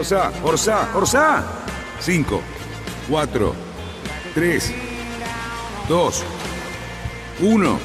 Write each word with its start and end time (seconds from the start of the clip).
Orsá, 0.00 0.32
Orsá, 0.42 0.96
Orsá. 0.96 1.44
5, 2.00 2.40
4, 3.10 3.54
3, 4.32 4.74
2, 5.90 6.24
1. 7.42 7.78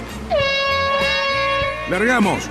Largamos. 1.89 2.49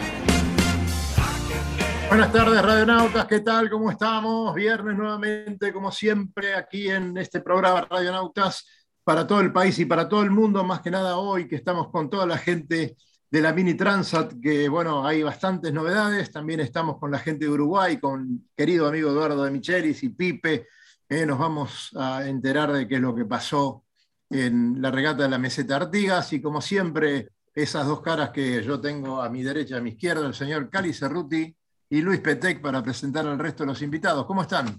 Buenas 2.09 2.31
tardes, 2.31 2.61
radionautas, 2.61 3.25
¿qué 3.25 3.41
tal? 3.41 3.71
¿Cómo 3.71 3.91
estamos? 3.91 4.55
Viernes 4.55 4.99
nuevamente, 4.99 5.73
como 5.73 5.91
siempre, 5.91 6.55
aquí 6.55 6.91
en 6.91 7.17
este 7.17 7.41
programa 7.41 7.87
Radionautas 7.89 8.67
para 9.03 9.27
todo 9.27 9.41
el 9.41 9.51
país 9.51 9.79
y 9.79 9.87
para 9.87 10.07
todo 10.07 10.23
el 10.25 10.31
mundo, 10.31 10.63
más 10.63 10.83
que 10.83 10.91
nada 10.91 11.17
hoy 11.17 11.49
que 11.49 11.57
estamos 11.57 11.91
con 11.91 12.11
toda 12.11 12.27
la 12.27 12.37
gente 12.37 12.97
de 13.35 13.41
la 13.41 13.53
Mini 13.53 13.75
Transat, 13.75 14.35
que 14.41 14.69
bueno, 14.69 15.05
hay 15.05 15.25
bastantes 15.25 15.73
novedades, 15.73 16.31
también 16.31 16.61
estamos 16.61 16.99
con 16.99 17.11
la 17.11 17.19
gente 17.19 17.47
de 17.47 17.51
Uruguay, 17.51 17.97
con 17.97 18.49
querido 18.57 18.87
amigo 18.87 19.11
Eduardo 19.11 19.43
de 19.43 19.51
Michelis 19.51 20.05
y 20.05 20.11
Pipe, 20.11 20.69
eh, 21.09 21.27
nos 21.27 21.37
vamos 21.37 21.91
a 21.97 22.29
enterar 22.29 22.71
de 22.71 22.87
qué 22.87 22.95
es 22.95 23.01
lo 23.01 23.13
que 23.13 23.25
pasó 23.25 23.83
en 24.31 24.81
la 24.81 24.93
regata 24.93 25.25
de 25.25 25.31
la 25.31 25.39
meseta 25.39 25.75
Artigas 25.75 26.33
y 26.33 26.41
como 26.41 26.61
siempre, 26.61 27.31
esas 27.53 27.89
dos 27.89 28.03
caras 28.03 28.31
que 28.31 28.63
yo 28.63 28.81
tengo 28.81 29.21
a 29.21 29.29
mi 29.29 29.43
derecha 29.43 29.75
y 29.75 29.79
a 29.79 29.83
mi 29.83 29.91
izquierda, 29.91 30.25
el 30.25 30.35
señor 30.35 30.71
Cali 30.71 30.93
Cerruti 30.93 31.53
y 31.91 32.03
Luis 32.03 32.21
Petec 32.21 32.61
para 32.61 32.85
presentar 32.85 33.27
al 33.27 33.41
resto 33.41 33.65
de 33.65 33.71
los 33.71 33.83
invitados. 33.83 34.27
¿Cómo 34.27 34.43
están? 34.43 34.79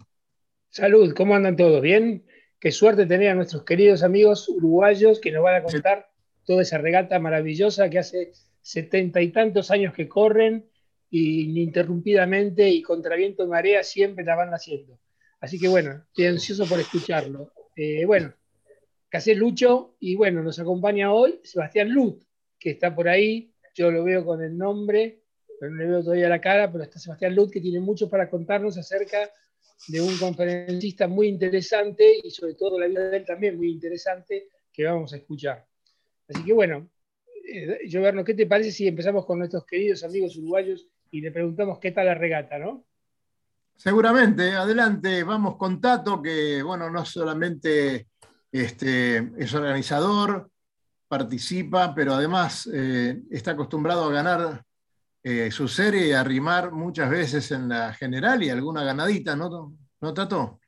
Salud, 0.69 1.13
¿cómo 1.13 1.35
andan 1.35 1.57
todos? 1.57 1.81
¿Bien? 1.81 2.25
Qué 2.57 2.72
suerte 2.72 3.05
tener 3.05 3.31
a 3.31 3.35
nuestros 3.35 3.66
queridos 3.66 4.01
amigos 4.01 4.47
uruguayos 4.47 5.19
que 5.19 5.33
nos 5.33 5.44
van 5.44 5.55
a 5.55 5.63
contar 5.63 6.07
toda 6.45 6.61
esa 6.61 6.77
regata 6.77 7.19
maravillosa 7.19 7.89
que 7.89 7.99
hace 7.99 8.31
setenta 8.66 9.21
y 9.21 9.31
tantos 9.31 9.69
años 9.69 9.94
que 9.94 10.09
corren 10.09 10.67
y 11.11 11.52
ininterrumpidamente 11.52 12.67
y 12.67 12.81
contra 12.81 13.16
viento 13.16 13.44
y 13.44 13.47
marea 13.47 13.83
siempre 13.83 14.25
la 14.25 14.35
van 14.35 14.49
haciendo. 14.55 14.99
Así 15.39 15.59
que 15.59 15.67
bueno, 15.67 16.03
estoy 16.07 16.25
ansioso 16.25 16.66
por 16.66 16.80
escucharlo. 16.80 17.52
Eh, 17.75 18.05
bueno, 18.05 18.33
Casé 19.07 19.35
Lucho 19.35 19.95
y 19.99 20.16
bueno, 20.16 20.41
nos 20.41 20.57
acompaña 20.57 21.13
hoy 21.13 21.39
Sebastián 21.44 21.89
Lut, 21.91 22.23
que 22.57 22.72
está 22.72 22.95
por 22.95 23.07
ahí, 23.07 23.53
yo 23.75 23.91
lo 23.91 24.03
veo 24.03 24.25
con 24.25 24.41
el 24.41 24.57
nombre, 24.57 25.22
pero 25.59 25.72
no 25.72 25.77
le 25.77 25.85
veo 25.85 26.03
todavía 26.03 26.27
la 26.27 26.41
cara, 26.41 26.72
pero 26.72 26.85
está 26.85 26.97
Sebastián 26.97 27.35
Lut 27.35 27.52
que 27.52 27.61
tiene 27.61 27.79
mucho 27.79 28.09
para 28.09 28.27
contarnos 28.27 28.79
acerca 28.79 29.29
de 29.89 30.02
un 30.02 30.17
conferencista 30.17 31.07
muy 31.07 31.27
interesante 31.27 32.16
y 32.23 32.31
sobre 32.31 32.55
todo 32.55 32.79
la 32.79 32.88
vida 32.88 33.11
de 33.11 33.17
él 33.17 33.25
también 33.25 33.57
muy 33.57 33.69
interesante 33.69 34.47
que 34.73 34.85
vamos 34.85 35.13
a 35.13 35.17
escuchar. 35.17 35.67
Así 36.27 36.44
que 36.44 36.53
bueno, 36.53 36.89
eh, 37.47 37.89
Joverno, 37.91 38.23
¿qué 38.23 38.33
te 38.33 38.47
parece 38.47 38.71
si 38.71 38.88
empezamos 38.88 39.25
con 39.25 39.39
nuestros 39.39 39.65
queridos 39.65 40.03
amigos 40.03 40.35
uruguayos 40.38 40.88
y 41.11 41.21
le 41.21 41.31
preguntamos 41.31 41.79
qué 41.79 41.91
tal 41.91 42.07
la 42.07 42.15
regata, 42.15 42.57
no? 42.57 42.85
Seguramente, 43.75 44.53
adelante, 44.53 45.23
vamos 45.23 45.57
con 45.57 45.81
Tato, 45.81 46.21
que 46.21 46.63
bueno, 46.63 46.89
no 46.89 47.06
solamente 47.06 48.07
este, 48.51 49.31
es 49.38 49.53
organizador, 49.53 50.50
participa, 51.07 51.94
pero 51.94 52.13
además 52.13 52.69
eh, 52.73 53.22
está 53.29 53.51
acostumbrado 53.51 54.06
a 54.06 54.13
ganar 54.13 54.63
eh, 55.22 55.51
su 55.51 55.67
serie 55.67 56.07
y 56.07 56.12
a 56.13 56.23
rimar 56.23 56.72
muchas 56.72 57.09
veces 57.09 57.51
en 57.51 57.69
la 57.69 57.94
general 57.94 58.41
y 58.44 58.50
alguna 58.50 58.83
ganadita, 58.83 59.35
¿no, 59.35 59.75
¿No 60.01 60.13
Tato? 60.13 60.59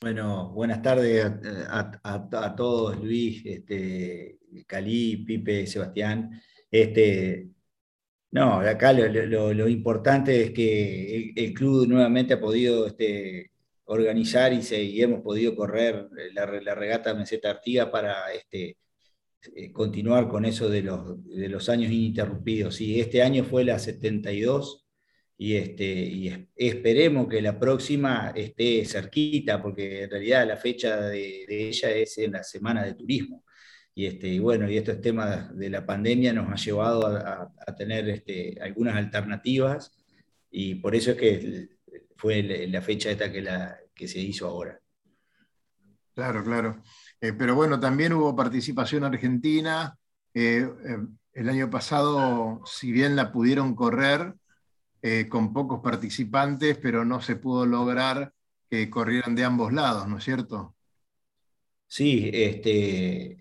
Bueno, 0.00 0.48
buenas 0.50 0.80
tardes 0.80 1.30
a, 1.68 2.00
a 2.02 2.56
todos, 2.56 2.98
Luis, 2.98 3.42
este, 3.44 4.39
Cali, 4.66 5.18
Pipe, 5.18 5.66
Sebastián. 5.66 6.40
Este, 6.70 7.48
no, 8.32 8.60
acá 8.60 8.92
lo, 8.92 9.68
importante 9.68 10.42
es 10.42 10.50
que 10.52 11.32
el, 11.34 11.52
club 11.52 11.88
nuevamente 11.88 12.34
ha 12.34 12.40
podido 12.40 12.86
este, 12.86 13.50
organizar 13.86 14.52
y, 14.52 15.02
hemos 15.02 15.20
podido 15.22 15.56
correr 15.56 16.08
la, 16.32 16.46
regata 16.46 17.14
Meseta 17.14 17.50
Artiga 17.50 17.90
para 17.90 18.32
este, 18.32 18.76
eh, 19.56 19.72
continuar 19.72 20.28
con 20.28 20.44
eso 20.44 20.68
de 20.68 20.82
los, 20.82 21.68
años 21.68 21.90
ininterrumpidos. 21.90 22.80
Y 22.80 23.00
este 23.00 23.22
año 23.22 23.44
fue 23.44 23.64
la 23.64 23.78
72 23.80 24.86
y, 25.36 25.56
este, 25.56 25.84
y 25.84 26.48
esperemos 26.54 27.26
que 27.28 27.42
la 27.42 27.58
próxima 27.58 28.32
esté 28.36 28.84
cerquita, 28.84 29.60
porque 29.60 30.04
en 30.04 30.10
realidad 30.10 30.46
la 30.46 30.56
fecha 30.56 31.00
de 31.08 31.46
ella 31.48 31.90
es 31.90 32.18
en 32.18 32.32
la 32.32 32.44
semana 32.44 32.84
de 32.84 32.94
turismo. 32.94 33.44
Y, 34.00 34.06
este, 34.06 34.28
y 34.28 34.38
bueno, 34.38 34.66
y 34.66 34.78
estos 34.78 34.98
temas 35.02 35.54
de 35.54 35.68
la 35.68 35.84
pandemia 35.84 36.32
nos 36.32 36.50
ha 36.50 36.54
llevado 36.54 37.06
a, 37.06 37.52
tener 37.76 38.08
este, 38.08 38.58
algunas 38.62 38.96
alternativas 38.96 39.92
y 40.50 40.76
por 40.76 40.94
eso 40.94 41.10
es 41.10 41.16
que 41.18 41.68
fue 42.16 42.42
la 42.42 42.80
fecha 42.80 43.10
esta 43.10 43.30
que, 43.30 43.42
la, 43.42 43.76
que 43.94 44.08
se 44.08 44.18
hizo 44.18 44.46
ahora. 44.46 44.80
Claro, 46.14 46.42
claro. 46.42 46.82
Eh, 47.20 47.34
pero 47.34 47.54
bueno, 47.54 47.78
también 47.78 48.14
hubo 48.14 48.34
participación 48.34 49.04
argentina. 49.04 49.94
Eh, 50.32 50.66
eh, 50.66 50.98
el 51.34 51.48
año 51.50 51.68
pasado, 51.68 52.62
si 52.64 52.92
bien 52.92 53.16
la 53.16 53.32
pudieron 53.32 53.74
correr 53.74 54.32
con 55.28 55.52
pocos 55.52 55.80
participantes, 55.82 56.78
pero 56.78 57.04
no 57.04 57.20
se 57.20 57.36
pudo 57.36 57.66
lograr 57.66 58.32
que 58.70 58.88
corrieran 58.88 59.34
de 59.34 59.44
ambos 59.44 59.74
lados, 59.74 60.08
¿no 60.08 60.16
es 60.16 60.24
cierto? 60.24 60.74
Sí, 61.86 62.30
este, 62.32 63.40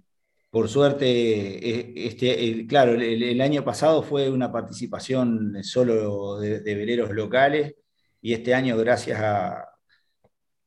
por 0.50 0.68
suerte, 0.70 1.06
eh, 1.08 1.94
este, 1.96 2.66
claro, 2.68 2.94
el, 2.94 3.42
año 3.42 3.64
pasado 3.64 4.02
fue 4.04 4.30
una 4.30 4.52
participación 4.52 5.64
solo 5.64 6.40
de, 6.40 6.60
veleros 6.76 7.12
locales 7.12 7.76
y 8.22 8.34
este 8.34 8.54
año, 8.56 8.76
gracias 8.78 9.20
a, 9.22 9.70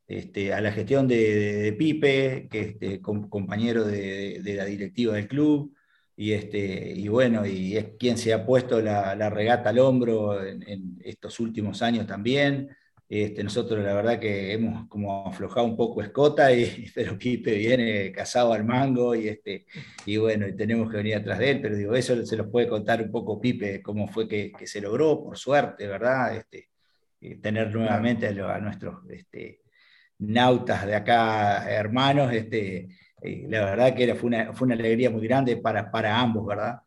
este, 0.07 0.53
a 0.53 0.61
la 0.61 0.73
gestión 0.73 1.09
de, 1.09 1.75
Pipe, 1.79 2.49
que 2.51 2.61
es 2.61 2.67
este, 2.75 3.01
compañero 3.01 3.85
de, 3.85 4.41
la 4.45 4.65
directiva 4.65 5.15
del 5.15 5.29
club, 5.29 5.75
y, 6.17 6.33
este, 6.33 6.93
y 6.93 7.09
bueno, 7.09 7.47
y 7.47 7.77
es 7.77 7.87
quien 7.99 8.19
se 8.19 8.33
ha 8.33 8.47
puesto 8.47 8.81
la, 8.81 9.31
regata 9.31 9.71
al 9.71 9.79
hombro 9.79 10.45
en, 10.45 10.99
estos 11.05 11.41
últimos 11.41 11.83
años 11.83 12.07
también. 12.07 12.69
Este, 13.15 13.45
nosotros 13.45 13.85
la 13.85 13.93
verdad 13.93 14.19
que 14.19 14.55
hemos 14.55 14.89
como 14.89 15.29
aflojado 15.29 15.67
un 15.67 15.77
poco 15.77 16.01
escota, 16.01 16.51
y, 16.51 16.91
pero 16.95 17.19
Pipe 17.19 17.55
viene 17.59 18.11
casado 18.11 18.55
al 18.55 18.65
mango 18.65 19.15
y, 19.15 19.29
este, 19.29 19.67
y 20.07 20.17
bueno, 20.17 20.47
tenemos 20.57 20.91
que 20.91 20.97
venir 20.97 21.17
atrás 21.17 21.39
de 21.39 21.51
él, 21.51 21.61
pero 21.61 21.77
digo, 21.77 21.95
eso 21.95 22.25
se 22.25 22.37
los 22.39 22.47
puede 22.47 22.69
contar 22.69 23.03
un 23.03 23.11
poco 23.11 23.39
Pipe, 23.39 23.83
cómo 23.83 24.09
fue 24.09 24.27
que, 24.27 24.53
se 24.65 24.81
logró, 24.81 25.23
por 25.23 25.37
suerte, 25.37 25.87
¿verdad? 25.87 26.39
Este, 26.39 26.71
eh, 27.21 27.37
tener 27.37 27.71
nuevamente 27.75 28.29
a, 28.29 28.59
nuestros 28.61 29.01
este, 29.11 29.61
nautas 30.21 30.87
de 30.87 30.95
acá, 30.95 31.71
hermanos, 31.71 32.33
este, 32.33 32.89
eh, 33.21 33.47
la 33.47 33.63
verdad 33.67 33.95
que 33.95 34.05
era, 34.05 34.15
fue, 34.15 34.29
una, 34.29 34.55
fue 34.55 34.65
una 34.65 34.75
alegría 34.75 35.11
muy 35.11 35.29
grande 35.29 35.59
para, 35.59 35.91
para 35.91 36.19
ambos, 36.19 36.47
¿verdad? 36.47 36.81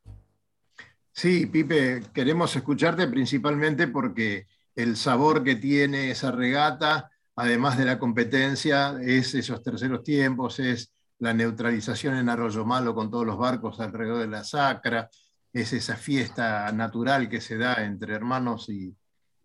Sí, 1.12 1.46
Pipe, 1.46 2.02
queremos 2.12 2.56
escucharte 2.56 3.08
principalmente 3.08 3.88
porque 3.88 4.48
el 4.76 4.98
sabor 4.98 5.44
que 5.44 5.56
tiene 5.56 6.12
esa 6.12 6.32
regata, 6.32 7.10
además 7.36 7.78
de 7.78 7.86
la 7.86 7.98
competencia, 7.98 8.98
es 9.02 9.34
esos 9.34 9.64
terceros 9.64 10.04
tiempos, 10.04 10.60
es 10.60 10.92
la 11.20 11.34
neutralización 11.34 12.18
en 12.18 12.30
Arroyo 12.30 12.66
Malo 12.66 12.94
con 12.94 13.10
todos 13.10 13.26
los 13.26 13.38
barcos 13.38 13.80
alrededor 13.80 14.20
de 14.20 14.28
la 14.28 14.44
sacra, 14.44 15.10
es 15.54 15.72
esa 15.72 15.96
fiesta 15.96 16.70
natural 16.74 17.30
que 17.30 17.40
se 17.40 17.58
da 17.58 17.86
entre 17.86 18.14
hermanos 18.14 18.68
y, 18.70 18.94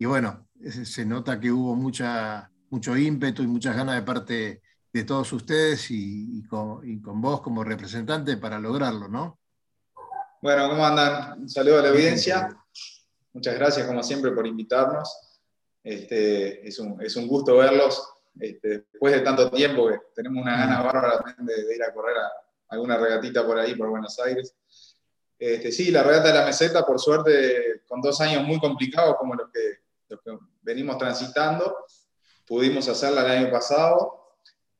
bueno, 0.05 0.47
se 0.83 1.05
nota 1.05 1.39
que 1.39 1.51
hubo 1.51 1.75
mucha, 1.75 2.51
mucho 2.69 2.97
ímpetu 2.97 3.43
y 3.43 3.47
muchas 3.47 3.75
ganas 3.75 3.95
de 3.95 4.01
parte 4.01 4.61
de 4.91 5.03
todos 5.05 5.31
ustedes 5.31 5.89
y, 5.89 6.43
con, 6.49 6.87
y, 6.87 7.01
con, 7.01 7.21
vos 7.21 7.39
como 7.39 7.63
representante 7.63 8.35
para 8.35 8.59
lograrlo, 8.59 9.07
¿no? 9.07 9.39
Bueno, 10.41 10.69
¿cómo 10.69 10.85
andan? 10.85 11.39
Un 11.43 11.49
saludo 11.49 11.79
a 11.79 11.81
la 11.83 11.89
evidencia. 11.89 12.60
Muchas 13.33 13.55
gracias, 13.55 13.87
como 13.87 14.03
siempre, 14.03 14.31
por 14.31 14.45
invitarnos. 14.45 15.39
Este, 15.83 16.67
es, 16.67 16.77
un, 16.79 17.01
es, 17.01 17.15
un, 17.15 17.27
gusto 17.27 17.57
verlos 17.57 18.07
este, 18.39 18.85
después 18.91 19.13
de 19.13 19.21
tanto 19.21 19.49
tiempo 19.49 19.87
que 19.87 19.97
tenemos 20.13 20.43
una 20.43 20.57
gana 20.57 20.81
bárbara 20.83 21.35
de, 21.39 21.75
ir 21.75 21.83
a 21.83 21.91
correr 21.91 22.17
a 22.17 22.31
alguna 22.67 22.97
regatita 22.97 23.45
por 23.45 23.57
ahí, 23.57 23.75
por 23.75 23.89
Buenos 23.89 24.19
Aires. 24.19 24.55
Este, 25.39 25.71
sí, 25.71 25.89
la 25.89 26.03
regata 26.03 26.27
de 26.27 26.33
la 26.35 26.45
meseta, 26.45 26.85
por 26.85 26.99
suerte, 26.99 27.81
con 27.87 27.99
dos 27.99 28.21
años 28.21 28.43
muy 28.43 28.59
complicados 28.59 29.15
como 29.17 29.33
los 29.33 29.49
que, 29.51 29.79
los 30.07 30.21
que 30.21 30.37
venimos 30.61 30.97
transitando, 30.97 31.75
pudimos 32.45 32.87
hacerla 32.87 33.21
el 33.25 33.45
año 33.45 33.51
pasado 33.51 34.21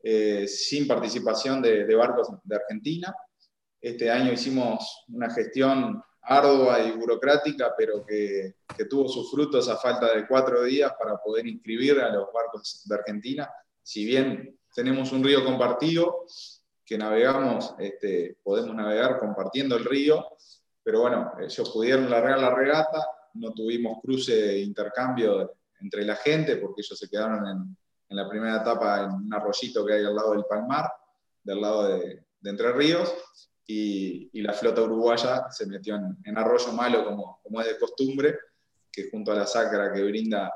eh, 0.04 0.48
sin 0.48 0.88
participación 0.88 1.62
de, 1.62 1.96
barcos 1.96 2.30
de 2.44 2.56
Argentina. 2.56 3.16
Este 3.80 4.10
año 4.10 4.32
hicimos 4.32 5.06
una 5.10 5.30
gestión 5.30 6.04
ardua 6.24 6.80
y 6.82 6.92
burocrática, 6.92 7.74
pero 7.78 8.06
que, 8.06 8.56
que, 8.76 8.86
tuvo 8.86 9.08
sus 9.10 9.32
frutos 9.32 9.68
a 9.70 9.78
falta 9.78 10.14
de 10.16 10.28
cuatro 10.28 10.64
días 10.64 10.94
para 10.98 11.18
poder 11.18 11.48
inscribir 11.48 12.00
a 12.00 12.10
los 12.10 12.32
barcos 12.32 12.84
de 12.86 12.96
Argentina. 12.96 13.50
Si 13.82 14.06
bien 14.06 14.60
tenemos 14.74 15.12
un 15.12 15.24
río 15.24 15.44
compartido, 15.44 16.26
que 16.92 16.98
navegamos, 16.98 17.74
este, 17.80 18.38
podemos 18.44 18.76
navegar 18.76 19.18
compartiendo 19.18 19.78
el 19.78 19.86
río, 19.86 20.26
pero 20.84 21.00
bueno, 21.00 21.32
ellos 21.40 21.70
pudieron 21.70 22.10
largar 22.10 22.38
la 22.38 22.54
regata, 22.54 23.08
no 23.36 23.54
tuvimos 23.54 24.00
cruce 24.02 24.36
de 24.36 24.60
intercambio 24.60 25.54
entre 25.80 26.04
la 26.04 26.18
gente, 26.18 26.58
porque 26.58 26.82
ellos 26.82 27.00
se 27.00 27.08
quedaron 27.08 27.48
en, 27.48 27.78
la 28.10 28.28
primera 28.28 28.58
etapa 28.58 29.06
en 29.06 29.12
un 29.12 29.34
arroyito 29.34 29.86
que 29.86 29.94
hay 29.94 30.04
al 30.04 30.14
lado 30.14 30.32
del 30.32 30.44
Palmar, 30.44 30.92
del 31.42 31.62
lado 31.62 31.88
de, 31.88 32.26
Entre 32.44 32.74
Ríos, 32.74 33.10
y, 33.68 34.42
la 34.42 34.54
flota 34.54 34.82
uruguaya 34.82 35.46
se 35.50 35.66
metió 35.66 35.96
en, 35.96 36.38
Arroyo 36.38 36.72
Malo, 36.74 37.06
como, 37.06 37.40
como, 37.44 37.62
es 37.62 37.68
de 37.68 37.78
costumbre, 37.78 38.36
que 38.92 39.10
junto 39.10 39.32
a 39.32 39.36
la 39.36 39.46
Sacra 39.46 39.94
que 39.94 40.04
brinda 40.04 40.52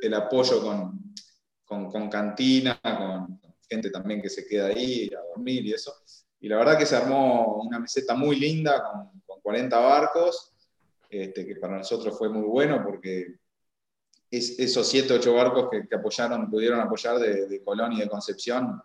el 0.00 0.14
apoyo 0.14 0.62
con, 0.62 1.14
con, 1.64 1.90
con 1.90 2.08
cantina, 2.08 2.80
con 2.82 3.40
gente 3.68 3.90
también 3.90 4.20
que 4.20 4.28
se 4.28 4.46
queda 4.46 4.66
ahí 4.66 5.10
a 5.14 5.20
dormir 5.34 5.66
y 5.66 5.72
eso. 5.72 5.94
Y 6.40 6.48
la 6.48 6.56
verdad 6.56 6.78
que 6.78 6.86
se 6.86 6.96
armó 6.96 7.62
una 7.62 7.78
meseta 7.78 8.14
muy 8.14 8.36
linda 8.36 8.82
con, 8.82 9.20
con 9.24 9.40
40 9.40 9.78
barcos, 9.78 10.52
este, 11.08 11.46
que 11.46 11.56
para 11.56 11.78
nosotros 11.78 12.16
fue 12.18 12.28
muy 12.28 12.42
bueno 12.42 12.82
porque 12.82 13.36
es, 14.30 14.58
esos 14.58 14.88
7, 14.88 15.12
8 15.12 15.34
barcos 15.34 15.68
que, 15.70 15.94
apoyaron, 15.94 16.50
pudieron 16.50 16.80
apoyar 16.80 17.18
de, 17.18 17.46
de, 17.46 17.62
Colón 17.62 17.92
y 17.92 18.00
de 18.00 18.08
Concepción, 18.08 18.82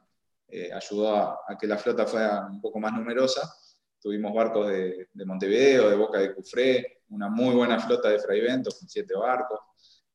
eh, 0.48 0.72
ayudó 0.74 1.16
a, 1.16 1.58
que 1.60 1.68
la 1.68 1.78
flota 1.78 2.06
fuera 2.06 2.48
un 2.48 2.62
poco 2.62 2.80
más 2.80 2.94
numerosa. 2.94 3.54
Tuvimos 4.00 4.34
barcos 4.34 4.68
de, 4.68 5.10
de 5.12 5.26
Montevideo, 5.26 5.90
de 5.90 5.96
Boca 5.96 6.20
de 6.20 6.34
Cufré, 6.34 7.02
una 7.10 7.30
muy 7.30 7.56
buena 7.56 7.80
flota 7.80 8.10
de 8.10 8.20
Fraiventos 8.20 8.80
con 8.80 8.88
7 8.88 9.14
barcos. 9.16 9.60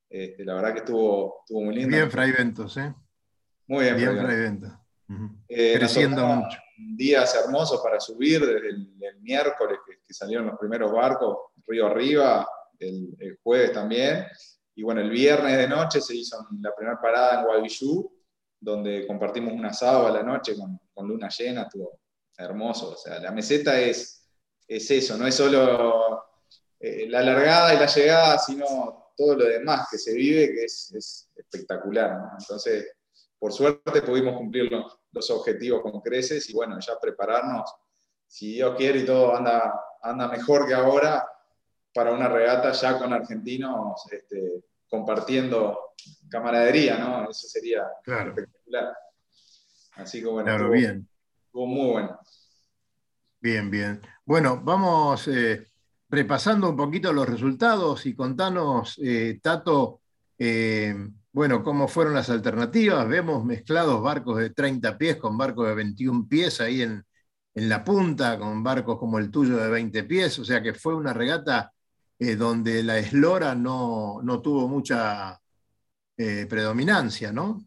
Este, 0.08 0.44
la 0.44 0.54
verdad 0.54 0.72
que 0.74 0.78
estuvo, 0.80 1.40
estuvo 1.40 1.62
muy 1.62 1.74
lindo. 1.74 1.96
Bien 1.96 2.10
Fraiventos, 2.10 2.76
¿eh? 2.76 2.94
Muy 3.66 3.84
bien, 3.84 3.96
bien 3.96 4.18
Fraiventos. 4.18 4.72
Eh, 5.48 5.74
Creciendo 5.78 6.26
mucho. 6.26 6.58
Días 6.76 7.34
hermosos 7.34 7.80
para 7.82 7.98
subir 8.00 8.44
desde 8.44 8.68
el, 8.68 8.88
miércoles 9.20 9.78
que, 9.86 10.12
salieron 10.12 10.46
los 10.46 10.58
primeros 10.58 10.92
barcos, 10.92 11.38
río 11.66 11.86
arriba, 11.86 12.46
el, 12.78 13.38
jueves 13.42 13.72
también. 13.72 14.26
Y 14.74 14.82
bueno, 14.82 15.00
el 15.00 15.10
viernes 15.10 15.56
de 15.56 15.68
noche 15.68 16.00
se 16.00 16.16
hizo 16.16 16.46
la 16.60 16.74
primera 16.74 17.00
parada 17.00 17.40
en 17.40 17.46
Guadillú, 17.46 18.12
donde 18.62 19.06
compartimos 19.08 19.52
un 19.52 19.66
asado 19.66 20.06
a 20.06 20.10
la 20.12 20.22
noche 20.22 20.54
con, 20.56 21.08
luna 21.08 21.28
llena, 21.28 21.62
estuvo 21.62 21.98
hermoso. 22.38 22.92
O 22.92 22.96
sea, 22.96 23.18
la 23.18 23.32
meseta 23.32 23.78
es, 23.80 24.24
es 24.68 24.90
eso, 24.90 25.18
no 25.18 25.26
es 25.26 25.34
solo 25.34 26.24
eh, 26.78 27.06
la 27.08 27.22
largada 27.22 27.74
y 27.74 27.78
la 27.78 27.86
llegada, 27.86 28.38
sino 28.38 29.12
todo 29.16 29.34
lo 29.34 29.44
demás 29.44 29.88
que 29.90 29.98
se 29.98 30.14
vive, 30.14 30.54
que 30.54 30.64
es, 30.64 30.92
es 30.94 31.28
espectacular. 31.34 32.16
Entonces, 32.38 32.86
por 33.36 33.52
suerte 33.52 34.02
pudimos 34.02 34.36
cumplir 34.36 34.70
los, 34.70 35.30
objetivos 35.30 35.82
con 35.82 36.00
creces 36.00 36.48
y 36.48 36.54
bueno, 36.54 36.78
ya 36.78 36.98
prepararnos, 37.00 37.68
si 38.28 38.54
Dios 38.54 38.76
quiere 38.76 39.00
y 39.00 39.04
todo 39.04 39.34
anda, 39.34 39.74
anda 40.00 40.28
mejor 40.28 40.68
que 40.68 40.74
ahora, 40.74 41.28
para 41.92 42.12
una 42.12 42.28
regata 42.28 42.70
ya 42.70 42.96
con 42.96 43.12
argentinos 43.12 44.00
este, 44.10 44.62
compartiendo 44.92 45.94
camaradería, 46.28 46.98
¿no? 46.98 47.30
Eso 47.30 47.48
sería 47.48 47.82
espectacular. 48.04 48.94
Así 49.92 50.20
que 50.20 50.26
bueno, 50.26 50.44
claro, 50.44 50.70
bien. 50.70 51.08
estuvo 51.46 51.66
muy 51.66 51.92
bueno. 51.92 52.20
Bien, 53.40 53.70
bien. 53.70 54.02
Bueno, 54.26 54.60
vamos 54.62 55.28
eh, 55.28 55.66
repasando 56.10 56.68
un 56.68 56.76
poquito 56.76 57.10
los 57.10 57.26
resultados 57.26 58.04
y 58.04 58.14
contanos, 58.14 59.00
eh, 59.02 59.40
Tato, 59.42 60.02
eh, 60.38 60.94
bueno, 61.32 61.64
¿cómo 61.64 61.88
fueron 61.88 62.12
las 62.12 62.28
alternativas? 62.28 63.08
Vemos 63.08 63.46
mezclados 63.46 64.02
barcos 64.02 64.36
de 64.40 64.50
30 64.50 64.98
pies 64.98 65.16
con 65.16 65.38
barcos 65.38 65.68
de 65.68 65.74
21 65.74 66.28
pies 66.28 66.60
ahí 66.60 66.82
en, 66.82 67.02
la 67.54 67.82
punta, 67.82 68.38
con 68.38 68.62
barcos 68.62 68.98
como 68.98 69.18
el 69.18 69.30
tuyo 69.30 69.56
de 69.56 69.70
20 69.70 70.04
pies, 70.04 70.38
o 70.38 70.44
sea 70.44 70.62
que 70.62 70.74
fue 70.74 70.94
una 70.94 71.14
regata 71.14 71.72
eh, 72.24 72.36
donde 72.36 72.84
la 72.84 72.98
eslora 72.98 73.52
no, 73.56 74.20
tuvo 74.40 74.68
mucha 74.68 75.40
eh, 76.16 76.46
predominancia, 76.48 77.32
¿no? 77.32 77.66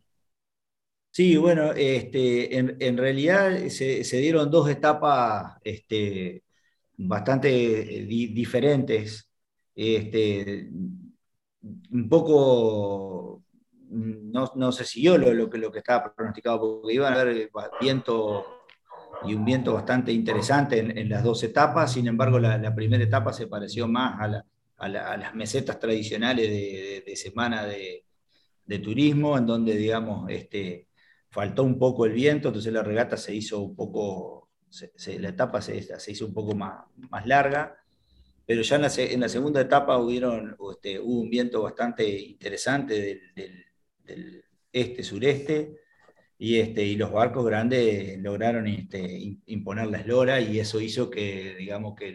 Sí, 1.12 1.36
bueno, 1.36 1.74
este, 1.74 2.57
en, 2.57 2.98
realidad 2.98 3.68
se, 3.68 4.02
dieron 4.18 4.50
dos 4.50 4.69
etapas 4.69 5.57
este, 5.62 6.44
bastante 6.96 7.50
diferentes. 8.07 9.30
Este, 9.75 10.69
un 10.72 12.07
poco 12.07 13.44
no, 13.90 14.52
no 14.56 14.72
se 14.72 14.86
siguió 14.86 15.18
lo, 15.18 15.34
lo, 15.34 15.50
que, 15.50 15.57
lo 15.57 15.69
que 15.69 15.80
estaba 15.80 16.16
pronosticado, 16.16 16.81
porque 16.81 16.94
iban 16.94 17.13
a 17.13 17.19
haber 17.19 17.52
viento 17.81 18.55
y 19.27 19.33
un 19.33 19.45
viento 19.45 19.74
bastante 19.74 20.12
interesante 20.12 20.80
en, 20.80 21.10
las 21.10 21.24
dos 21.24 21.44
etapas, 21.44 21.94
sin 21.94 22.07
embargo 22.07 22.39
la, 22.39 22.75
primera 22.75 23.04
etapa 23.04 23.33
se 23.33 23.48
pareció 23.48 23.88
más 23.88 24.19
a, 24.19 24.44
a, 24.77 25.18
las 25.18 25.36
mesetas 25.36 25.80
tradicionales 25.80 26.50
de, 26.50 27.16
semana 27.16 27.66
de, 27.66 28.04
turismo, 28.80 29.38
en 29.38 29.45
donde, 29.45 29.75
digamos, 29.75 30.30
este, 30.30 30.88
faltó 31.30 31.63
un 31.63 31.77
poco 31.77 32.06
el 32.06 32.13
viento, 32.13 32.50
entonces 32.50 32.74
la 32.74 32.83
regata 32.83 33.18
se 33.18 33.33
hizo 33.33 33.62
un 33.62 33.75
poco, 33.75 34.50
la 35.19 35.30
etapa 35.30 35.62
se, 35.62 35.81
se, 35.81 36.12
hizo 36.12 36.25
un 36.25 36.33
poco 36.33 36.56
más, 36.56 36.86
más 37.10 37.25
larga, 37.25 37.78
pero 38.45 38.62
ya 38.62 38.75
en 38.75 38.81
la, 38.83 38.92
en 38.95 39.19
la 39.19 39.30
segunda 39.30 39.62
etapa 39.62 39.98
hubieron, 39.98 40.56
este, 40.71 41.00
hubo 41.00 41.21
un 41.21 41.30
viento 41.30 41.62
bastante 41.62 42.07
interesante 42.07 43.21
del 43.33 43.66
del 44.06 44.44
este-sureste, 44.71 45.81
y, 46.37 46.57
este, 46.57 46.83
y 46.83 46.95
los 46.95 47.11
barcos 47.11 47.45
grandes 47.45 48.19
lograron 48.19 48.67
este, 48.67 49.37
imponer 49.45 49.87
la 49.87 49.99
eslora 49.99 50.41
y 50.41 50.59
eso 50.59 50.81
hizo 50.81 51.09
que, 51.09 51.55
digamos, 51.57 51.95
que 51.95 52.13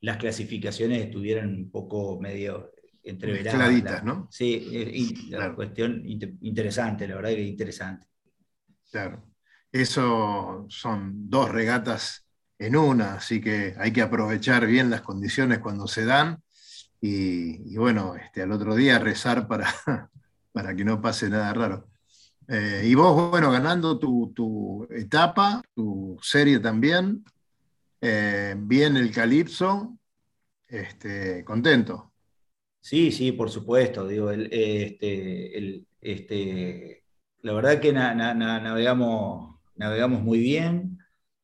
las 0.00 0.16
clasificaciones 0.18 1.04
estuvieran 1.04 1.48
un 1.48 1.70
poco 1.70 2.20
medio 2.20 2.72
entreveradas. 3.02 4.04
¿no? 4.04 4.28
Sí, 4.30 5.28
la 5.30 5.54
cuestión 5.54 6.02
interesante, 6.04 7.08
la 7.08 7.16
verdad 7.16 7.30
que 7.30 7.42
interesante. 7.42 8.06
Claro, 8.90 9.30
eso 9.72 10.66
son 10.68 11.28
dos 11.28 11.50
regatas 11.50 12.26
en 12.58 12.76
una, 12.76 13.14
así 13.14 13.40
que 13.40 13.74
hay 13.78 13.92
que 13.92 14.02
aprovechar 14.02 14.66
bien 14.66 14.90
las 14.90 15.00
condiciones 15.00 15.60
cuando 15.60 15.86
se 15.88 16.04
dan 16.04 16.42
y, 17.00 17.72
y 17.72 17.76
bueno, 17.78 18.14
este, 18.16 18.42
al 18.42 18.52
otro 18.52 18.74
día 18.74 18.98
rezar 18.98 19.48
para, 19.48 19.72
para 20.52 20.76
que 20.76 20.84
no 20.84 21.00
pase 21.00 21.30
nada 21.30 21.52
raro. 21.54 21.89
Eh, 22.52 22.82
y 22.84 22.94
vos, 22.96 23.30
bueno, 23.30 23.52
ganando 23.52 23.96
tu, 23.96 24.84
etapa, 24.90 25.62
tu 25.72 26.18
serie 26.20 26.58
también, 26.58 27.24
eh, 28.00 28.56
bien 28.58 28.96
el 28.96 29.12
Calipso, 29.12 29.96
este, 30.66 31.44
contento. 31.44 32.12
Sí, 32.80 33.12
sí, 33.12 33.30
por 33.30 33.50
supuesto. 33.50 34.08
Digo, 34.08 34.32
este, 34.32 35.86
este, 36.00 37.04
la 37.42 37.52
verdad 37.52 37.80
que 37.80 37.92
navegamos, 37.92 39.60
navegamos 39.76 40.22
muy 40.22 40.40
bien. 40.40 40.98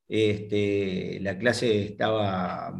Este, 0.08 1.20
la 1.20 1.38
clase 1.38 1.84
estaba, 1.84 2.76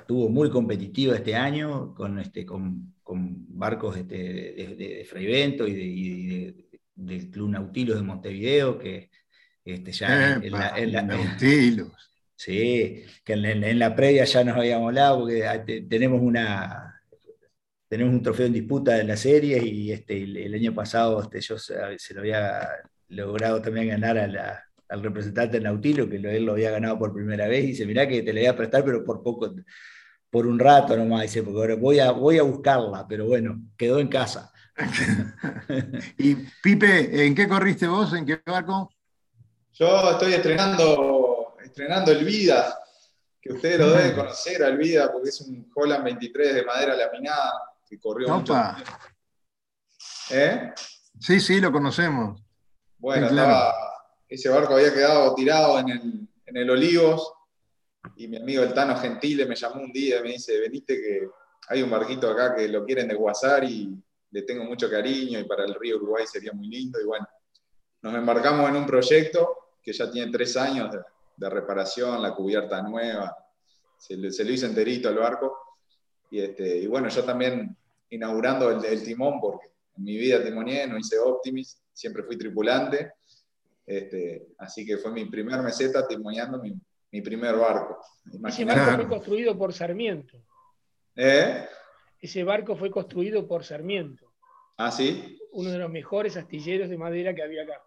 estuvo 0.00 0.28
muy 0.28 0.50
competitiva 0.50 1.14
este 1.14 1.34
año, 1.34 1.94
con, 1.94 2.18
este, 2.18 2.44
con 2.44 2.94
con 3.04 3.46
barcos 3.56 3.98
este, 3.98 4.16
de, 4.16 4.74
de, 4.76 5.04
Freivento 5.04 5.68
y, 5.68 6.68
del 6.94 7.30
Club 7.30 7.50
Nautilus 7.50 7.96
de 7.96 8.02
Montevideo, 8.02 8.78
que 8.78 9.10
este, 9.64 9.92
ya 9.92 10.34
en, 10.34 10.92
la, 10.92 11.02
Nautilus. 11.02 11.92
Sí, 12.36 13.04
que 13.24 13.34
en, 13.34 13.78
la 13.78 13.94
previa 13.94 14.24
ya 14.24 14.42
nos 14.42 14.56
habíamos 14.56 14.88
hablado, 14.88 15.20
porque 15.20 15.46
ah, 15.46 15.64
tenemos 15.64 16.20
una 16.20 16.94
tenemos 17.88 18.12
un 18.12 18.22
trofeo 18.22 18.46
en 18.46 18.52
disputa 18.52 18.94
de 18.94 19.04
la 19.04 19.16
serie 19.16 19.64
y 19.64 19.92
este, 19.92 20.20
el, 20.20 20.52
año 20.52 20.74
pasado 20.74 21.22
este, 21.22 21.40
yo 21.40 21.56
se, 21.58 21.74
lo 22.12 22.20
había 22.20 22.68
logrado 23.08 23.62
también 23.62 23.86
ganar 23.88 24.18
al 24.18 25.02
representante 25.02 25.58
del 25.58 25.64
Nautilus, 25.64 26.08
que 26.08 26.16
él 26.16 26.44
lo 26.44 26.52
había 26.52 26.72
ganado 26.72 26.98
por 26.98 27.14
primera 27.14 27.46
vez, 27.46 27.62
y 27.64 27.66
dice, 27.68 27.86
mirá 27.86 28.08
que 28.08 28.22
te 28.22 28.32
le 28.32 28.40
voy 28.40 28.48
a 28.48 28.56
prestar, 28.56 28.84
pero 28.84 29.04
por 29.04 29.22
poco, 29.22 29.54
por 30.28 30.46
un 30.48 30.58
rato 30.58 30.96
nomás, 30.96 31.22
dice, 31.22 31.44
porque 31.44 31.58
ahora 31.60 31.76
voy 31.76 32.00
a, 32.00 32.10
voy 32.10 32.38
a 32.38 32.42
buscarla, 32.42 33.06
pero 33.08 33.26
bueno, 33.26 33.62
quedó 33.76 34.00
en 34.00 34.08
casa. 34.08 34.50
y 36.18 36.34
Pipe, 36.62 37.26
¿en 37.26 37.34
qué 37.34 37.48
corriste 37.48 37.86
vos? 37.86 38.12
¿En 38.12 38.26
qué 38.26 38.40
barco? 38.44 38.90
Yo 39.72 40.10
estoy 40.12 40.34
estrenando, 40.34 41.56
estrenando 41.64 42.12
el 42.12 42.24
Vida, 42.24 42.78
que 43.40 43.52
ustedes 43.52 43.78
lo 43.78 43.90
deben 43.90 44.14
conocer, 44.16 44.62
el 44.62 44.76
Vida, 44.76 45.12
porque 45.12 45.28
es 45.30 45.40
un 45.42 45.70
Holland 45.74 46.04
23 46.04 46.54
de 46.54 46.64
madera 46.64 46.94
laminada 46.94 47.52
que 47.88 47.98
corrió 48.00 48.28
mucho 48.28 48.54
¿Eh? 50.30 50.72
Sí, 51.20 51.40
sí, 51.40 51.60
lo 51.60 51.70
conocemos. 51.70 52.40
Bueno, 52.98 53.28
Sí, 53.28 53.34
claro. 53.34 53.50
estaba- 53.52 53.74
ese 54.28 54.48
barco 54.48 54.74
había 54.74 54.92
quedado 54.92 55.34
tirado 55.34 55.78
en 55.78 55.88
el, 55.90 56.28
en 56.46 56.56
el 56.56 56.70
Olivos 56.70 57.32
y 58.16 58.26
mi 58.26 58.36
amigo 58.38 58.62
el 58.62 58.72
Tano 58.74 58.96
Gentile 58.96 59.46
me 59.46 59.54
llamó 59.54 59.82
un 59.82 59.92
día 59.92 60.18
y 60.18 60.22
me 60.22 60.28
dice, 60.30 60.58
veniste 60.58 60.96
que 60.96 61.28
hay 61.68 61.82
un 61.82 61.90
barquito 61.90 62.30
acá 62.30 62.54
que 62.56 62.66
lo 62.68 62.84
quieren 62.84 63.06
desguazar 63.08 63.62
y 63.64 63.94
le 64.34 64.42
tengo 64.42 64.64
mucho 64.64 64.90
cariño 64.90 65.38
y 65.38 65.44
para 65.44 65.64
el 65.64 65.74
río 65.76 65.96
Uruguay 65.96 66.24
sería 66.26 66.52
muy 66.52 66.66
lindo. 66.66 67.00
Y 67.00 67.04
bueno, 67.04 67.24
nos 68.02 68.14
embarcamos 68.16 68.68
en 68.68 68.74
un 68.76 68.84
proyecto 68.84 69.56
que 69.80 69.92
ya 69.92 70.10
tiene 70.10 70.32
tres 70.32 70.56
años 70.56 70.90
de, 70.90 70.98
de 71.36 71.48
reparación, 71.50 72.20
la 72.20 72.34
cubierta 72.34 72.82
nueva, 72.82 73.36
se, 73.96 74.16
le- 74.16 74.32
se 74.32 74.44
lo 74.44 74.50
hizo 74.50 74.66
enterito 74.66 75.08
al 75.08 75.18
barco. 75.18 75.56
Y, 76.32 76.40
este, 76.40 76.78
y 76.78 76.86
bueno, 76.88 77.08
yo 77.08 77.22
también 77.24 77.76
inaugurando 78.10 78.70
el, 78.70 78.84
el 78.84 79.04
timón, 79.04 79.40
porque 79.40 79.68
en 79.96 80.02
mi 80.02 80.16
vida 80.16 80.42
timoneé, 80.42 80.88
no 80.88 80.98
hice 80.98 81.16
Optimis, 81.18 81.80
siempre 81.92 82.24
fui 82.24 82.36
tripulante. 82.36 83.12
Este, 83.86 84.48
así 84.58 84.84
que 84.84 84.98
fue 84.98 85.12
mi 85.12 85.26
primer 85.26 85.62
meseta 85.62 86.08
timoneando 86.08 86.58
mi, 86.58 86.74
mi 87.12 87.20
primer 87.22 87.54
barco. 87.56 88.00
Ese 88.48 88.64
barco 88.64 88.96
fue 88.96 89.08
construido 89.08 89.56
por 89.56 89.72
Sarmiento. 89.72 90.38
¿Eh? 91.14 91.68
Ese 92.20 92.42
barco 92.42 92.74
fue 92.74 92.90
construido 92.90 93.46
por 93.46 93.64
Sarmiento, 93.64 94.23
¿Ah, 94.76 94.90
sí? 94.90 95.38
uno 95.52 95.70
de 95.70 95.78
los 95.78 95.90
mejores 95.90 96.36
astilleros 96.36 96.88
de 96.88 96.98
madera 96.98 97.32
que 97.32 97.42
había 97.42 97.62
acá. 97.62 97.80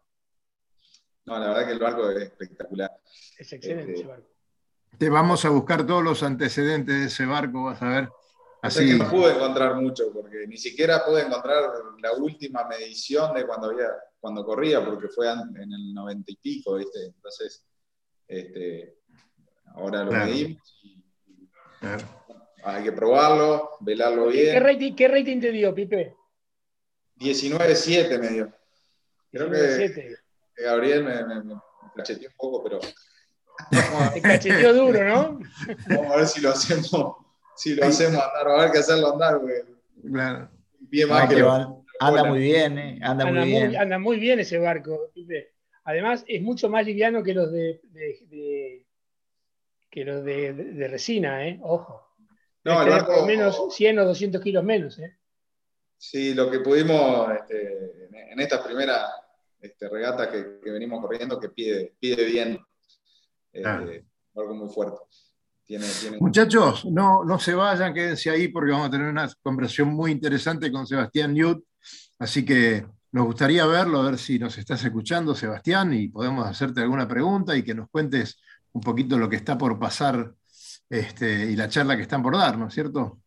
No, 1.25 1.38
la 1.38 1.50
verdad 1.50 1.65
que 1.65 1.72
el 1.74 1.79
barco 1.79 2.10
es 2.12 2.24
espectacular. 2.24 2.89
Es 3.38 3.51
excelente 3.51 3.91
Este, 3.91 3.94
ese 4.00 4.08
barco. 4.08 4.29
Te 4.98 5.10
vamos 5.10 5.44
a 5.44 5.50
buscar 5.50 5.86
todos 5.86 6.01
los 6.01 6.24
antecedentes 6.24 6.96
de 6.98 7.06
ese 7.08 7.25
barco, 7.25 7.65
vas 7.65 7.82
a 7.82 7.89
ver. 7.89 8.10
Así 8.62 8.88
que 8.88 8.94
no 8.96 9.10
pude 9.10 9.34
encontrar 9.34 9.75
mucho, 9.75 10.12
porque 10.13 10.48
ni 10.48 10.58
siquiera 10.58 11.03
pude 11.06 11.24
encontrar 11.24 11.63
la 12.01 12.13
última 12.13 12.65
medición 12.67 13.34
de 13.36 13.46
cuando 13.46 13.70
había, 13.70 13.89
cuando 14.20 14.46
corría, 14.46 14.84
porque 14.84 15.10
fue 15.10 15.29
en 15.29 15.72
el 15.74 15.94
noventa 15.94 16.32
y 16.32 16.38
pico, 16.38 16.75
¿viste? 16.75 17.06
Entonces, 17.08 17.65
este, 18.27 18.98
ahora 19.75 20.03
lo 20.03 20.12
Claro. 20.12 20.25
medimos 20.25 20.79
y 20.84 21.03
Claro. 21.79 22.06
hay 22.63 22.84
que 22.84 22.91
probarlo, 22.94 23.72
velarlo 23.82 24.29
¿Qué, 24.29 24.36
qué 24.38 24.41
bien. 24.51 24.63
rating, 24.63 24.96
qué 24.96 25.08
rating 25.10 25.39
te 25.41 25.51
dio, 25.51 25.75
Pipe? 25.75 26.15
19.7 27.19 28.19
me 28.19 28.29
dio. 28.29 28.53
Creo 29.31 29.50
que 29.50 29.57
19.7. 29.57 30.17
que 30.55 30.63
Gabriel 30.63 31.03
me, 31.03 31.25
me, 31.25 31.43
me 31.43 31.55
cacheteó 31.95 32.29
un 32.29 32.36
poco, 32.38 32.63
pero 32.63 32.79
Te 34.13 34.21
cacheteó 34.21 34.74
duro, 34.74 35.03
¿no? 35.03 35.39
vamos 35.89 36.12
a 36.13 36.17
ver 36.17 36.27
si 36.27 36.41
lo 36.41 36.51
hacemos, 36.51 37.15
si 37.55 37.75
lo 37.75 37.86
hacemos 37.86 38.21
andar, 38.21 38.47
va 38.47 38.51
a 38.53 38.59
haber 38.59 38.71
que 38.71 38.77
hacerlo 38.79 39.13
andar, 39.13 39.39
porque 39.39 39.63
Claro. 40.12 40.50
bien 40.79 41.09
más 41.09 41.24
No, 41.24 41.29
que 41.29 41.41
lo- 41.41 41.51
an- 41.51 41.75
anda 42.00 42.24
muy 42.24 42.39
bien, 42.39 42.77
¿eh? 42.77 43.00
anda, 43.01 43.25
Anda 43.25 43.41
muy 43.41 43.50
muy, 43.51 43.67
bien. 43.67 43.77
anda 43.77 43.97
muy 44.00 44.19
bien 44.19 44.39
ese 44.39 44.59
barco. 44.59 45.12
Además, 45.83 46.24
es 46.27 46.41
mucho 46.41 46.69
más 46.69 46.86
liviano 46.86 47.24
que 47.24 47.33
los 47.33 47.51
de, 47.51 47.81
de- 47.86 48.19
de- 48.27 48.88
que 49.89 50.05
los 50.05 50.24
de, 50.24 50.53
de- 50.53 50.74
de 50.74 50.88
resina, 50.88 51.47
¿eh? 51.47 51.59
Ojo. 51.63 52.05
No, 52.63 52.83
el 52.83 52.89
barco- 52.89 53.15
lo 53.15 53.25
menos 53.25 53.74
100 53.75 53.97
o 54.00 54.05
200 54.05 54.41
kilos 54.41 54.63
menos, 54.63 55.00
¿eh? 55.00 55.17
Sí, 55.98 56.34
lo 56.34 56.50
que 56.50 56.60
pudimos 56.60 57.32
este, 57.32 58.08
en- 58.32 58.39
esta 58.39 58.63
primera 58.63 59.08
este, 59.60 59.89
regata 59.89 60.30
que, 60.32 60.60
que 60.63 60.72
venimos 60.72 61.01
corriendo, 61.01 61.39
que 61.39 61.50
pide, 61.50 61.96
pide 62.00 62.25
bien. 62.25 62.60
Este. 63.51 64.06
Algo 64.36 64.54
muy 64.54 64.70
fuerte. 64.70 64.98
Tiene, 65.66 65.86
tiene 66.00 66.18
Muchachos, 66.20 66.86
no, 66.86 67.25
no 67.25 67.39
se 67.39 67.54
vayan, 67.54 67.94
quédense 67.94 68.30
ahí 68.30 68.48
porque 68.48 68.72
vamos 68.72 68.88
a 68.88 68.92
tener 68.92 69.08
una 69.08 69.27
conversación 69.42 69.89
muy 69.89 70.12
interesante 70.12 70.72
con 70.72 70.86
Sebastián 70.88 71.34
Newt. 71.34 71.63
Así 72.20 72.46
que 72.46 72.86
nos 73.12 73.25
gustaría 73.25 73.66
verlo, 73.66 74.00
a 74.00 74.06
ver 74.12 74.18
si 74.18 74.38
nos 74.39 74.58
estás 74.58 74.84
escuchando, 74.84 75.36
Sebastián, 75.36 75.94
y 75.94 76.08
podemos 76.08 76.48
hacerte 76.48 76.82
alguna 76.82 77.08
pregunta 77.08 77.56
y 77.58 77.63
que 77.63 77.74
nos 77.74 77.89
cuentes 77.89 78.39
un 78.72 78.82
poquito 78.82 79.18
lo 79.18 79.27
que 79.27 79.38
está 79.38 79.58
por 79.58 79.77
pasar 79.80 80.34
este, 80.89 81.51
y 81.51 81.56
la 81.56 81.68
charla 81.68 81.96
que 81.96 82.04
están 82.04 82.22
por 82.24 82.38
dar, 82.38 82.58
¿no 82.58 82.68
es 82.68 82.74
cierto? 82.74 83.20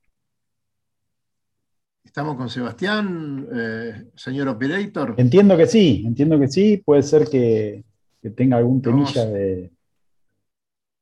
Estamos 2.10 2.36
con 2.36 2.50
Sebastián, 2.50 3.46
eh, 3.54 4.06
señor 4.16 4.48
Operator. 4.48 5.14
Entiendo 5.16 5.56
que 5.56 5.68
sí, 5.68 6.02
entiendo 6.04 6.40
que 6.40 6.48
sí. 6.48 6.82
Puede 6.84 7.04
ser 7.04 7.28
que, 7.28 7.84
que 8.20 8.30
tenga 8.30 8.56
algún 8.56 8.82
temilla 8.82 9.26
de 9.26 9.70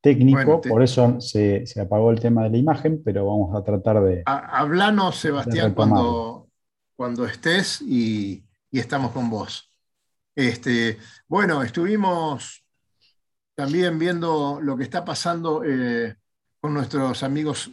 técnico, 0.03 0.37
Bueno, 0.37 0.61
te- 0.61 0.69
por 0.69 0.83
eso 0.83 1.19
se, 1.19 1.65
se 1.65 1.81
apagó 1.81 2.11
el 2.11 2.21
tema 2.21 2.45
de 2.45 2.51
la 2.51 2.59
imagen, 2.59 3.01
pero 3.03 3.25
vamos 3.25 3.57
a 3.57 3.65
tratar 3.65 4.03
de. 4.05 4.23
Ha- 4.27 4.59
Hablanos, 4.59 5.17
Sebastián, 5.17 5.73
cuando, 5.73 6.51
cuando 6.95 7.25
estés 7.25 7.81
y, 7.81 8.45
y 8.71 8.79
estamos 8.79 9.13
con 9.13 9.31
vos. 9.31 9.73
Este, 10.37 10.99
bueno, 11.27 11.63
estuvimos 11.63 12.67
también 13.55 13.99
viendo 13.99 14.61
lo 14.61 14.77
que 14.77 14.83
está 14.85 15.07
pasando 15.07 15.63
eh, 15.65 16.17
con 16.61 16.75
nuestros 16.75 17.23
amigos 17.23 17.71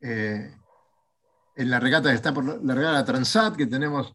eh, 0.00 0.50
en 1.56 1.70
la 1.70 1.78
regata 1.80 2.08
que 2.10 2.14
está 2.14 2.32
por 2.32 2.64
la 2.64 2.74
regata 2.74 3.04
Transat, 3.04 3.56
que 3.56 3.66
tenemos 3.66 4.14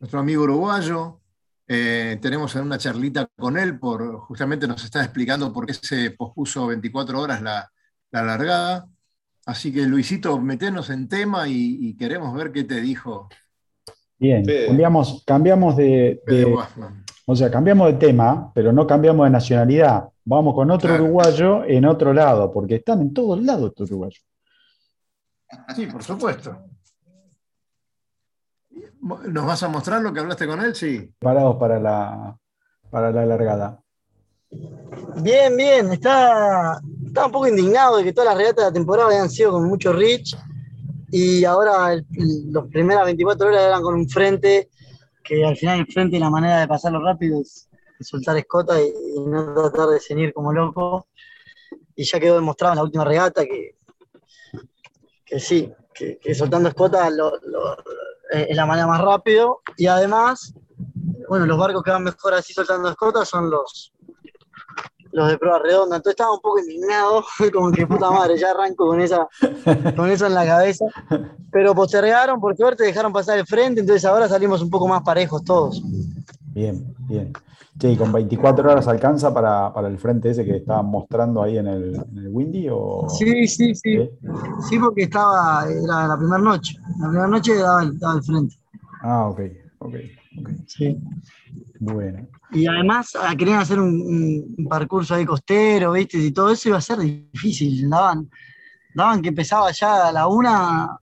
nuestro 0.00 0.20
amigo 0.20 0.42
uruguayo. 0.44 1.20
Eh, 1.66 2.18
tenemos 2.20 2.54
una 2.56 2.76
charlita 2.76 3.26
con 3.36 3.56
él, 3.56 3.78
por, 3.78 4.18
justamente 4.20 4.68
nos 4.68 4.84
está 4.84 5.02
explicando 5.02 5.52
por 5.52 5.64
qué 5.66 5.72
se 5.74 6.10
pospuso 6.10 6.66
24 6.66 7.18
horas 7.20 7.40
la, 7.42 7.70
la 8.10 8.22
largada. 8.22 8.86
Así 9.46 9.72
que 9.72 9.82
Luisito, 9.86 10.38
metenos 10.40 10.90
en 10.90 11.08
tema 11.08 11.48
y, 11.48 11.78
y 11.88 11.96
queremos 11.96 12.34
ver 12.34 12.52
qué 12.52 12.64
te 12.64 12.80
dijo 12.80 13.28
Bien, 14.18 14.44
Fede. 14.44 14.66
cambiamos, 14.68 15.22
cambiamos 15.26 15.76
de, 15.76 16.22
de- 16.26 16.56
o 17.26 17.34
sea, 17.36 17.50
cambiamos 17.50 17.86
de 17.88 17.94
tema, 17.98 18.52
pero 18.54 18.72
no 18.72 18.86
cambiamos 18.86 19.24
de 19.26 19.30
nacionalidad. 19.30 20.08
Vamos 20.24 20.54
con 20.54 20.70
otro 20.70 20.88
Claro. 20.88 21.04
uruguayo 21.04 21.64
en 21.64 21.84
otro 21.86 22.12
lado, 22.12 22.52
porque 22.52 22.76
están 22.76 23.00
en 23.00 23.12
todos 23.14 23.42
lados 23.42 23.70
estos 23.70 23.90
uruguayos. 23.90 24.24
Sí, 25.74 25.86
por 25.86 26.02
supuesto. 26.02 26.58
¿Nos 29.04 29.46
vas 29.46 29.62
a 29.62 29.68
mostrar 29.68 30.00
lo 30.00 30.12
que 30.12 30.20
hablaste 30.20 30.46
con 30.46 30.60
él? 30.62 30.74
Sí. 30.74 30.98
Preparados 31.18 31.56
para 31.56 31.78
la, 31.78 32.36
para 32.90 33.10
la 33.10 33.26
largada. 33.26 33.80
Bien, 35.16 35.56
bien. 35.56 35.92
Está, 35.92 36.80
estaba 37.04 37.26
un 37.26 37.32
poco 37.32 37.46
indignado 37.48 37.98
de 37.98 38.04
que 38.04 38.12
todas 38.12 38.30
las 38.30 38.38
regatas 38.38 38.64
de 38.64 38.70
la 38.70 38.72
temporada 38.72 39.08
habían 39.08 39.28
sido 39.28 39.52
con 39.52 39.64
mucho 39.68 39.92
reach 39.92 40.34
y 41.10 41.44
ahora 41.44 41.92
el- 41.92 42.06
las 42.52 42.64
primeras 42.68 43.04
24 43.04 43.48
horas 43.48 43.62
eran 43.62 43.82
con 43.82 43.94
un 43.94 44.08
frente 44.08 44.70
que 45.22 45.44
al 45.44 45.56
final 45.56 45.80
el 45.80 45.86
frente 45.86 46.16
y 46.16 46.20
la 46.20 46.30
manera 46.30 46.60
de 46.60 46.68
pasarlo 46.68 47.00
rápido 47.02 47.40
es, 47.40 47.68
es 47.98 48.06
soltar 48.08 48.36
escota 48.36 48.80
y, 48.80 48.86
y 49.16 49.20
no 49.20 49.54
tratar 49.54 49.88
de 49.88 50.00
ceñir 50.00 50.32
como 50.32 50.52
loco. 50.52 51.08
Y 51.96 52.04
ya 52.04 52.18
quedó 52.20 52.34
demostrado 52.36 52.72
en 52.72 52.78
la 52.78 52.82
última 52.84 53.04
regata 53.04 53.44
que, 53.44 53.76
que 55.24 55.40
sí, 55.40 55.72
que, 55.94 56.18
que 56.18 56.34
soltando 56.34 56.68
escota 56.68 57.08
lo- 57.10 57.38
lo- 57.42 57.76
eh, 58.34 58.46
es 58.50 58.56
la 58.56 58.66
manera 58.66 58.86
más 58.86 59.00
rápido 59.00 59.60
y 59.76 59.86
además, 59.86 60.54
bueno, 61.28 61.46
los 61.46 61.58
barcos 61.58 61.82
que 61.82 61.90
van 61.90 62.04
mejor 62.04 62.34
así 62.34 62.52
soltando 62.52 62.88
escota 62.88 63.24
son 63.24 63.50
los, 63.50 63.92
los 65.12 65.28
de 65.28 65.38
prueba 65.38 65.60
redonda. 65.60 65.96
Entonces 65.96 66.14
estaba 66.14 66.34
un 66.34 66.40
poco 66.40 66.58
indignado, 66.58 67.24
como 67.52 67.70
que 67.70 67.86
puta 67.86 68.10
madre, 68.10 68.36
ya 68.36 68.50
arranco 68.50 68.86
con, 68.88 69.00
esa, 69.00 69.28
con 69.96 70.10
eso 70.10 70.26
en 70.26 70.34
la 70.34 70.44
cabeza. 70.44 70.84
Pero 71.52 71.74
postergaron, 71.74 72.40
por 72.40 72.56
suerte 72.56 72.84
dejaron 72.84 73.12
pasar 73.12 73.38
el 73.38 73.46
frente, 73.46 73.80
entonces 73.80 74.04
ahora 74.04 74.28
salimos 74.28 74.60
un 74.60 74.70
poco 74.70 74.88
más 74.88 75.02
parejos 75.02 75.44
todos. 75.44 75.82
Bien, 76.54 76.94
bien. 77.08 77.32
Che, 77.76 77.90
¿y 77.90 77.96
con 77.96 78.12
24 78.12 78.70
horas 78.70 78.86
alcanza 78.86 79.34
para, 79.34 79.72
para 79.74 79.88
el 79.88 79.98
frente 79.98 80.30
ese 80.30 80.44
que 80.44 80.58
estaban 80.58 80.86
mostrando 80.86 81.42
ahí 81.42 81.58
en 81.58 81.66
el, 81.66 81.94
en 81.96 82.18
el 82.18 82.28
Windy? 82.28 82.68
O... 82.70 83.08
Sí, 83.08 83.48
sí, 83.48 83.74
sí. 83.74 83.96
¿Sí? 83.96 84.10
Sí, 84.68 84.78
porque 84.78 85.02
estaba, 85.02 85.64
era 85.66 86.06
la 86.06 86.16
primera 86.16 86.38
noche. 86.38 86.78
La 87.00 87.08
primera 87.08 87.26
noche 87.26 87.56
daba 87.56 87.82
el, 87.82 87.98
daba 87.98 88.14
el 88.14 88.22
frente. 88.22 88.56
Ah, 89.02 89.26
ok, 89.26 89.40
ok. 89.80 89.94
Sí. 90.68 90.96
Bueno. 91.80 92.28
Y 92.52 92.68
además 92.68 93.16
ah, 93.20 93.34
querían 93.36 93.58
hacer 93.58 93.80
un, 93.80 94.46
un, 94.56 94.68
percurso 94.68 95.16
ahí 95.16 95.24
costero, 95.24 95.90
¿viste? 95.92 96.18
Y 96.18 96.30
todo 96.30 96.52
eso 96.52 96.68
iba 96.68 96.78
a 96.78 96.80
ser 96.80 96.98
difícil. 96.98 97.90
Daban, 97.90 98.30
daban 98.94 99.20
que 99.20 99.30
empezaba 99.30 99.72
ya 99.72 100.06
a 100.06 100.12
la 100.12 100.28
una, 100.28 101.00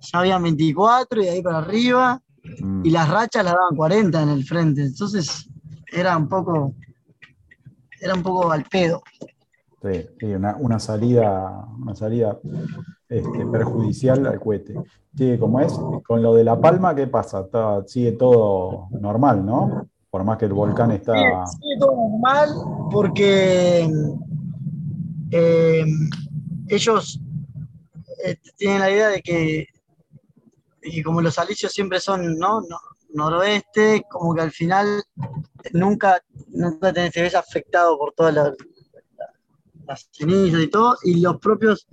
ya 0.00 0.18
habían 0.18 0.42
24 0.42 1.22
y 1.22 1.24
de 1.24 1.30
ahí 1.30 1.42
para 1.42 1.58
arriba. 1.58 2.20
Mm. 2.60 2.86
y 2.86 2.90
las 2.90 3.08
rachas 3.08 3.44
las 3.44 3.54
daban 3.54 3.76
40 3.76 4.22
en 4.22 4.28
el 4.30 4.44
frente. 4.44 4.82
Entonces 4.82 5.48
era 5.92 6.16
un 6.16 6.28
poco, 6.28 6.74
era 8.00 8.14
un 8.14 8.22
poco 8.22 8.50
al 8.50 8.64
pedo. 8.64 9.02
Sí, 9.82 10.06
sí, 10.18 10.26
una, 10.26 10.56
una 10.56 10.80
salida, 10.80 11.64
una 11.80 11.94
salida 11.94 12.38
este, 13.08 13.46
perjudicial 13.46 14.26
al 14.26 14.40
cohete. 14.40 14.74
Sí, 15.16 15.36
como 15.38 15.60
es, 15.60 15.72
con 16.06 16.22
lo 16.22 16.34
de 16.34 16.44
La 16.44 16.60
Palma, 16.60 16.94
¿qué 16.94 17.06
pasa? 17.06 17.40
Está- 17.40 17.86
sigue 17.86 18.12
todo 18.12 18.88
normal, 18.90 19.44
¿no? 19.44 19.86
Por 20.10 20.24
más 20.24 20.36
que 20.38 20.46
el 20.46 20.52
volcán 20.52 20.90
está. 20.90 21.12
Sigue, 21.12 21.32
sigue 21.60 21.78
todo 21.78 21.92
normal 21.94 22.48
porque 22.90 23.88
eh, 25.30 25.84
ellos 26.68 27.20
eh, 28.24 28.36
tienen 28.56 28.80
la 28.80 28.90
idea 28.90 29.08
de 29.08 29.22
que, 29.22 29.66
que 30.80 31.02
como 31.02 31.20
los 31.20 31.38
alicios 31.38 31.72
siempre 31.72 32.00
son, 32.00 32.38
¿no? 32.38 32.60
No, 32.60 32.78
noroeste, 33.10 34.04
como 34.10 34.34
que 34.34 34.42
al 34.42 34.50
final 34.50 35.02
nunca, 35.72 36.22
nunca 36.48 36.92
te, 36.92 37.10
ves 37.14 37.34
afectado 37.34 37.98
por 37.98 38.12
todas 38.12 38.34
las, 38.34 38.52
las 39.86 40.08
cenizas 40.12 40.60
y 40.60 40.68
todo, 40.68 40.96
y 41.04 41.20
los 41.20 41.38
propios, 41.38 41.86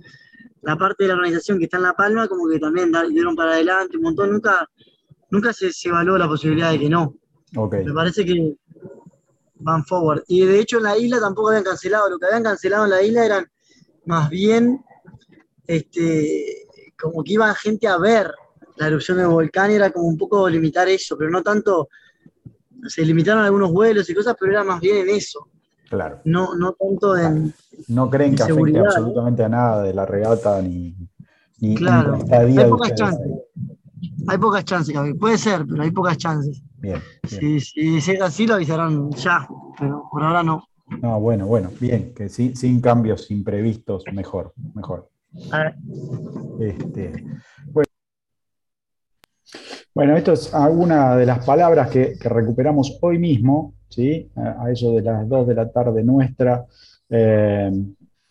la 0.62 0.76
parte 0.76 1.04
de 1.04 1.08
la 1.08 1.14
organización 1.14 1.58
que 1.58 1.64
está 1.64 1.78
en 1.78 1.84
La 1.84 1.94
Palma, 1.94 2.28
como 2.28 2.48
que 2.48 2.58
también 2.58 2.92
dieron 3.10 3.34
para 3.34 3.52
adelante 3.52 3.96
un 3.96 4.04
montón, 4.04 4.30
nunca, 4.30 4.68
nunca 5.30 5.52
se, 5.52 5.72
se 5.72 5.88
evaluó 5.88 6.18
la 6.18 6.28
posibilidad 6.28 6.70
de 6.70 6.80
que 6.80 6.90
no. 6.90 7.14
Me 7.52 7.92
parece 7.94 8.24
que 8.24 8.56
van 9.54 9.84
forward. 9.84 10.22
Y 10.28 10.44
de 10.44 10.60
hecho 10.60 10.78
en 10.78 10.84
la 10.84 10.98
isla 10.98 11.20
tampoco 11.20 11.48
habían 11.48 11.64
cancelado, 11.64 12.10
lo 12.10 12.18
que 12.18 12.26
habían 12.26 12.42
cancelado 12.42 12.84
en 12.84 12.90
la 12.90 13.02
isla 13.02 13.24
eran 13.24 13.46
más 14.04 14.28
bien 14.28 14.84
este, 15.66 16.66
como 16.98 17.24
que 17.24 17.32
iban 17.32 17.54
gente 17.54 17.88
a 17.88 17.98
ver 17.98 18.30
la 18.76 18.86
erupción 18.88 19.18
del 19.18 19.28
volcán, 19.28 19.70
era 19.70 19.90
como 19.90 20.06
un 20.08 20.16
poco 20.16 20.48
limitar 20.48 20.88
eso, 20.88 21.16
pero 21.16 21.30
no 21.30 21.42
tanto, 21.42 21.88
se 22.86 23.04
limitaron 23.04 23.44
algunos 23.44 23.72
vuelos 23.72 24.08
y 24.10 24.14
cosas, 24.14 24.36
pero 24.38 24.52
era 24.52 24.64
más 24.64 24.80
bien 24.80 25.08
en 25.08 25.16
eso. 25.16 25.48
Claro. 25.88 26.20
No, 26.24 26.54
no 26.56 26.72
tanto 26.72 27.16
en. 27.16 27.54
No 27.88 28.10
creen 28.10 28.34
que 28.34 28.42
afecte 28.42 28.78
absolutamente 28.78 29.44
a 29.44 29.48
nada 29.48 29.82
de 29.82 29.94
la 29.94 30.04
regata 30.04 30.60
ni. 30.60 30.96
ni 31.60 31.76
claro, 31.76 32.18
hay 32.30 32.68
pocas 32.68 32.94
chances. 32.94 33.32
Hay 34.28 34.38
pocas 34.38 34.64
chances, 34.64 34.96
Puede 35.18 35.38
ser, 35.38 35.64
pero 35.66 35.82
hay 35.82 35.90
pocas 35.90 36.18
chances. 36.18 36.60
Bien. 36.78 37.00
Si, 37.24 37.60
si, 37.60 37.96
es 37.96 38.20
así, 38.20 38.46
lo 38.46 38.54
avisarán 38.54 39.10
ya, 39.12 39.46
pero 39.78 40.08
por 40.10 40.22
ahora 40.22 40.42
no. 40.42 40.64
No, 41.00 41.20
bueno, 41.20 41.46
bueno, 41.46 41.70
bien, 41.80 42.12
que 42.14 42.28
sí, 42.28 42.54
sin 42.54 42.80
cambios 42.80 43.30
imprevistos, 43.30 44.04
mejor, 44.12 44.52
mejor. 44.74 45.08
Este, 46.60 47.24
bueno. 47.66 47.86
Esto 50.02 50.32
es 50.32 50.52
alguna 50.52 51.16
de 51.16 51.26
las 51.26 51.44
palabras 51.44 51.90
que, 51.90 52.16
recuperamos 52.20 52.98
hoy 53.00 53.18
mismo, 53.18 53.74
¿sí? 53.88 54.28
a, 54.36 54.70
eso 54.70 54.94
de 54.94 55.02
las 55.02 55.28
2 55.28 55.46
de 55.46 55.54
la 55.54 55.70
tarde 55.70 56.02
nuestra, 56.02 56.66
eh, 57.08 57.70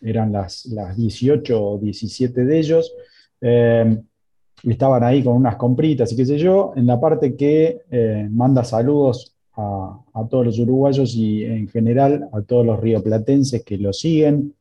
eran 0.00 0.32
las, 0.32 0.66
las 0.66 0.96
18 0.96 1.64
o 1.64 1.78
17 1.78 2.44
de 2.44 2.58
ellos, 2.58 2.92
eh, 3.40 3.98
estaban 4.62 5.02
ahí 5.02 5.22
con 5.22 5.34
unas 5.34 5.56
compritas 5.56 6.12
y 6.12 6.16
qué 6.16 6.24
sé 6.24 6.38
yo, 6.38 6.72
en 6.76 6.86
la 6.86 7.00
parte 7.00 7.34
que 7.34 7.82
eh, 7.90 8.28
manda 8.30 8.62
saludos 8.62 9.34
a, 9.56 9.98
a, 10.14 10.28
todos 10.28 10.46
los 10.46 10.58
uruguayos 10.58 11.14
y 11.14 11.44
en 11.44 11.68
general 11.68 12.28
a 12.32 12.42
todos 12.42 12.64
los 12.64 12.78
rioplatenses 12.78 13.64
que 13.64 13.76
lo 13.78 13.92
siguen, 13.92 14.54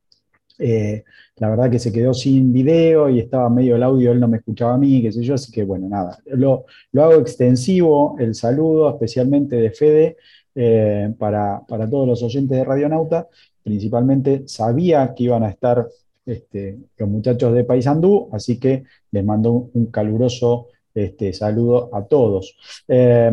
eh, 0.60 1.04
la 1.38 1.50
verdad 1.50 1.70
que 1.70 1.80
se 1.80 1.92
quedó 1.92 2.14
sin 2.14 2.54
video 2.54 3.10
y 3.10 3.20
estaba 3.20 3.50
medio 3.50 3.76
el 3.76 3.84
audio, 3.84 4.12
él 4.12 4.20
no 4.20 4.28
me 4.28 4.38
escuchaba 4.38 4.76
a 4.76 4.78
mí, 4.78 5.02
qué 5.02 5.12
sé 5.12 5.22
yo, 5.22 5.36
así 5.36 5.52
que 5.52 5.64
bueno, 5.64 5.90
nada, 5.90 6.18
lo, 6.26 6.66
hago 6.96 7.16
extensivo 7.16 8.16
el 8.20 8.36
saludo, 8.36 8.90
especialmente 8.90 9.58
de 9.58 9.72
Fede, 9.72 10.18
eh, 10.56 11.14
para, 11.18 11.62
todos 11.68 12.08
los 12.08 12.24
oyentes 12.24 12.58
de 12.58 12.64
Radionauta, 12.64 13.28
principalmente 13.64 14.44
sabía 14.48 15.14
que 15.14 15.24
iban 15.24 15.44
a 15.44 15.50
estar 15.50 15.86
este, 16.26 16.78
los 16.98 17.10
muchachos 17.10 17.54
de 17.54 17.66
Paysandú, 17.66 18.30
así 18.32 18.58
que 18.58 18.84
les 19.12 19.26
mando 19.26 19.70
un, 19.74 19.88
caluroso 19.88 20.68
este, 20.94 21.34
saludo 21.34 21.90
a 21.94 22.06
todos. 22.06 22.58
Eh, 22.88 23.32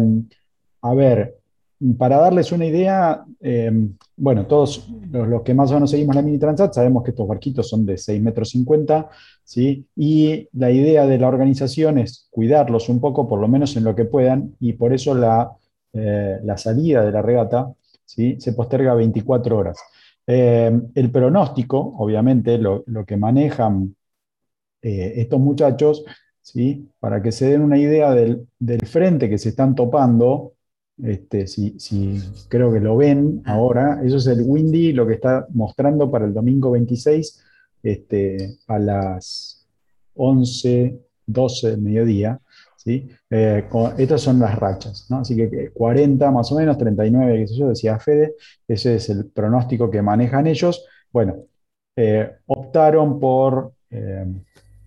a 0.83 0.95
ver, 0.95 1.37
para 1.97 2.17
darles 2.19 2.51
una 2.53 2.67
idea, 2.67 3.25
bueno, 4.23 4.47
todos 4.47 4.89
los, 5.11 5.43
que 5.43 5.53
más 5.53 5.73
o 5.73 5.75
menos 5.75 5.91
seguimos 5.91 6.15
la 6.15 6.23
Mini 6.23 6.39
Transat 6.39 6.73
sabemos 6.73 7.03
que 7.03 7.11
estos 7.11 7.27
barquitos 7.27 7.69
son 7.69 7.85
de 7.85 7.99
6 7.99 8.23
metros 8.23 8.51
50, 8.51 9.11
¿sí? 9.43 9.85
Y 9.97 10.49
la 10.53 10.71
idea 10.71 11.09
de 11.09 11.19
la 11.19 11.27
organización 11.27 11.99
es 11.99 12.29
cuidarlos 12.31 12.89
un 12.89 13.01
poco, 13.01 13.29
por 13.29 13.41
lo 13.41 13.49
menos 13.49 13.77
en 13.77 13.83
lo 13.83 13.97
que 13.97 14.05
puedan, 14.05 14.55
y 14.61 14.75
por 14.75 14.93
eso 14.93 15.17
la, 15.17 15.51
eh, 15.93 16.39
la 16.45 16.57
salida 16.57 17.05
de 17.05 17.11
la 17.11 17.21
regata 17.21 17.75
¿sí? 18.05 18.37
se 18.39 18.53
posterga 18.53 18.95
24 18.95 19.59
horas. 19.59 19.81
Em, 20.25 20.87
el 20.95 21.11
pronóstico, 21.11 21.79
obviamente, 21.99 22.59
lo, 22.59 22.85
que 23.05 23.17
manejan 23.17 23.97
eh, 24.83 25.15
estos 25.17 25.41
muchachos, 25.41 26.05
¿sí? 26.41 26.89
para 27.01 27.21
que 27.21 27.33
se 27.33 27.51
den 27.51 27.63
una 27.63 27.79
idea 27.79 28.13
del, 28.13 28.47
del 28.61 28.87
frente 28.87 29.29
que 29.29 29.39
se 29.39 29.49
están 29.49 29.75
topando, 29.75 30.53
este, 30.99 31.47
si, 31.47 32.21
creo 32.49 32.73
que 32.73 32.81
lo 32.81 32.97
ven 32.97 33.43
ahora, 33.47 34.01
eso 34.05 34.17
es 34.17 34.27
el 34.27 34.43
Windy, 34.45 34.93
lo 34.93 35.07
que 35.07 35.15
está 35.15 35.47
mostrando 35.51 36.11
para 36.11 36.27
el 36.27 36.35
domingo 36.35 36.71
26 36.71 37.43
este, 37.83 38.59
a 38.67 38.79
las 38.79 39.67
11, 40.15 40.99
12 41.27 41.71
del 41.71 41.81
mediodía. 41.81 42.41
¿sí? 42.77 43.09
Eh, 43.31 43.65
estas 43.99 44.21
son 44.21 44.39
las 44.39 44.59
rachas, 44.59 45.07
¿no? 45.09 45.19
así 45.19 45.37
que 45.37 45.71
40 45.71 46.31
más 46.31 46.53
o 46.53 46.57
menos, 46.57 46.77
39, 46.79 47.39
qué 47.39 47.49
sé 47.49 47.57
yo, 47.57 47.69
decía 47.69 47.99
Fede, 47.99 48.35
ese 48.69 48.97
es 48.97 49.09
el 49.09 49.27
pronóstico 49.27 49.91
que 49.91 50.03
manejan 50.03 50.47
ellos. 50.47 50.85
Bueno, 51.13 51.37
eh, 51.97 52.31
optaron 52.47 53.19
por 53.19 53.73
eh, 53.91 54.27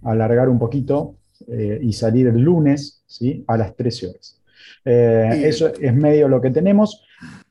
alargar 0.04 0.50
un 0.50 0.60
poquito 0.60 1.16
y 1.48 1.92
salir 1.92 2.28
el 2.28 2.40
lunes 2.40 3.04
¿sí? 3.06 3.44
a 3.48 3.58
las 3.58 3.76
13 3.76 4.08
horas. 4.08 4.42
Eh, 4.84 5.42
eso 5.46 5.68
es 5.68 5.94
medio 5.94 6.28
lo 6.28 6.40
que 6.40 6.52
tenemos. 6.52 7.04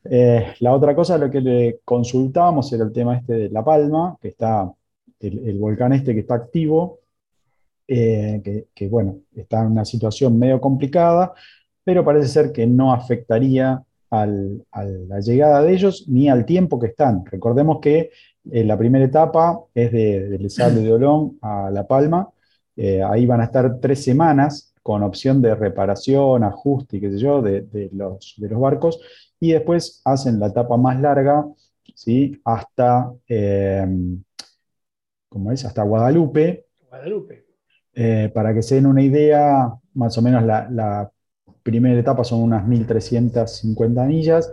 Eh, 0.05 0.55
la 0.61 0.73
otra 0.73 0.95
cosa, 0.95 1.19
lo 1.19 1.31
que 1.31 1.41
le 1.41 1.81
consultábamos 1.85 2.73
era 2.73 2.85
el 2.85 2.93
tema 2.93 3.17
este 3.17 3.35
de 3.35 3.51
La 3.51 3.65
Palma, 3.65 4.17
que 4.21 4.29
está, 4.29 4.71
el, 5.21 5.59
volcán 5.59 5.93
este 5.93 6.15
que 6.15 6.21
está 6.21 6.35
activo, 6.35 7.01
eh, 7.89 8.67
que, 8.75 8.89
bueno, 8.89 9.19
está 9.35 9.63
en 9.63 9.73
una 9.73 9.85
situación 9.85 10.39
medio 10.39 10.61
complicada, 10.61 11.33
pero 11.83 12.05
parece 12.05 12.29
ser 12.29 12.53
que 12.53 12.67
no 12.67 12.93
afectaría 12.93 13.83
a 14.11 14.27
la 14.27 15.19
llegada 15.21 15.61
de 15.61 15.73
ellos 15.73 16.05
ni 16.09 16.29
al 16.29 16.47
tiempo 16.47 16.79
que 16.79 16.87
están. 16.87 17.27
Recordemos 17.27 17.81
que 17.81 18.11
la 18.45 18.79
primera 18.79 19.05
etapa 19.05 19.59
es 19.75 19.91
de, 19.91 20.29
del 20.29 20.51
Sable 20.51 20.83
de 20.83 20.93
Olón 20.93 21.37
a 21.43 21.69
La 21.73 21.85
Palma, 21.85 22.29
ahí 22.77 23.27
van 23.27 23.41
a 23.41 23.45
estar 23.45 23.81
tres 23.81 24.05
semanas 24.05 24.74
con 24.85 25.03
opción 25.03 25.41
de 25.41 25.55
reparación, 25.55 26.45
ajuste 26.45 26.99
y 26.99 27.01
qué 27.01 27.11
sé 27.11 27.19
yo, 27.19 27.41
de, 27.41 27.89
los, 27.95 28.35
de 28.37 28.49
los 28.51 28.61
barcos, 28.61 29.01
y 29.41 29.53
después 29.53 30.03
hacen 30.05 30.39
la 30.39 30.49
etapa 30.49 30.77
más 30.77 31.01
larga, 31.01 31.47
¿sí? 31.95 32.39
Hasta, 32.45 33.11
eh, 33.27 33.87
¿cómo 35.31 35.53
es? 35.53 35.65
Hasta 35.65 35.83
Guadalupe. 35.85 36.67
Guadalupe. 36.87 37.47
Eh, 37.95 38.31
para 38.35 38.53
que 38.53 38.61
se 38.61 38.75
den 38.75 38.85
una 38.85 39.01
idea, 39.01 39.73
más 39.95 40.19
o 40.19 40.23
menos 40.23 40.45
la, 40.45 41.11
primera 41.63 41.99
etapa 41.99 42.23
son 42.23 42.43
unas 42.43 42.67
1.350 42.67 44.07
millas. 44.07 44.53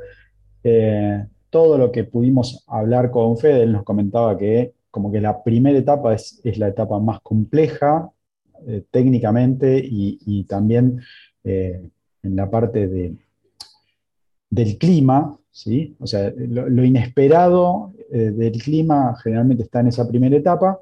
Eh, 0.63 1.25
todo 1.49 1.77
lo 1.77 1.91
que 1.91 2.05
pudimos 2.05 2.63
hablar 2.67 3.11
con 3.11 3.37
Fede, 3.37 3.63
él 3.63 3.73
nos 3.73 3.83
comentaba 3.83 4.37
que 4.37 4.75
como 4.91 5.11
que 5.11 5.19
la 5.19 5.43
primera 5.43 5.77
etapa 5.77 6.13
es, 6.13 6.39
es 6.45 6.57
la 6.57 6.69
etapa 6.69 6.99
más 6.99 7.19
compleja, 7.19 8.09
eh, 8.67 8.83
técnicamente 8.91 9.81
y, 9.83 10.43
también 10.43 11.01
eh, 11.43 11.89
en 12.21 12.35
la 12.35 12.49
parte 12.49 12.87
de, 12.87 13.15
del 14.49 14.77
clima, 14.77 15.37
¿sí? 15.51 15.95
O 15.99 16.05
sea, 16.05 16.31
lo, 16.37 16.83
inesperado 16.83 17.93
eh, 18.11 18.31
del 18.31 18.61
clima 18.61 19.15
generalmente 19.23 19.63
está 19.63 19.79
en 19.79 19.87
esa 19.87 20.07
primera 20.07 20.35
etapa, 20.35 20.79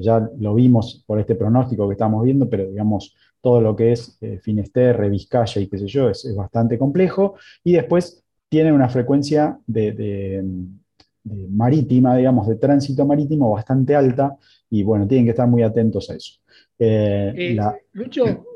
ya 0.00 0.28
lo 0.40 0.56
vimos 0.56 1.04
por 1.06 1.20
este 1.20 1.36
pronóstico 1.36 1.86
que 1.86 1.92
estamos 1.92 2.24
viendo, 2.24 2.50
pero 2.50 2.68
digamos, 2.68 3.14
todo 3.40 3.60
lo 3.60 3.76
que 3.76 3.92
es 3.92 4.18
Finisterre, 4.42 5.08
Vizcaya 5.08 5.62
y 5.62 5.68
qué 5.68 5.78
sé 5.78 5.86
yo, 5.86 6.10
es, 6.10 6.34
bastante 6.34 6.76
complejo, 6.76 7.36
y 7.62 7.74
después 7.74 8.24
tiene 8.48 8.72
una 8.72 8.88
frecuencia 8.88 9.56
de, 9.68 10.44
marítima, 11.50 12.16
digamos, 12.16 12.48
de 12.48 12.56
tránsito 12.56 13.06
marítimo 13.06 13.52
bastante 13.52 13.94
alta, 13.94 14.36
y 14.68 14.82
bueno, 14.82 15.06
tienen 15.06 15.26
que 15.26 15.30
estar 15.30 15.46
muy 15.46 15.62
atentos 15.62 16.10
a 16.10 16.16
eso. 16.16 16.40
Eh, 16.78 17.32
eh, 17.36 17.58
Lucho, 17.92 18.46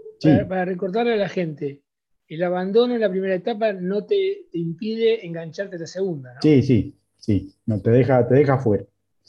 para, 0.48 0.64
recordarle 0.64 1.14
a 1.14 1.16
la 1.16 1.28
gente, 1.28 1.82
el 2.28 2.42
abandono 2.42 2.94
en 2.94 3.00
la 3.00 3.10
primera 3.10 3.34
etapa 3.34 3.72
no 3.72 4.04
te, 4.04 4.46
impide 4.52 5.26
engancharte 5.26 5.76
a 5.76 5.80
la 5.80 5.86
segunda, 5.86 6.34
¿no? 6.34 6.40
Sí, 6.40 6.62
sí, 6.62 6.94
sí, 7.18 7.52
no, 7.66 7.80
te, 7.80 7.90
deja, 7.90 8.26
te 8.26 8.34
deja 8.34 8.58
fuera. 8.58 8.84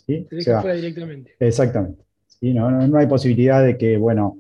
Te 0.05 0.27
deja 0.29 0.61
fuera 0.61 0.75
directamente. 0.75 1.31
Exactamente. 1.39 2.03
No, 2.41 2.69
no, 2.69 2.97
hay 2.97 3.07
posibilidad 3.07 3.63
de 3.63 3.77
que, 3.77 3.97
bueno, 3.97 4.39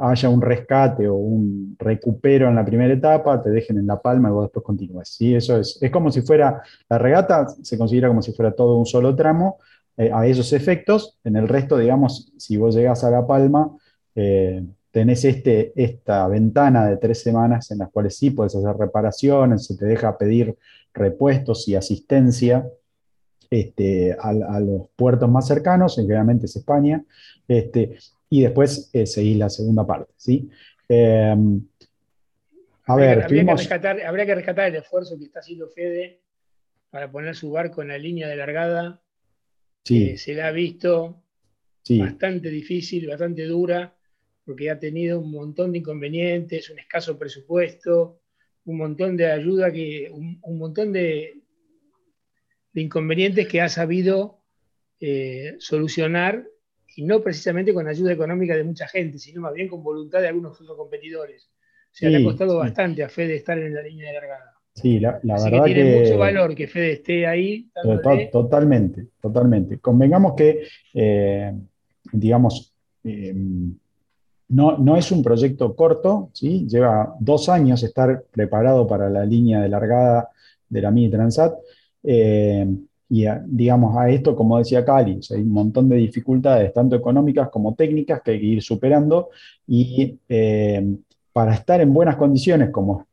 haya 0.00 0.28
un 0.28 0.42
rescate 0.42 1.08
o 1.08 1.14
un 1.14 1.76
recupero 1.78 2.48
en 2.48 2.56
la 2.56 2.64
primera 2.64 2.92
etapa, 2.92 3.40
te 3.40 3.50
dejen 3.50 3.78
en 3.78 3.86
la 3.86 4.00
palma 4.00 4.28
y 4.28 4.32
vos 4.32 4.44
después 4.46 4.64
continúes. 4.64 5.08
¿sí? 5.08 5.34
Eso 5.34 5.58
es, 5.60 5.78
es 5.80 5.90
como 5.90 6.10
si 6.10 6.22
fuera, 6.22 6.62
la 6.88 6.98
regata 6.98 7.46
se 7.62 7.78
considera 7.78 8.08
como 8.08 8.22
si 8.22 8.32
fuera 8.32 8.52
todo 8.52 8.76
un 8.76 8.86
solo 8.86 9.14
tramo, 9.14 9.58
eh, 9.96 10.10
a 10.12 10.26
esos 10.26 10.52
efectos. 10.52 11.18
En 11.22 11.36
el 11.36 11.46
resto, 11.46 11.78
digamos, 11.78 12.32
si 12.36 12.56
vos 12.56 12.74
llegas 12.74 13.04
a 13.04 13.10
la 13.10 13.26
palma, 13.26 13.70
eh, 14.14 14.62
tenés 14.90 15.24
este, 15.24 15.72
esta 15.74 16.28
ventana 16.28 16.86
de 16.86 16.96
tres 16.98 17.20
semanas 17.20 17.70
en 17.72 17.78
las 17.78 17.90
cuales 17.90 18.16
sí 18.16 18.30
puedes 18.30 18.54
hacer 18.54 18.76
reparaciones, 18.76 19.66
se 19.66 19.76
te 19.76 19.86
deja 19.86 20.16
pedir 20.16 20.56
repuestos 20.92 21.66
y 21.66 21.74
asistencia 21.74 22.64
este, 23.50 24.16
a, 24.18 24.60
los 24.60 24.88
puertos 24.96 25.28
más 25.28 25.46
cercanos, 25.46 25.96
generalmente 25.96 26.46
es 26.46 26.56
España, 26.56 27.04
este, 27.48 27.98
y 28.30 28.42
después 28.42 28.90
eh, 28.92 29.06
seguís 29.06 29.36
la 29.36 29.50
segunda 29.50 29.86
parte. 29.86 30.12
¿sí? 30.16 30.48
Em, 30.88 31.60
A 32.86 32.96
ver, 32.96 33.22
habría, 33.22 33.44
que 33.44 33.52
rescatar, 33.52 34.00
habría 34.02 34.26
que 34.26 34.34
rescatar 34.34 34.68
el 34.68 34.76
esfuerzo 34.76 35.18
que 35.18 35.24
está 35.24 35.40
haciendo 35.40 35.68
Fede 35.68 36.20
para 36.90 37.10
poner 37.10 37.34
su 37.34 37.50
barco 37.50 37.82
en 37.82 37.88
la 37.88 37.98
línea 37.98 38.28
de 38.28 38.36
largada. 38.36 39.02
sí, 39.84 40.16
se 40.16 40.34
la 40.34 40.48
ha 40.48 40.52
visto 40.52 41.22
sí, 41.82 41.98
bastante 41.98 42.48
difícil, 42.48 43.08
bastante 43.08 43.44
dura, 43.44 43.93
porque 44.44 44.70
ha 44.70 44.78
tenido 44.78 45.20
un 45.20 45.30
montón 45.30 45.72
de 45.72 45.78
inconvenientes, 45.78 46.70
un 46.70 46.78
escaso 46.78 47.18
presupuesto, 47.18 48.20
un 48.66 48.78
montón 48.78 49.16
de 49.16 49.30
ayuda, 49.30 49.72
que, 49.72 50.08
un, 50.12 50.38
un 50.42 50.58
montón 50.58 50.92
de, 50.92 51.34
de 52.72 52.80
inconvenientes 52.82 53.46
que 53.48 53.60
ha 53.60 53.68
sabido 53.68 54.40
eh, 55.00 55.54
solucionar, 55.58 56.44
y 56.96 57.04
no 57.04 57.22
precisamente 57.22 57.74
con 57.74 57.88
ayuda 57.88 58.12
económica 58.12 58.56
de 58.56 58.64
mucha 58.64 58.86
gente, 58.86 59.18
sino 59.18 59.40
más 59.40 59.52
bien 59.54 59.68
con 59.68 59.82
voluntad 59.82 60.20
de 60.20 60.28
algunos 60.28 60.60
otros 60.60 60.76
competidores. 60.76 61.50
O 61.92 61.96
sea, 61.96 62.10
le 62.10 62.18
Sí, 62.18 62.22
ha 62.22 62.26
costado 62.26 62.52
sí. 62.52 62.58
bastante 62.58 63.02
a 63.02 63.08
Fede 63.08 63.36
estar 63.36 63.58
en 63.58 63.74
la 63.74 63.82
línea 63.82 64.08
de 64.08 64.14
largada. 64.14 64.52
sí, 64.74 64.98
la, 65.00 65.20
la 65.24 65.34
Así 65.34 65.50
verdad 65.50 65.66
que 65.66 65.74
tiene 65.74 65.90
que... 65.92 66.00
mucho 66.02 66.18
valor 66.18 66.54
que 66.54 66.66
Fede 66.68 66.92
esté 66.92 67.26
ahí. 67.26 67.68
Dándole- 67.74 68.30
Totalmente, 68.30 69.08
totalmente. 69.20 69.78
Convengamos 69.78 70.34
que, 70.34 70.66
eh, 70.94 71.52
digamos, 72.12 72.74
eh, 73.04 73.34
no, 74.48 74.78
no 74.78 74.96
es 74.96 75.10
un 75.10 75.22
proyecto 75.22 75.74
corto, 75.74 76.30
¿sí? 76.32 76.66
Lleva 76.68 77.14
dos 77.20 77.48
años 77.48 77.82
estar 77.82 78.24
preparado 78.30 78.86
para 78.86 79.08
la 79.10 79.24
línea 79.24 79.60
de 79.62 79.68
largada 79.68 80.30
de 80.68 80.82
la 80.82 80.90
Mini 80.90 81.10
Transat. 81.10 81.54
eh, 82.02 82.66
y 83.08 83.26
digamos, 83.46 83.96
a 83.96 84.08
esto, 84.10 84.34
como 84.34 84.58
decía 84.58 84.84
Cali, 84.84 85.20
hay 85.30 85.42
un 85.42 85.52
montón 85.52 85.88
de 85.88 85.96
dificultades, 85.96 86.72
tanto 86.72 86.96
económicas 86.96 87.48
como 87.50 87.74
técnicas, 87.74 88.22
que 88.22 88.32
hay 88.32 88.40
que 88.40 88.46
ir 88.46 88.62
superando. 88.62 89.30
Y 89.66 90.18
eh, 90.28 90.96
para 91.32 91.54
estar 91.54 91.80
en 91.80 91.92
buenas 91.92 92.16
condiciones, 92.16 92.70
como 92.70 93.06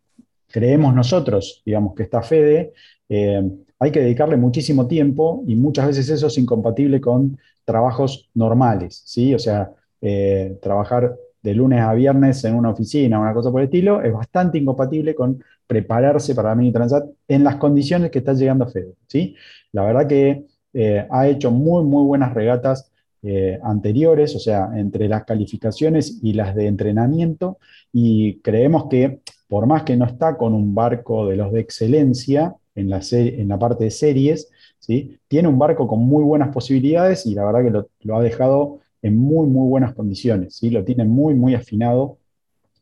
creemos 0.47 0.95
nosotros, 0.95 1.61
digamos, 1.65 1.93
que 1.93 2.03
está 2.03 2.21
Fede, 2.21 2.73
eh, 3.09 3.43
hay 3.79 3.91
que 3.91 3.99
dedicarle 3.99 4.37
muchísimo 4.37 4.87
tiempo 4.87 5.43
y 5.47 5.55
muchas 5.55 5.87
veces 5.87 6.09
eso 6.09 6.27
es 6.27 6.37
incompatible 6.37 7.01
con 7.01 7.37
trabajos 7.65 8.29
normales, 8.33 9.01
¿sí? 9.05 9.33
O 9.35 9.39
sea, 9.39 9.71
eh, 10.01 10.57
trabajar 10.61 11.15
de 11.41 11.55
lunes 11.55 11.81
a 11.81 11.93
viernes 11.93 12.43
en 12.43 12.55
una 12.55 12.69
oficina, 12.69 13.19
una 13.19 13.33
cosa 13.33 13.51
por 13.51 13.61
el 13.61 13.65
estilo, 13.65 14.01
es 14.01 14.13
bastante 14.13 14.57
incompatible 14.57 15.15
con 15.15 15.43
prepararse 15.65 16.35
para 16.35 16.53
Mini 16.55 16.71
Transat 16.71 17.05
en 17.27 17.43
las 17.43 17.55
condiciones 17.55 18.11
que 18.11 18.19
está 18.19 18.33
llegando 18.33 18.67
Fede, 18.67 18.93
¿sí? 19.07 19.35
La 19.71 19.83
verdad 19.83 20.07
que 20.07 20.45
eh, 20.73 21.07
ha 21.09 21.27
hecho 21.27 21.51
muy, 21.51 21.83
muy 21.83 22.03
buenas 22.03 22.33
regatas 22.33 22.91
eh, 23.23 23.59
anteriores, 23.63 24.35
o 24.35 24.39
sea, 24.39 24.69
entre 24.75 25.07
las 25.07 25.23
calificaciones 25.25 26.19
y 26.21 26.33
las 26.33 26.55
de 26.55 26.67
entrenamiento, 26.67 27.57
y 27.93 28.39
creemos 28.39 28.85
que 28.89 29.21
por 29.47 29.65
más 29.67 29.83
que 29.83 29.97
no 29.97 30.05
está 30.05 30.37
con 30.37 30.53
un 30.53 30.73
barco 30.73 31.27
de 31.27 31.35
los 31.37 31.51
de 31.51 31.59
excelencia 31.59 32.55
en 32.73 32.89
la, 32.89 33.01
en 33.11 33.47
la 33.47 33.59
parte 33.59 33.83
de 33.83 33.91
series, 33.91 34.49
¿sí? 34.79 35.19
tiene 35.27 35.47
un 35.47 35.59
barco 35.59 35.87
con 35.87 35.99
muy 35.99 36.23
buenas 36.23 36.49
posibilidades 36.49 37.25
y 37.25 37.35
la 37.35 37.45
verdad 37.45 37.63
que 37.63 38.07
lo 38.07 38.17
ha 38.17 38.23
dejado 38.23 38.79
en 39.01 39.17
muy, 39.17 39.47
muy 39.47 39.67
buenas 39.67 39.93
condiciones, 39.93 40.55
¿sí? 40.55 40.69
lo 40.69 40.83
tiene 40.83 41.05
muy, 41.05 41.33
muy 41.33 41.55
afinado, 41.55 42.17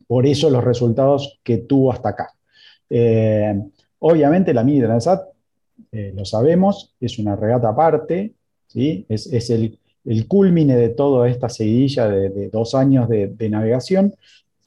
por 0.07 0.25
eso 0.25 0.49
los 0.49 0.63
resultados 0.63 1.39
que 1.43 1.57
tuvo 1.57 1.91
hasta 1.91 2.09
acá. 2.09 2.33
Eh, 2.89 3.61
obviamente 3.99 4.53
la 4.53 4.63
Mini 4.63 4.81
Transat, 4.81 5.21
eh, 5.91 6.11
lo 6.15 6.25
sabemos, 6.25 6.95
es 6.99 7.19
una 7.19 7.35
regata 7.35 7.69
aparte, 7.69 8.33
¿sí? 8.67 9.05
es, 9.07 9.27
es 9.27 9.49
el, 9.49 9.79
el 10.05 10.27
culmine 10.27 10.75
de 10.75 10.89
toda 10.89 11.29
esta 11.29 11.49
seguidilla 11.49 12.07
de, 12.07 12.49
dos 12.49 12.75
años 12.75 13.07
de, 13.07 13.27
de 13.27 13.49
navegación, 13.49 14.13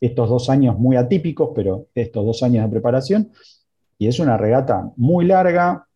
estos 0.00 0.28
dos 0.28 0.50
años 0.50 0.78
muy 0.78 0.96
atípicos, 0.96 1.50
pero 1.54 1.86
estos 1.94 2.24
dos 2.24 2.42
años 2.42 2.64
de 2.64 2.70
preparación, 2.70 3.30
y 3.98 4.08
es 4.08 4.18
una 4.18 4.36
regata 4.36 4.90
muy 4.96 5.26
larga, 5.26 5.86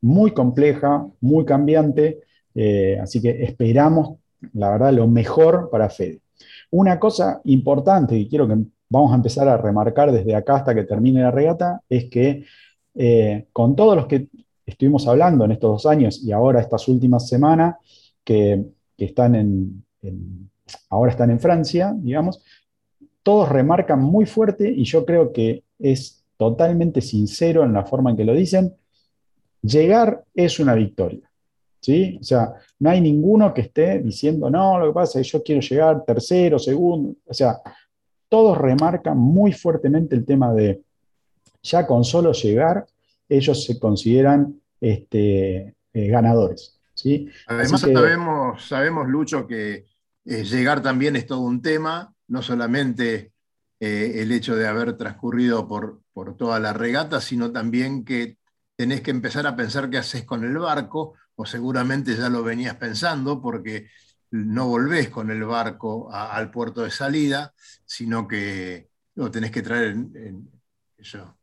muy 0.00 0.30
compleja, 0.30 1.06
muy 1.20 1.44
cambiante, 1.44 2.20
eh, 2.54 2.98
así 3.02 3.20
que 3.20 3.42
esperamos, 3.42 4.18
la 4.54 4.70
verdad, 4.70 4.92
lo 4.92 5.06
mejor 5.08 5.68
para 5.70 5.88
Fede. 5.90 6.20
Una 6.70 6.98
cosa 6.98 7.40
importante 7.44 8.16
y 8.16 8.28
quiero 8.28 8.46
que 8.48 8.56
vamos 8.88 9.12
a 9.12 9.16
empezar 9.16 9.48
a 9.48 9.56
remarcar 9.56 10.12
desde 10.12 10.34
acá 10.34 10.56
hasta 10.56 10.74
que 10.74 10.84
termine 10.84 11.22
la 11.22 11.30
regata 11.30 11.80
es 11.88 12.06
que 12.06 12.44
eh, 12.94 13.46
con 13.52 13.74
todos 13.76 13.96
los 13.96 14.06
que 14.06 14.28
estuvimos 14.64 15.06
hablando 15.06 15.44
en 15.44 15.52
estos 15.52 15.70
dos 15.70 15.86
años 15.86 16.22
y 16.24 16.32
ahora 16.32 16.60
estas 16.60 16.88
últimas 16.88 17.28
semanas 17.28 17.76
que, 18.24 18.64
que 18.96 19.04
están 19.04 19.34
en, 19.34 19.84
en- 20.02 20.50
ahora 20.90 21.12
están 21.12 21.30
en 21.30 21.38
Francia, 21.40 21.94
digamos, 21.96 22.42
todos 23.22 23.48
remarcan 23.48 24.00
muy 24.02 24.26
fuerte 24.26 24.68
y 24.70 24.84
yo 24.84 25.04
creo 25.04 25.32
que 25.32 25.64
es 25.78 26.24
totalmente 26.36 27.00
sincero 27.00 27.64
en 27.64 27.72
la 27.72 27.84
forma 27.84 28.10
en 28.10 28.16
que 28.16 28.24
lo 28.24 28.34
dicen, 28.34 28.74
llegar 29.62 30.24
es 30.34 30.60
una 30.60 30.74
victoria. 30.74 31.30
¿Sí? 31.80 32.18
O 32.20 32.24
sea, 32.24 32.54
no 32.80 32.90
hay 32.90 33.00
ninguno 33.00 33.54
que 33.54 33.60
esté 33.60 34.00
diciendo, 34.00 34.50
no, 34.50 34.78
lo 34.78 34.88
que 34.88 34.92
pasa 34.94 35.20
es 35.20 35.26
que 35.26 35.38
yo 35.38 35.42
quiero 35.44 35.60
llegar 35.60 36.04
tercero, 36.04 36.58
segundo. 36.58 37.14
O 37.26 37.34
sea, 37.34 37.60
todos 38.28 38.58
remarcan 38.58 39.16
muy 39.16 39.52
fuertemente 39.52 40.16
el 40.16 40.24
tema 40.24 40.52
de 40.52 40.82
ya 41.62 41.86
con 41.86 42.04
solo 42.04 42.32
llegar, 42.32 42.86
ellos 43.28 43.64
se 43.64 43.78
consideran 43.78 44.60
este, 44.80 45.74
eh, 45.92 46.06
ganadores. 46.08 46.78
¿sí? 46.94 47.28
Además, 47.46 47.84
que- 47.84 47.92
sabemos, 47.92 48.66
sabemos, 48.66 49.08
Lucho, 49.08 49.46
que 49.46 49.84
eh, 50.24 50.44
llegar 50.44 50.82
también 50.82 51.14
es 51.16 51.26
todo 51.26 51.40
un 51.40 51.62
tema, 51.62 52.12
no 52.28 52.42
solamente 52.42 53.32
eh, 53.78 54.12
el 54.16 54.32
hecho 54.32 54.56
de 54.56 54.66
haber 54.66 54.96
transcurrido 54.96 55.68
por, 55.68 56.00
por 56.12 56.36
toda 56.36 56.58
la 56.58 56.72
regata, 56.72 57.20
sino 57.20 57.52
también 57.52 58.04
que 58.04 58.36
tenés 58.76 59.00
que 59.00 59.10
empezar 59.10 59.46
a 59.46 59.56
pensar 59.56 59.88
qué 59.90 59.98
haces 59.98 60.24
con 60.24 60.44
el 60.44 60.56
barco, 60.58 61.14
o 61.34 61.46
seguramente 61.46 62.14
ya 62.14 62.28
lo 62.28 62.42
venías 62.42 62.76
pensando, 62.76 63.40
porque 63.40 63.88
no 64.30 64.68
volvés 64.68 65.08
con 65.08 65.30
el 65.30 65.44
barco 65.44 66.12
a- 66.12 66.34
al 66.36 66.50
puerto 66.50 66.82
de 66.82 66.90
salida, 66.90 67.54
sino 67.84 68.28
que 68.28 68.88
lo 69.14 69.30
tenés 69.30 69.50
que 69.50 69.62
traer 69.62 69.88
en, 69.88 70.12
en- 70.14 70.50
eso, 70.98 71.36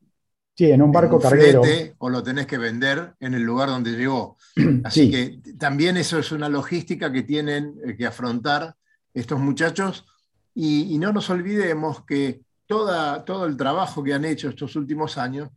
Sí, 0.55 0.69
en 0.69 0.83
un 0.83 0.91
barco 0.91 1.15
en 1.15 1.21
carguero. 1.23 1.63
flete, 1.63 1.95
o 1.97 2.09
lo 2.11 2.21
tenés 2.21 2.45
que 2.45 2.59
vender 2.59 3.15
en 3.19 3.33
el 3.33 3.41
lugar 3.41 3.69
donde 3.69 3.91
llegó. 3.93 4.37
Así 4.83 5.05
Sí. 5.05 5.11
que 5.11 5.53
también 5.57 5.97
eso 5.97 6.19
es 6.19 6.31
una 6.31 6.47
logística 6.49 7.11
que 7.11 7.23
tienen 7.23 7.73
eh, 7.83 7.95
que 7.97 8.05
afrontar 8.05 8.75
estos 9.15 9.39
muchachos 9.39 10.05
y, 10.53 10.93
y 10.93 10.99
no 10.99 11.11
nos 11.11 11.29
olvidemos 11.31 12.05
que 12.05 12.41
toda, 12.67 13.25
todo 13.25 13.45
el 13.47 13.57
trabajo 13.57 14.03
que 14.03 14.13
han 14.13 14.25
hecho 14.25 14.49
estos 14.49 14.75
últimos 14.75 15.17
años 15.17 15.49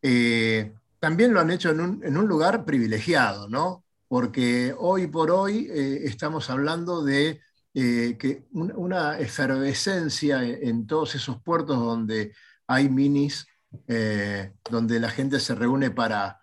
eh, 0.00 0.72
también 1.02 1.34
lo 1.34 1.40
han 1.40 1.50
hecho 1.50 1.70
en 1.70 1.80
un, 2.16 2.28
lugar 2.28 2.64
privilegiado, 2.64 3.48
¿no? 3.48 3.84
Porque 4.06 4.72
hoy 4.78 5.08
por 5.08 5.32
hoy 5.32 5.66
eh, 5.68 6.02
estamos 6.04 6.48
hablando 6.48 7.02
de 7.02 7.40
eh, 7.74 8.16
que 8.16 8.46
un- 8.52 8.72
una 8.76 9.18
efervescencia 9.18 10.44
en, 10.44 10.86
todos 10.86 11.16
esos 11.16 11.42
puertos 11.42 11.76
donde 11.76 12.32
hay 12.68 12.88
minis, 12.88 13.44
eh, 13.88 14.52
donde 14.70 15.00
la 15.00 15.10
gente 15.10 15.40
se 15.40 15.56
reúne 15.56 15.90
para, 15.90 16.38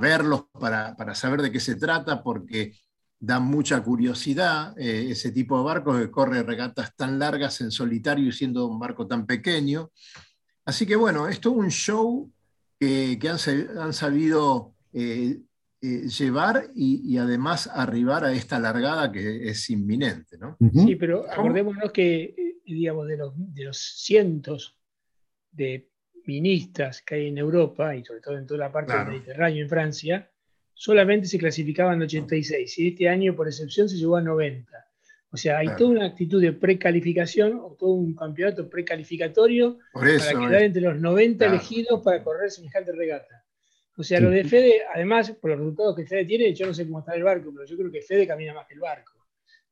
verlos, 0.00 0.46
para, 0.58 1.14
saber 1.14 1.40
de 1.40 1.52
qué 1.52 1.60
se 1.60 1.76
trata, 1.76 2.24
porque 2.24 2.76
da 3.20 3.38
mucha 3.38 3.80
curiosidad 3.84 4.76
ese 4.76 5.30
tipo 5.30 5.56
de 5.58 5.64
barcos 5.64 5.96
que 6.00 6.10
corre 6.10 6.42
regatas 6.42 6.96
tan 6.96 7.20
largas 7.20 7.60
en 7.60 7.70
solitario 7.70 8.26
y 8.26 8.32
siendo 8.32 8.66
un 8.66 8.80
barco 8.80 9.06
tan 9.06 9.26
pequeño. 9.26 9.92
Así 10.64 10.86
que 10.86 10.96
bueno, 10.96 11.28
es 11.28 11.38
todo 11.38 11.52
un 11.52 11.70
show 11.70 12.32
que, 12.80 13.18
que 13.20 13.28
han, 13.28 13.38
han 13.78 13.92
sabido 13.92 14.74
eh, 14.92 15.38
eh, 15.82 16.08
llevar 16.08 16.70
y, 16.74 17.02
y 17.14 17.18
además 17.18 17.68
arribar 17.72 18.24
a 18.24 18.32
esta 18.32 18.58
largada 18.58 19.12
que 19.12 19.48
es 19.48 19.68
inminente. 19.70 20.38
¿no? 20.38 20.56
Sí, 20.72 20.96
pero 20.96 21.30
acordémonos 21.30 21.92
que, 21.92 22.22
eh, 22.36 22.56
digamos, 22.64 23.06
de 23.06 23.18
los, 23.18 23.34
de 23.36 23.64
los 23.64 23.76
cientos 23.78 24.76
de 25.52 25.88
ministas 26.26 27.02
que 27.02 27.16
hay 27.16 27.28
en 27.28 27.38
Europa, 27.38 27.94
y 27.96 28.04
sobre 28.04 28.20
todo 28.20 28.38
en 28.38 28.46
toda 28.46 28.60
la 28.60 28.72
parte 28.72 28.92
Claro. 28.92 29.10
del 29.10 29.20
Mediterráneo, 29.20 29.62
en 29.62 29.68
Francia, 29.68 30.30
solamente 30.74 31.26
se 31.26 31.38
clasificaban 31.38 32.00
86, 32.00 32.78
y 32.78 32.88
este 32.88 33.08
año, 33.08 33.34
por 33.34 33.48
excepción, 33.48 33.88
se 33.88 33.96
llegó 33.96 34.16
a 34.16 34.22
90. 34.22 34.70
O 35.32 35.36
sea, 35.36 35.58
hay 35.58 35.66
Claro. 35.66 35.78
toda 35.78 35.90
una 35.90 36.06
actitud 36.06 36.40
de 36.42 36.52
precalificación, 36.52 37.54
o 37.62 37.76
todo 37.78 37.90
un 37.92 38.14
campeonato 38.14 38.68
precalificatorio 38.68 39.78
eso, 40.02 40.24
para 40.32 40.48
quedar 40.48 40.62
eh, 40.62 40.66
entre 40.66 40.82
los 40.82 41.00
90 41.00 41.38
Claro. 41.46 41.54
elegidos 41.54 42.02
para 42.02 42.22
correr 42.22 42.50
semejante 42.50 42.92
regata. 42.92 43.44
O 43.96 44.02
sea, 44.02 44.18
Sí. 44.18 44.24
lo 44.24 44.30
de 44.30 44.44
Fede, 44.44 44.72
además, 44.94 45.30
por 45.40 45.50
los 45.50 45.60
resultados 45.60 45.94
que 45.96 46.06
Fede 46.06 46.24
tiene, 46.24 46.52
yo 46.54 46.66
no 46.66 46.74
sé 46.74 46.84
cómo 46.84 47.00
está 47.00 47.14
el 47.14 47.22
barco, 47.22 47.50
pero 47.54 47.64
yo 47.66 47.76
creo 47.76 47.92
que 47.92 48.02
Fede 48.02 48.26
camina 48.26 48.54
más 48.54 48.66
que 48.66 48.74
el 48.74 48.80
barco. 48.80 49.12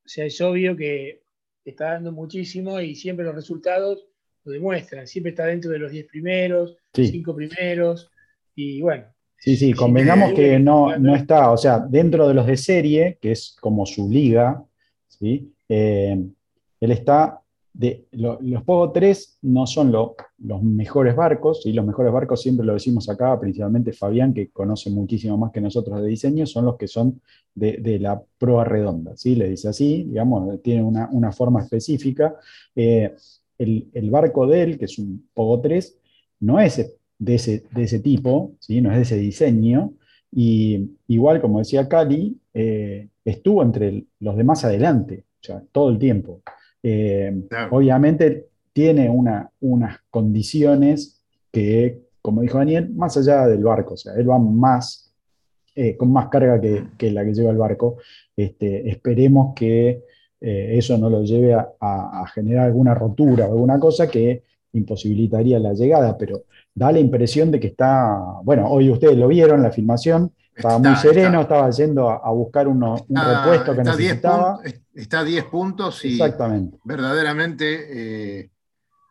O 0.05 0.09
sea, 0.09 0.25
es 0.27 0.41
obvio 0.41 0.77
que 0.77 1.23
está 1.65 1.93
dando 1.93 2.13
muchísimo 2.13 2.81
y 2.81 2.95
siempre 2.95 3.25
los 3.25 3.35
resultados 3.35 4.07
lo 4.45 4.53
demuestran. 4.53 5.07
Siempre 5.07 5.31
está 5.31 5.45
dentro 5.47 5.71
de 5.71 5.79
los 5.79 5.91
10 5.91 6.07
primeros, 6.07 6.77
Sí. 6.95 7.09
5 7.09 7.35
primeros, 7.35 8.11
y 8.55 8.81
bueno. 8.81 9.05
Sí, 9.41 9.57
sí, 9.57 9.73
convengamos 9.73 10.33
que 10.35 10.59
no, 10.59 10.97
no 10.99 11.15
está, 11.15 11.51
o 11.51 11.57
sea, 11.57 11.79
dentro 11.79 12.27
de 12.29 12.35
los 12.35 12.47
de 12.47 12.57
serie, 12.57 13.19
que 13.21 13.33
es 13.33 13.57
como 13.61 13.87
su 13.87 14.11
liga, 14.11 14.65
¿sí? 15.19 15.53
Eh, 15.69 16.19
él 16.81 16.91
está 16.93 17.43
de, 17.79 18.07
los 18.11 18.63
Pogo 18.65 18.91
3 18.91 19.39
no 19.43 19.65
son 19.67 19.93
los 19.93 20.63
mejores 20.63 21.15
barcos, 21.15 21.65
y 21.65 21.73
los 21.73 21.87
mejores 21.87 22.13
barcos 22.13 22.43
siempre 22.43 22.67
lo 22.67 22.75
decimos 22.75 23.09
acá, 23.09 23.39
principalmente 23.39 23.93
Fabián, 23.93 24.35
que 24.35 24.49
conoce 24.51 24.91
muchísimo 24.91 25.37
más 25.39 25.53
que 25.53 25.61
nosotros 25.61 26.01
de 26.01 26.09
diseño, 26.09 26.45
son 26.45 26.65
los 26.65 26.77
que 26.77 26.89
son 26.89 27.21
de, 27.55 27.99
la 28.01 28.21
proa 28.39 28.65
redonda, 28.65 29.17
¿sí? 29.17 29.37
le 29.37 29.49
dice 29.49 29.69
así, 29.69 30.05
digamos, 30.05 30.61
tiene 30.63 30.83
una, 30.83 31.33
forma 31.33 31.63
específica. 31.63 32.35
Eh, 32.75 33.15
el, 33.59 34.11
barco 34.11 34.47
de 34.47 34.63
él, 34.63 34.79
que 34.79 34.87
es 34.87 34.99
un 34.99 35.29
Pogo 35.33 35.61
3, 35.61 35.99
no 36.41 36.59
es 36.59 36.97
de 37.19 37.35
ese, 37.35 37.65
de 37.71 37.83
ese 37.85 38.01
tipo, 38.01 38.53
¿sí? 38.59 38.81
no 38.81 38.91
es 38.91 38.97
de 38.97 39.03
ese 39.03 39.17
diseño, 39.19 39.93
y 40.33 40.91
igual, 41.07 41.41
como 41.41 41.61
decía 41.61 41.89
Cali, 41.89 42.37
eh, 42.55 43.09
estuvo 43.29 43.63
entre 43.63 44.05
los 44.21 44.37
de 44.37 44.45
más 44.45 44.65
adelante, 44.65 45.25
o 45.41 45.45
sea, 45.45 45.63
todo 45.73 45.91
el 45.91 45.99
tiempo. 45.99 46.43
Eh, 46.83 47.45
obviamente 47.71 48.49
tiene 48.73 49.09
una, 49.11 49.51
unas 49.61 49.99
condiciones 50.11 51.23
que, 51.51 52.03
como 52.23 52.43
dijo 52.43 52.59
Daniel, 52.59 52.91
más 52.91 53.17
allá 53.17 53.47
del 53.47 53.63
barco, 53.63 53.95
o 53.95 53.97
sea, 53.97 54.15
él 54.15 54.29
va 54.29 54.39
más, 54.39 55.13
eh, 55.75 55.97
con 55.97 56.13
más 56.13 56.29
carga 56.29 56.61
que, 56.61 57.11
la 57.11 57.25
que 57.25 57.35
lleva 57.35 57.51
el 57.51 57.57
barco. 57.57 57.97
Este, 58.37 58.89
esperemos 58.89 59.55
que 59.55 60.03
eso 60.41 60.97
no 60.97 61.11
lo 61.11 61.25
lleve 61.25 61.53
a, 61.53 61.69
a, 61.81 62.25
generar 62.29 62.67
alguna 62.67 62.95
rotura 62.95 63.49
o 63.49 63.55
alguna 63.55 63.81
cosa 63.81 64.09
que 64.09 64.45
imposibilitaría 64.73 65.59
la 65.59 65.75
llegada, 65.75 66.17
pero 66.17 66.45
da 66.75 66.93
la 66.93 67.01
impresión 67.01 67.51
de 67.51 67.59
que 67.59 67.69
está, 67.69 68.39
bueno, 68.45 68.69
hoy 68.71 68.89
ustedes 68.91 69.17
lo 69.17 69.27
vieron, 69.27 69.63
la 69.63 69.73
filmación, 69.73 70.33
estaba 70.59 70.79
muy 70.79 70.97
sereno, 70.97 71.43
estaba 71.43 71.71
yendo 71.71 72.11
a, 72.11 72.31
buscar 72.31 72.67
un 72.67 72.81
repuesto 73.09 73.75
que 73.75 73.85
necesitaba. 73.85 74.61
está 74.93 75.21
a 75.21 75.25
10 75.25 75.45
puntos 75.45 76.05
y 76.05 76.13
Exactamente. 76.15 76.79
verdaderamente 76.85 78.41
eh, 78.41 78.51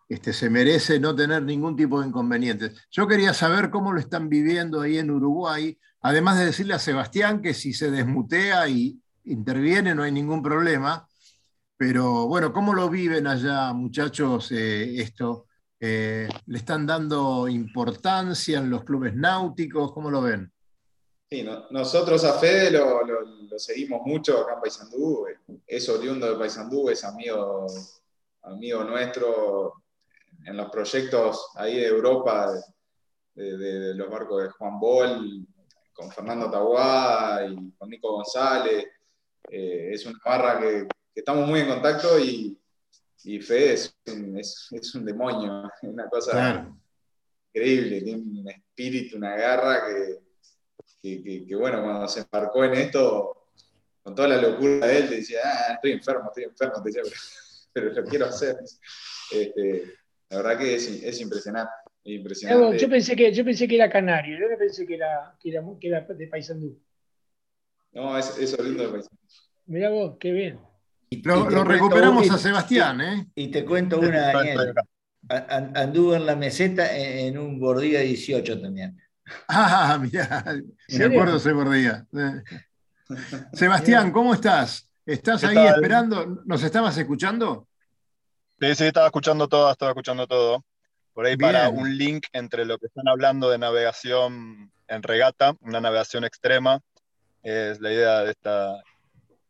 este, 0.10 0.34
se 0.34 0.50
merece 0.50 1.00
no 1.00 1.16
tener 1.16 1.44
ningún 1.44 1.76
tipo 1.76 2.02
de 2.02 2.08
inconvenientes. 2.08 2.74
Yo 2.92 3.08
quería 3.08 3.34
saber 3.34 3.70
cómo 3.70 3.94
lo 3.94 4.00
están 4.00 4.28
viviendo 4.30 4.82
ahí 4.82 4.98
en 4.98 5.10
Uruguay, 5.10 5.78
además 6.02 6.38
de 6.38 6.46
decirle 6.46 6.74
a 6.74 6.80
Sebastián 6.80 7.42
que 7.42 7.54
si 7.54 7.74
se 7.74 7.92
desmutea 7.92 8.68
y 8.68 9.00
interviene 9.24 9.96
no 9.96 10.04
hay 10.04 10.12
ningún 10.12 10.42
problema, 10.42 11.08
pero 11.78 12.28
bueno, 12.28 12.52
¿cómo 12.52 12.74
lo 12.74 12.90
viven 12.90 13.28
allá 13.28 13.72
muchachos 13.72 14.52
eh, 14.52 15.02
esto? 15.02 15.46
Eh, 15.80 16.28
¿Le 16.48 16.58
están 16.58 16.86
dando 16.86 17.48
importancia 17.48 18.58
en 18.60 18.70
los 18.70 18.84
clubes 18.84 19.16
náuticos? 19.16 19.94
¿Cómo 19.94 20.10
lo 20.10 20.22
ven? 20.22 20.52
Sí, 21.30 21.46
nosotros 21.72 22.24
a 22.24 22.40
Fede 22.40 22.72
lo, 22.72 23.60
seguimos 23.60 24.02
mucho 24.06 24.40
acá 24.40 24.54
en 24.54 24.62
Paysandú. 24.62 25.28
Es 25.66 25.90
oriundo 25.90 26.32
de 26.32 26.40
Paysandú, 26.40 26.90
es 26.90 27.04
amigo, 27.04 27.68
amigo 28.44 28.84
nuestro 28.86 29.84
en 30.46 30.56
los 30.56 30.70
proyectos 30.70 31.50
ahí 31.56 31.82
de 31.82 31.88
Europa, 31.88 32.54
de, 33.36 33.94
los 33.94 34.10
barcos 34.10 34.44
de 34.44 34.50
Juan 34.52 34.80
Bol, 34.80 35.46
con 35.92 36.10
Fernando 36.12 36.50
Taguada 36.50 37.46
y 37.46 37.72
con 37.72 37.90
Nico 37.90 38.14
González. 38.14 38.86
Eh, 39.50 39.90
es 39.92 40.06
una 40.06 40.20
barra 40.24 40.62
que 40.62 40.88
estamos 41.14 41.46
muy 41.46 41.60
en 41.60 41.68
contacto 41.68 42.18
y, 42.18 42.58
y 43.26 43.42
Fede 43.42 43.74
es 43.74 43.98
un, 44.08 44.38
es, 44.40 44.96
un 44.96 45.04
demonio, 45.04 45.70
una 45.82 46.08
cosa 46.08 46.74
increíble, 47.54 48.02
tiene 48.02 48.22
un 48.40 48.50
espíritu, 48.50 49.18
una 49.18 49.36
garra 49.36 49.88
que, 49.88 50.27
que, 51.02 51.56
bueno, 51.56 51.82
cuando 51.84 52.08
se 52.08 52.22
embarcó 52.22 52.64
en 52.64 52.74
esto, 52.74 53.50
con 54.02 54.16
toda 54.16 54.30
la 54.30 54.42
locura 54.42 54.88
de 54.88 54.98
él, 54.98 55.10
te 55.10 55.16
decía, 55.16 55.40
ah, 55.44 55.74
estoy 55.74 55.92
enfermo, 55.92 56.30
estoy 56.30 56.44
enfermo, 56.46 56.82
te 56.84 56.90
decía, 56.90 57.04
pero, 57.74 57.94
lo 57.94 58.04
quiero 58.06 58.26
hacer. 58.26 58.58
Este, 59.32 59.94
la 60.30 60.38
verdad 60.38 60.58
que 60.58 60.76
es, 60.76 60.88
es 60.88 61.22
impresionante. 61.22 61.72
impresionante. 62.04 62.78
Yo, 62.78 62.90
pensé 62.90 63.16
que, 63.16 63.34
yo 63.34 63.46
pensé 63.46 63.68
que 63.68 63.76
era 63.76 63.90
canario, 63.90 64.38
yo 64.40 64.58
pensé 64.58 64.86
que 64.86 64.96
era, 64.96 65.36
que 65.40 65.50
era, 65.50 65.64
que 65.80 65.88
era 65.88 66.02
de 66.02 66.28
Paysandú. 66.28 66.80
No, 67.92 68.18
es, 68.18 68.38
es 68.38 68.60
lindo 68.60 68.84
de 68.84 68.90
Paysandú. 68.90 69.18
Mirá 69.66 69.90
vos, 69.90 70.18
qué 70.20 70.32
bien. 70.32 70.60
Lo, 71.24 71.64
recuperamos 71.64 72.30
a 72.32 72.38
Sebastián, 72.38 73.02
¿eh? 73.02 73.28
Y 73.36 73.48
te 73.48 73.64
cuento 73.64 74.00
una, 74.00 74.34
Daniel. 74.34 74.74
Anduvo 75.30 76.16
en 76.16 76.26
la 76.26 76.36
meseta 76.36 76.96
en 76.96 77.38
un 77.38 77.60
Bordía 77.60 78.02
18 78.02 78.62
también. 78.62 78.98
Ah, 79.48 79.98
mirá, 80.00 80.44
me 80.90 81.06
acuerdo 81.06 81.38
ese 81.38 81.52
Bordía. 81.52 82.06
Sebastián, 83.54 84.12
¿cómo 84.12 84.34
estás? 84.34 84.90
¿Estás 85.06 85.44
ahí 85.44 85.58
esperando? 85.58 86.44
¿Nos 86.46 86.64
estabas 86.64 86.98
escuchando? 86.98 87.68
Sí, 88.60 88.76
sí, 88.76 88.86
estaba 88.86 89.08
escuchando 89.08 89.48
todo, 89.48 89.72
estaba 89.72 89.92
escuchando 89.92 90.28
todo. 90.28 90.64
Por 91.14 91.26
ahí 91.26 91.36
para 91.36 91.70
un 91.70 91.98
link 91.98 92.28
entre 92.34 92.66
lo 92.66 92.78
que 92.78 92.88
están 92.88 93.08
hablando 93.08 93.50
de 93.50 93.58
navegación 93.58 94.72
en 94.88 95.04
regata, 95.04 95.56
una 95.62 95.82
navegación 95.82 96.24
extrema, 96.24 96.82
es 97.44 97.80
la 97.82 97.92
idea 97.92 98.20
de 98.24 98.32
esta 98.32 98.82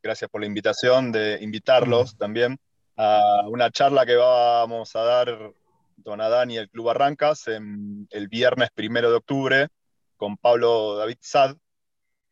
gracias 0.02 0.30
por 0.30 0.42
la 0.42 0.48
invitación, 0.48 1.12
de 1.12 1.40
invitarlos 1.42 2.18
también 2.18 2.58
a 2.96 3.44
una 3.48 3.70
charla 3.72 4.06
que 4.06 4.16
vamos 4.16 4.96
a 4.96 5.02
dar 5.02 5.54
Don 5.98 6.22
Adán 6.22 6.52
y 6.52 6.58
el 6.58 6.70
Club 6.70 6.90
Arrancas 6.90 7.48
el 7.48 8.28
viernes 8.30 8.70
primero 8.74 9.10
de 9.10 9.18
octubre 9.18 9.68
con 10.16 10.38
Pablo 10.38 10.96
David 10.96 11.18
Sad, 11.20 11.56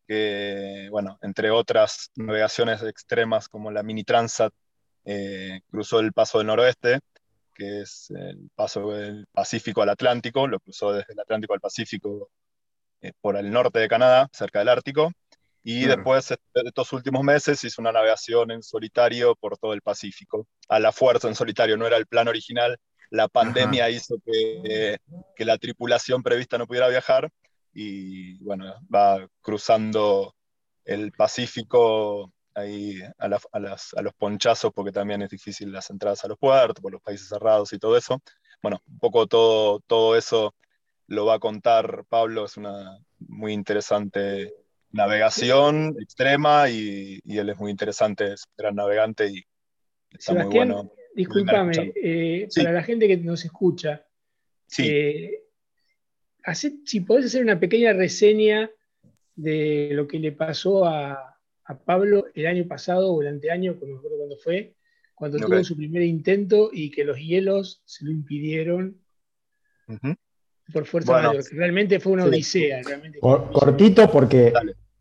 que, 0.07 0.87
bueno, 0.91 1.17
entre 1.21 1.51
otras 1.51 2.11
navegaciones 2.15 2.81
extremas 2.83 3.47
como 3.49 3.71
la 3.71 3.83
Mini 3.83 4.03
Transat, 4.03 4.53
eh, 5.03 5.61
cruzó 5.69 5.99
el 5.99 6.13
Paso 6.13 6.39
del 6.39 6.47
Noroeste, 6.47 6.99
que 7.53 7.81
es 7.81 8.11
el 8.11 8.49
paso 8.53 8.91
del 8.91 9.27
Pacífico 9.31 9.81
al 9.81 9.89
Atlántico, 9.89 10.47
lo 10.47 10.59
cruzó 10.59 10.91
desde 10.91 11.13
el 11.13 11.19
Atlántico 11.19 11.53
al 11.53 11.61
Pacífico 11.61 12.29
eh, 13.01 13.13
por 13.21 13.37
el 13.37 13.51
norte 13.51 13.79
de 13.79 13.87
Canadá, 13.87 14.27
cerca 14.33 14.59
del 14.59 14.69
Ártico, 14.69 15.11
y 15.67 15.85
después, 15.85 16.29
de 16.29 16.37
estos 16.63 16.93
últimos 16.93 17.23
meses, 17.23 17.63
hizo 17.63 17.81
una 17.81 17.91
navegación 17.91 18.51
en 18.51 18.61
solitario 18.61 19.35
por 19.35 19.57
todo 19.57 19.73
el 19.73 19.81
Pacífico, 19.81 20.47
a 20.69 20.79
la 20.79 20.91
fuerza 20.91 21.27
en 21.27 21.33
solitario, 21.33 21.75
no 21.75 21.87
era 21.87 21.97
el 21.97 22.05
plan 22.05 22.27
original. 22.27 22.77
La 23.09 23.27
pandemia 23.27 23.89
hizo 23.89 24.15
que, 24.25 24.97
que, 25.35 25.45
la 25.45 25.57
tripulación 25.57 26.23
prevista 26.23 26.57
no 26.57 26.67
pudiera 26.67 26.87
viajar 26.87 27.29
y 27.73 28.37
bueno, 28.43 28.73
va 28.93 29.27
cruzando 29.41 30.35
el 30.85 31.11
Pacífico 31.11 32.31
ahí 32.53 33.01
a, 33.01 33.25
a, 33.51 33.59
las, 33.59 33.93
a, 33.93 34.01
los 34.01 34.13
ponchazos 34.13 34.71
porque 34.73 34.91
también 34.91 35.21
es 35.21 35.29
difícil 35.29 35.71
las 35.71 35.89
entradas 35.89 36.23
a 36.23 36.27
los 36.27 36.37
puertos, 36.37 36.81
por 36.81 36.91
los 36.91 37.01
países 37.01 37.27
cerrados 37.27 37.73
y 37.73 37.79
todo 37.79 37.97
eso. 37.97 38.21
Bueno, 38.61 38.81
un 38.87 38.99
poco 38.99 39.27
todo, 39.27 39.81
todo 39.81 40.15
eso 40.15 40.55
lo 41.07 41.25
va 41.25 41.35
a 41.35 41.39
contar 41.39 42.05
Pablo, 42.09 42.45
es 42.45 42.57
una 42.57 42.97
muy 43.19 43.53
interesante 43.53 44.53
navegación 44.91 45.95
extrema 45.99 46.69
y, 46.69 47.19
él 47.25 47.49
es 47.49 47.57
muy 47.57 47.71
interesante, 47.71 48.33
es 48.33 48.45
un 48.45 48.53
gran 48.57 48.75
navegante 48.75 49.27
y 49.27 49.43
está 50.09 50.33
muy 50.33 50.45
bueno. 50.45 50.89
Discúlpame, 51.15 51.93
eh, 51.95 52.47
para 52.55 52.73
la 52.73 52.83
gente 52.83 53.07
que 53.07 53.17
nos 53.17 53.45
escucha, 53.45 54.05
eh, 54.77 55.43
si 56.83 56.99
podés 57.01 57.27
hacer 57.27 57.41
una 57.41 57.59
pequeña 57.59 57.93
reseña 57.93 58.69
de 59.35 59.89
lo 59.93 60.07
que 60.07 60.19
le 60.19 60.31
pasó 60.33 60.85
a, 60.85 61.31
Pablo 61.83 62.27
el 62.35 62.45
año 62.45 62.67
pasado 62.67 63.11
o 63.11 63.23
el 63.23 63.27
anteaño, 63.27 63.75
no 63.81 63.87
me 63.87 63.97
acuerdo 63.97 64.17
cuándo 64.17 64.37
fue, 64.37 64.75
cuando 65.15 65.39
tuvo 65.39 65.63
su 65.63 65.75
primer 65.75 66.03
intento 66.03 66.69
y 66.71 66.91
que 66.91 67.03
los 67.03 67.17
hielos 67.17 67.81
se 67.85 68.05
lo 68.05 68.11
impidieron. 68.11 69.01
Por 70.71 70.85
fuerza 70.85 71.13
mayor, 71.13 71.43
realmente 71.53 71.99
fue 71.99 72.11
una 72.11 72.25
odisea. 72.25 72.83
cortito 73.19 74.11
porque 74.11 74.53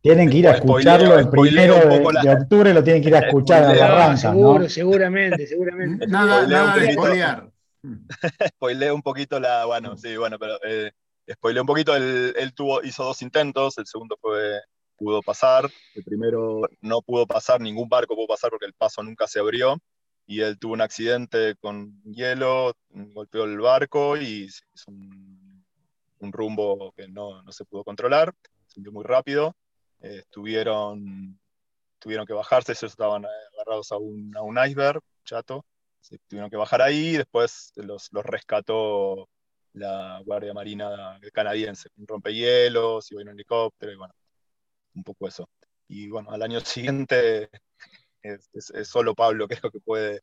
tienen 0.05 0.29
que 0.29 0.37
ir 0.37 0.49
a 0.49 0.51
escucharlo 0.51 1.19
el 1.19 1.31
primero 1.31 1.77
de, 1.77 2.31
octubre, 2.31 2.75
lo 2.75 2.85
tienen 2.85 3.01
que 3.01 3.09
ir 3.09 3.17
a 3.17 3.21
escuchar 3.21 3.64
a 3.64 3.75
la 3.75 3.88
rancha, 3.88 4.33
Seguro, 4.33 4.69
seguramente, 4.69 5.47
seguramente. 5.47 6.07
nada, 6.09 6.47
nada 6.47 6.77
de 6.77 6.93
spoilear. 6.93 7.51
Spoileo 8.49 8.95
un 8.95 9.01
poquito 9.01 9.40
la. 9.40 9.64
Bueno, 9.64 9.97
sí, 9.97 10.14
bueno, 10.19 10.38
pero 10.38 10.59
eh, 10.62 10.93
un 11.59 11.67
poquito. 11.67 11.97
Él, 11.97 12.53
tuvo, 12.55 12.83
hizo 12.83 13.03
dos 13.03 13.23
intentos, 13.23 13.79
el 13.79 13.87
segundo 13.87 14.19
fue 14.21 14.61
pudo 14.99 15.23
pasar, 15.23 15.71
el 15.95 16.05
primero 16.05 16.61
no 16.83 17.01
pudo 17.01 17.27
pasar, 17.27 17.62
ningún 17.62 17.88
barco 17.88 18.14
pudo 18.14 18.27
pasar 18.27 18.51
porque 18.51 18.67
el 18.67 18.75
paso 18.75 19.03
nunca 19.03 19.27
se 19.27 19.38
abrió 19.38 19.79
y 20.27 20.43
él 20.43 20.59
tuvo 20.59 20.75
un 20.75 20.83
accidente 20.83 21.57
con 21.57 22.03
hielo, 22.03 22.75
golpeó 22.90 23.45
el 23.45 23.59
barco 23.59 24.19
y 24.19 24.45
hizo 24.45 24.64
un, 24.88 25.64
rumbo 26.31 26.93
que 26.93 27.09
no, 27.09 27.43
no, 27.43 27.53
se 27.53 27.64
pudo 27.64 27.85
controlar, 27.85 28.35
se 28.67 28.81
hundió 28.81 28.93
muy 28.93 29.05
rápido 29.05 29.55
estuvieron, 30.05 31.38
tuvieron 31.99 32.27
que 32.27 32.33
bajarse, 32.33 32.73
ellos 32.73 32.93
estaban 32.93 33.25
agarrados 33.55 33.93
a 33.93 33.97
un, 33.97 34.37
a 34.37 34.43
un 34.43 34.59
iceberg, 34.59 35.01
chato, 35.25 35.64
se 36.01 36.19
tuvieron 36.29 36.51
que 36.51 36.57
bajar 36.57 36.83
ahí 36.83 37.11
y 37.11 37.17
después 37.17 37.73
los, 37.77 38.12
los 38.12 38.25
rescató 38.25 39.29
la 39.75 40.21
Guardia 40.25 40.55
Marina 40.55 41.19
canadiense, 41.33 41.88
un 41.97 42.07
rompehielos, 42.07 43.11
iba 43.11 43.23
en 43.23 43.29
un 43.29 43.35
helicóptero 43.35 43.93
y 43.93 43.97
bueno, 43.97 44.14
un 44.95 45.05
poco 45.05 45.29
eso. 45.29 45.49
Y 45.88 46.09
bueno, 46.09 46.31
al 46.31 46.43
año 46.43 46.61
siguiente 46.61 47.51
es, 48.23 48.49
solo 48.85 49.14
Pablo 49.14 49.49
que 49.49 49.55
es 49.55 49.62
lo 49.62 49.71
que 49.71 49.81
puede 49.81 50.23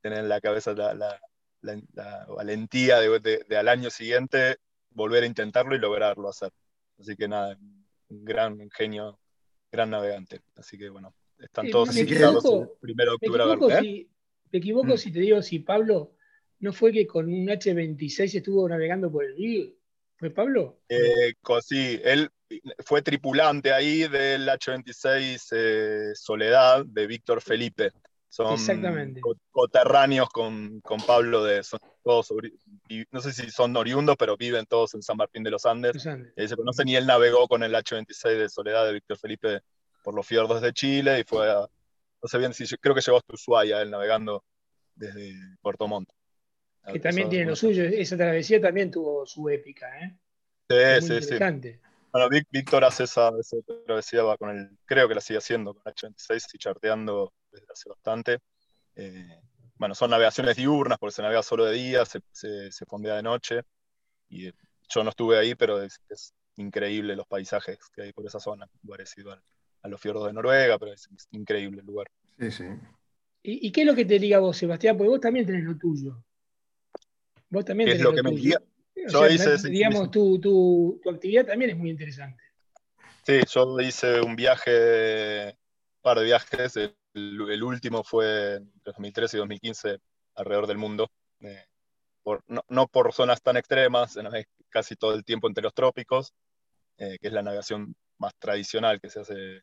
tener 0.00 0.20
en 0.20 0.28
la 0.28 0.40
cabeza 0.40 0.72
la, 0.72 1.20
valentía 2.28 3.00
de, 3.00 3.56
al 3.56 3.68
año 3.68 3.90
siguiente 3.90 4.56
volver 4.90 5.24
a 5.24 5.26
intentarlo 5.26 5.74
y 5.74 5.78
lograrlo 5.78 6.28
hacer. 6.28 6.52
Así 6.98 7.16
que 7.16 7.28
nada, 7.28 7.56
gran 8.10 8.68
genio, 8.70 9.18
gran 9.72 9.90
navegante. 9.90 10.40
Así 10.56 10.76
que 10.76 10.90
bueno, 10.90 11.14
están 11.38 11.66
Eh, 11.66 11.70
todos 11.70 11.94
me 11.94 12.00
invitados 12.00 12.44
el 12.44 12.68
primero 12.80 13.12
de 13.12 13.18
Me 13.20 13.26
octubre 13.28 13.42
a 13.42 13.46
verlo. 13.46 13.70
¿eh? 13.70 13.80
si, 13.80 14.10
me 14.52 14.58
equivoco 14.58 14.94
Mm. 14.94 14.98
si 14.98 15.12
te 15.12 15.20
digo 15.20 15.40
si 15.42 15.60
Pablo 15.60 16.14
no 16.58 16.72
fue 16.72 16.92
que 16.92 17.06
con 17.06 17.26
un 17.26 17.48
H26 17.48 18.34
estuvo 18.34 18.68
navegando 18.68 19.10
por 19.10 19.24
el 19.24 19.34
Beagle. 19.34 19.76
¿Fue 20.16 20.28
Pablo? 20.30 20.82
Eh, 20.90 21.32
sí, 21.62 21.98
él 22.04 22.28
fue 22.84 23.00
tripulante 23.00 23.72
ahí 23.72 24.06
del 24.06 24.46
H26 24.48 25.48
eh, 25.52 26.10
Soledad 26.14 26.84
de 26.84 27.06
Víctor 27.06 27.40
Felipe. 27.40 27.92
Son 28.30 28.52
Exactamente. 28.52 29.20
coterráneos 29.50 30.28
con, 30.28 30.80
con 30.82 31.00
Pablo 31.00 31.42
de 31.42 31.64
son 31.64 31.80
todos 32.04 32.32
no 33.10 33.20
sé 33.20 33.32
si 33.32 33.50
son 33.50 33.76
oriundos, 33.76 34.14
pero 34.16 34.36
viven 34.36 34.66
todos 34.66 34.94
en 34.94 35.02
San 35.02 35.16
Martín 35.16 35.42
de 35.42 35.50
los 35.50 35.66
Andes. 35.66 35.94
Los 35.94 36.06
Andes. 36.06 36.32
Y 36.36 36.42
ahí 36.42 36.48
se 36.48 36.56
conocen 36.56 36.86
y 36.86 36.94
él 36.94 37.06
navegó 37.06 37.48
con 37.48 37.64
el 37.64 37.74
H26 37.74 38.38
de 38.38 38.48
Soledad 38.48 38.86
de 38.86 38.92
Víctor 38.92 39.18
Felipe 39.18 39.62
por 40.04 40.14
los 40.14 40.24
fiordos 40.24 40.62
de 40.62 40.72
Chile 40.72 41.18
y 41.18 41.24
fue 41.24 41.50
a, 41.50 41.58
no 42.22 42.28
sé 42.28 42.38
bien 42.38 42.54
si 42.54 42.64
creo 42.76 42.94
que 42.94 43.00
llegó 43.00 43.18
hasta 43.18 43.34
Ushuaia 43.34 43.82
él 43.82 43.90
navegando 43.90 44.44
desde 44.94 45.34
Puerto 45.60 45.88
Montt. 45.88 46.08
Que 46.92 47.00
también 47.00 47.28
tiene 47.28 47.46
lo 47.46 47.56
suyo. 47.56 47.82
Esa 47.82 48.16
travesía 48.16 48.60
también 48.60 48.92
tuvo 48.92 49.26
su 49.26 49.48
épica, 49.48 49.88
¿eh? 49.98 50.16
Sí, 50.68 51.12
Muy 51.12 51.20
sí, 51.20 51.28
sí. 51.28 51.34
Bueno, 52.12 52.28
Víctor 52.50 52.84
hace 52.84 53.04
esa, 53.04 53.30
esa 53.40 53.56
travesía, 53.84 54.22
va 54.22 54.36
con 54.36 54.50
el, 54.50 54.70
creo 54.84 55.08
que 55.08 55.16
la 55.16 55.20
sigue 55.20 55.38
haciendo 55.38 55.74
con 55.74 55.92
H26 55.92 56.54
y 56.54 56.58
charteando 56.58 57.32
desde 57.52 57.66
hace 57.72 57.88
bastante. 57.88 58.38
Eh, 58.96 59.40
bueno, 59.76 59.94
son 59.94 60.10
navegaciones 60.10 60.56
diurnas 60.56 60.98
porque 60.98 61.14
se 61.14 61.22
navega 61.22 61.42
solo 61.42 61.64
de 61.64 61.74
día, 61.74 62.04
se, 62.04 62.20
se, 62.32 62.70
se 62.72 62.86
fondea 62.86 63.16
de 63.16 63.22
noche. 63.22 63.62
Y 64.28 64.48
eh, 64.48 64.54
yo 64.88 65.04
no 65.04 65.10
estuve 65.10 65.38
ahí, 65.38 65.54
pero 65.54 65.82
es, 65.82 66.00
es 66.08 66.34
increíble 66.56 67.16
los 67.16 67.26
paisajes 67.26 67.78
que 67.94 68.02
hay 68.02 68.12
por 68.12 68.26
esa 68.26 68.40
zona, 68.40 68.66
parecido 68.86 69.32
al- 69.32 69.42
a 69.82 69.88
los 69.88 70.00
fiordos 70.00 70.26
de 70.26 70.34
Noruega, 70.34 70.78
pero 70.78 70.92
es, 70.92 71.08
es 71.16 71.26
increíble 71.30 71.80
el 71.80 71.86
lugar. 71.86 72.06
Sí, 72.38 72.50
sí. 72.50 72.64
¿Y, 73.42 73.66
y 73.68 73.72
qué 73.72 73.82
es 73.82 73.86
lo 73.86 73.94
que 73.94 74.04
te 74.04 74.18
diga 74.18 74.38
vos, 74.38 74.56
Sebastián? 74.56 74.96
Porque 74.98 75.08
vos 75.08 75.20
también 75.20 75.46
tenés 75.46 75.64
lo 75.64 75.76
tuyo. 75.78 76.22
Vos 77.48 77.64
también 77.64 77.88
¿Qué 77.88 77.94
es 77.94 77.98
tenés 77.98 78.12
lo 78.12 78.16
que 78.16 78.22
me 78.22 78.30
tuyo. 78.32 78.58
Yo 78.94 79.08
sea, 79.20 79.30
hice 79.30 79.68
digamos, 79.70 80.10
tu, 80.10 80.38
tu, 80.38 81.00
tu 81.02 81.10
actividad 81.10 81.46
también 81.46 81.70
es 81.70 81.76
muy 81.78 81.90
interesante. 81.90 82.42
Sí, 83.26 83.40
yo 83.48 83.80
hice 83.80 84.20
un 84.20 84.36
viaje, 84.36 85.48
un 85.48 86.02
par 86.02 86.18
de 86.18 86.24
viajes. 86.24 86.74
El, 87.14 87.50
el 87.50 87.62
último 87.62 88.04
fue 88.04 88.56
en 88.56 88.72
2013 88.84 89.36
y 89.36 89.40
2015 89.40 89.98
alrededor 90.34 90.66
del 90.66 90.78
mundo. 90.78 91.10
eh, 91.40 91.64
por- 92.22 92.42
no, 92.48 92.62
no 92.68 92.86
por 92.88 93.12
zonas 93.14 93.42
tan 93.42 93.56
extremas, 93.56 94.16
navegué 94.16 94.46
casi 94.70 94.96
todo 94.96 95.14
el 95.14 95.24
tiempo 95.24 95.48
entre 95.48 95.62
los 95.64 95.74
trópicos, 95.74 96.32
eh, 96.98 97.18
que 97.20 97.28
es 97.28 97.32
la 97.34 97.42
navegación 97.42 97.94
más 98.18 98.34
tradicional 98.38 99.00
que 99.00 99.10
se 99.10 99.20
hace 99.20 99.62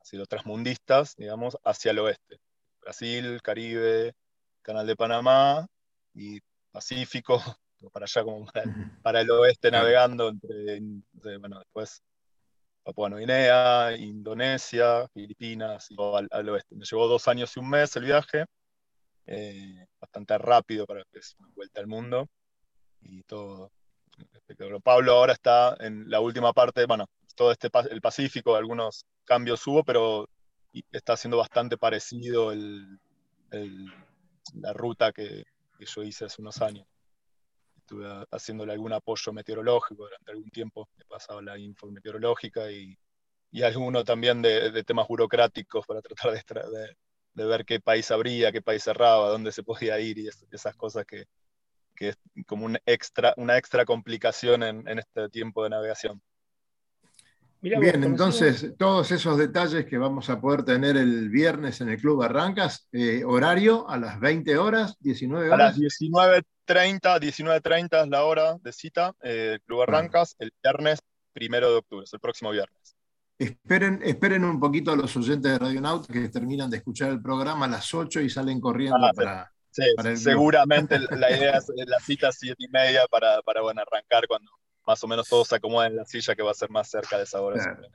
así 0.00 0.16
los 0.16 0.28
transmundistas, 0.28 1.14
digamos, 1.16 1.58
hacia 1.64 1.92
el 1.92 2.00
oeste. 2.00 2.38
Brasil, 2.82 3.40
Caribe, 3.42 4.14
Canal 4.62 4.86
de 4.86 4.96
Panamá 4.96 5.66
y 6.14 6.40
Pacífico, 6.72 7.38
para 7.92 8.04
allá 8.06 8.24
como 8.24 8.46
para 8.46 8.64
el, 8.64 8.70
Ujú. 8.70 9.02
para 9.02 9.20
el 9.22 9.30
oeste 9.30 9.70
navegando 9.70 10.28
entre, 10.30 10.76
entre, 10.76 11.38
bueno, 11.38 11.58
después 11.60 12.02
Papua 12.88 13.10
Nueva 13.10 13.20
Guinea, 13.20 13.96
Indonesia, 13.98 15.06
Filipinas, 15.12 15.90
y 15.90 15.96
al, 16.00 16.26
al 16.30 16.48
oeste. 16.48 16.74
Me 16.74 16.86
llevó 16.86 17.06
dos 17.06 17.28
años 17.28 17.54
y 17.54 17.60
un 17.60 17.68
mes 17.68 17.94
el 17.96 18.04
viaje, 18.04 18.46
eh, 19.26 19.86
bastante 20.00 20.38
rápido 20.38 20.86
para 20.86 21.02
que 21.12 21.18
es 21.18 21.36
una 21.38 21.50
vuelta 21.54 21.80
al 21.80 21.86
mundo 21.86 22.26
y 23.02 23.22
todo. 23.24 23.70
Pablo 24.82 25.12
ahora 25.12 25.34
está 25.34 25.76
en 25.80 26.08
la 26.08 26.20
última 26.20 26.54
parte, 26.54 26.86
bueno, 26.86 27.04
todo 27.36 27.52
este 27.52 27.68
el 27.90 28.00
Pacífico, 28.00 28.56
algunos 28.56 29.04
cambios 29.24 29.66
hubo, 29.66 29.84
pero 29.84 30.26
está 30.90 31.14
siendo 31.14 31.36
bastante 31.36 31.76
parecido 31.76 32.52
el- 32.52 32.98
la 34.54 34.72
ruta 34.72 35.12
que, 35.12 35.44
que 35.78 35.84
yo 35.84 36.02
hice 36.02 36.24
hace 36.24 36.40
unos 36.40 36.62
años. 36.62 36.86
Estuve 37.88 38.06
haciéndole 38.32 38.74
algún 38.74 38.92
apoyo 38.92 39.32
meteorológico 39.32 40.02
durante 40.04 40.30
algún 40.30 40.50
tiempo, 40.50 40.90
he 40.98 41.06
pasado 41.06 41.40
la 41.40 41.56
info 41.56 41.90
meteorológica 41.90 42.70
y, 42.70 42.98
y 43.50 43.62
alguno 43.62 44.04
también 44.04 44.42
de, 44.42 44.84
temas 44.84 45.08
burocráticos 45.08 45.86
para 45.86 46.02
tratar 46.02 46.32
de, 47.32 47.46
ver 47.46 47.64
qué 47.64 47.80
país 47.80 48.10
abría, 48.10 48.52
qué 48.52 48.60
país 48.60 48.84
cerraba, 48.84 49.30
dónde 49.30 49.52
se 49.52 49.62
podía 49.62 49.98
ir 50.00 50.18
y 50.18 50.28
es- 50.28 50.46
esas 50.50 50.76
cosas 50.76 51.06
que, 51.06 51.24
que 51.96 52.10
es 52.10 52.18
como 52.46 52.66
un 52.66 52.78
extra, 52.86 53.34
una 53.38 53.56
extra 53.58 53.86
complicación 53.86 54.62
en 54.64 54.98
este 54.98 55.30
tiempo 55.30 55.64
de 55.64 55.70
navegación. 55.70 56.20
Mirá 57.60 57.80
Bien, 57.80 58.04
entonces 58.04 58.74
todos 58.78 59.10
esos 59.10 59.36
detalles 59.36 59.84
que 59.86 59.98
vamos 59.98 60.30
a 60.30 60.40
poder 60.40 60.62
tener 60.64 60.96
el 60.96 61.28
viernes 61.28 61.80
en 61.80 61.88
el 61.88 62.00
Club 62.00 62.22
Arrancas, 62.22 62.88
eh, 62.92 63.24
horario 63.24 63.88
a 63.88 63.98
las 63.98 64.20
20 64.20 64.56
horas, 64.58 64.96
19 65.00 65.52
A 65.52 65.56
las 65.56 65.76
horas. 65.76 65.98
19.30, 65.98 67.18
19.30 67.20 68.02
es 68.04 68.08
la 68.08 68.24
hora 68.24 68.56
de 68.60 68.72
cita, 68.72 69.12
eh, 69.22 69.52
el 69.54 69.60
Club 69.62 69.82
Arrancas, 69.82 70.36
el 70.38 70.52
viernes 70.62 71.00
primero 71.32 71.70
de 71.72 71.76
octubre, 71.78 72.04
es 72.04 72.12
el 72.12 72.20
próximo 72.20 72.50
viernes. 72.50 72.96
Esperen, 73.38 74.00
esperen 74.04 74.44
un 74.44 74.58
poquito 74.58 74.92
a 74.92 74.96
los 74.96 75.16
oyentes 75.16 75.52
de 75.52 75.58
Radionauta 75.58 76.12
que 76.12 76.28
terminan 76.28 76.70
de 76.70 76.78
escuchar 76.78 77.10
el 77.10 77.22
programa 77.22 77.66
a 77.66 77.68
las 77.68 77.92
8 77.94 78.20
y 78.20 78.30
salen 78.30 78.60
corriendo 78.60 78.98
Ah, 79.00 79.10
sí. 79.12 79.16
para. 79.16 79.52
Sí, 79.70 79.82
Para 79.96 80.08
el 80.10 80.14
club. 80.16 80.24
seguramente 80.24 80.98
la 80.98 81.30
idea 81.30 81.58
es 81.58 81.66
la 81.86 82.00
cita 82.00 82.32
siete 82.32 82.56
y 82.64 82.68
media 82.68 83.02
para, 83.10 83.42
para 83.42 83.60
bueno, 83.60 83.80
arrancar 83.82 84.26
cuando 84.26 84.50
más 84.88 85.04
o 85.04 85.06
menos 85.06 85.28
todos 85.28 85.46
se 85.48 85.54
acomoden 85.56 85.90
en 85.92 85.96
la 85.98 86.04
silla 86.06 86.34
que 86.34 86.42
va 86.42 86.50
a 86.50 86.54
ser 86.54 86.70
más 86.70 86.88
cerca 86.88 87.18
de 87.18 87.24
esa 87.24 87.40
hora. 87.42 87.62
Claro. 87.62 87.88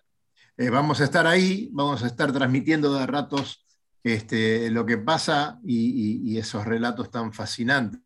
Eh, 0.55 0.69
vamos 0.69 1.01
a 1.01 1.03
estar 1.05 1.25
ahí, 1.25 1.67
vamos 1.73 2.03
a 2.03 2.07
estar 2.07 2.31
transmitiendo 2.31 2.93
de 2.93 3.05
ratos 3.07 3.65
este, 4.03 4.69
lo 4.69 4.85
que 4.85 4.99
pasa 4.99 5.59
y, 5.65 5.77
y- 6.21 6.33
y 6.33 6.37
esos 6.37 6.63
relatos 6.65 7.09
tan 7.09 7.33
fascinantes. 7.33 7.99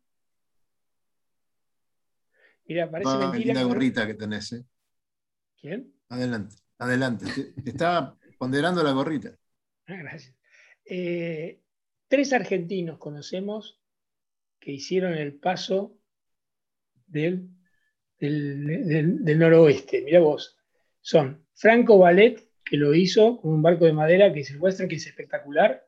Mirá, 2.66 2.90
parece 2.90 3.04
Toda 3.10 3.30
mentira. 3.30 3.54
linda 3.54 3.62
gorrita 3.64 4.06
que 4.06 4.14
tenés. 4.14 4.52
eh. 4.52 4.64
¿Quién? 5.60 5.92
Adelante, 6.08 6.56
adelante. 6.78 7.26
Te, 7.34 7.62
te 7.62 7.70
estaba 7.70 8.16
ponderando 8.38 8.82
la 8.82 8.92
gorrita. 8.92 9.36
Ah, 9.86 9.96
gracias. 9.96 10.34
Eh, 10.84 11.60
tres 12.08 12.32
argentinos 12.32 12.98
conocemos 12.98 13.80
que 14.60 14.72
hicieron 14.72 15.12
el 15.14 15.34
paso 15.38 15.94
del, 17.06 17.48
del, 18.18 18.66
del- 18.86 19.24
del 19.24 19.38
noroeste. 19.38 20.02
Mirá 20.02 20.20
vos. 20.20 20.58
Son 21.00 21.46
Franco 21.54 21.98
Ballet, 21.98 22.48
que 22.64 22.76
lo 22.76 22.94
hizo 22.94 23.40
con 23.40 23.52
un 23.52 23.62
barco 23.62 23.84
de 23.86 23.92
madera 23.92 24.32
que 24.32 24.40
es 24.40 24.50
el 24.50 24.58
western, 24.58 24.88
que 24.88 24.96
es 24.96 25.06
espectacular. 25.06 25.86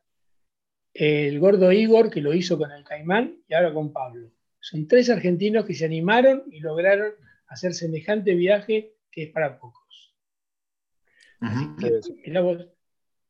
El 0.92 1.38
gordo 1.38 1.70
Igor, 1.72 2.10
que 2.10 2.20
lo 2.20 2.34
hizo 2.34 2.58
con 2.58 2.70
el 2.72 2.84
Caimán, 2.84 3.36
y 3.46 3.54
ahora 3.54 3.72
con 3.72 3.92
Pablo. 3.92 4.32
Son 4.58 4.86
tres 4.88 5.08
argentinos 5.10 5.64
que 5.64 5.74
se 5.74 5.84
animaron 5.84 6.44
y 6.50 6.60
lograron 6.60 7.12
hacer 7.46 7.74
semejante 7.74 8.34
viaje 8.34 8.94
que 9.10 9.24
es 9.24 9.30
para 9.30 9.58
pocos. 9.58 10.14
Mirá 12.26 12.40
vos. 12.40 12.66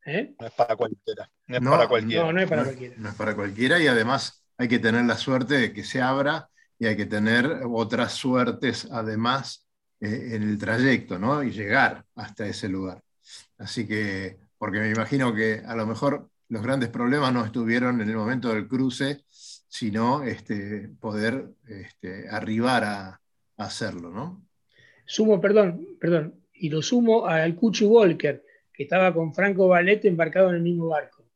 ¿Eh? 0.07 0.35
no 0.41 0.47
es 0.47 0.53
para 0.55 0.77
cualquiera. 0.77 1.31
No 1.47 1.57
es 1.57 1.63
No, 1.63 1.71
para 1.71 1.89
cualquiera. 1.89 2.23
No, 2.25 2.33
no 2.33 2.41
es 2.41 2.49
para 2.49 2.63
no, 2.63 2.67
cualquiera. 2.69 2.95
no 2.99 3.09
es 3.09 3.15
para 3.15 3.35
cualquiera 3.37 3.79
y 3.83 3.87
además 3.87 4.45
hay 4.57 4.69
que 4.69 4.79
tener 4.79 5.05
la 5.05 5.17
suerte 5.17 5.55
de 5.55 5.73
que 5.73 5.85
se 5.85 6.01
abra 6.01 6.49
y 6.81 6.87
hay 6.87 6.97
que 6.97 7.07
tener 7.07 7.61
otras 7.71 8.15
suertes 8.15 8.89
además 8.91 9.69
eh, 10.01 10.31
en 10.33 10.43
el 10.43 10.59
trayecto, 10.59 11.19
¿no? 11.19 11.43
Y 11.45 11.53
llegar 11.53 12.05
hasta 12.17 12.47
ese 12.47 12.69
lugar. 12.69 13.03
Así 13.59 13.87
que, 13.87 14.39
porque 14.59 14.81
me 14.81 14.91
imagino 14.91 15.33
que 15.35 15.63
a 15.65 15.77
lo 15.77 15.87
mejor 15.87 16.31
los 16.49 16.63
grandes 16.63 16.89
problemas 16.89 17.33
no 17.33 17.45
estuvieron 17.45 18.01
en 18.01 18.09
el 18.09 18.17
momento 18.17 18.49
del 18.49 18.67
cruce, 18.67 19.21
sino 19.29 20.25
este, 20.25 20.89
poder 20.99 21.51
este, 21.69 22.29
arribar 22.31 22.83
a, 22.85 23.09
a 23.09 23.21
hacerlo, 23.59 24.11
¿no? 24.11 24.43
Sumo, 25.07 25.41
perdón, 25.41 25.87
perdón, 26.01 26.35
y 26.55 26.71
lo 26.71 26.81
sumo 26.83 27.27
al 27.27 27.55
Cuchi 27.55 27.85
Walker, 27.85 28.43
que 28.73 28.85
estaba 28.85 29.13
con 29.13 29.35
Franco 29.35 29.69
Ballet 29.69 30.05
embarcado 30.07 30.49
en 30.51 30.57
el 30.57 30.63
mismo 30.63 30.89
barco. 30.89 31.27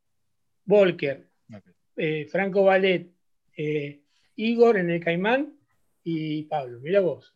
Walker, 0.67 1.29
Ok. 1.55 1.65
eh, 1.97 2.27
Franco 2.31 2.65
Ballet, 2.65 3.11
eh, 3.57 4.01
Igor 4.37 4.77
en 4.77 4.91
el 4.91 5.03
Caimán 5.03 5.55
y 6.03 6.43
Pablo. 6.45 6.81
Mira 6.81 7.01
vos, 7.01 7.35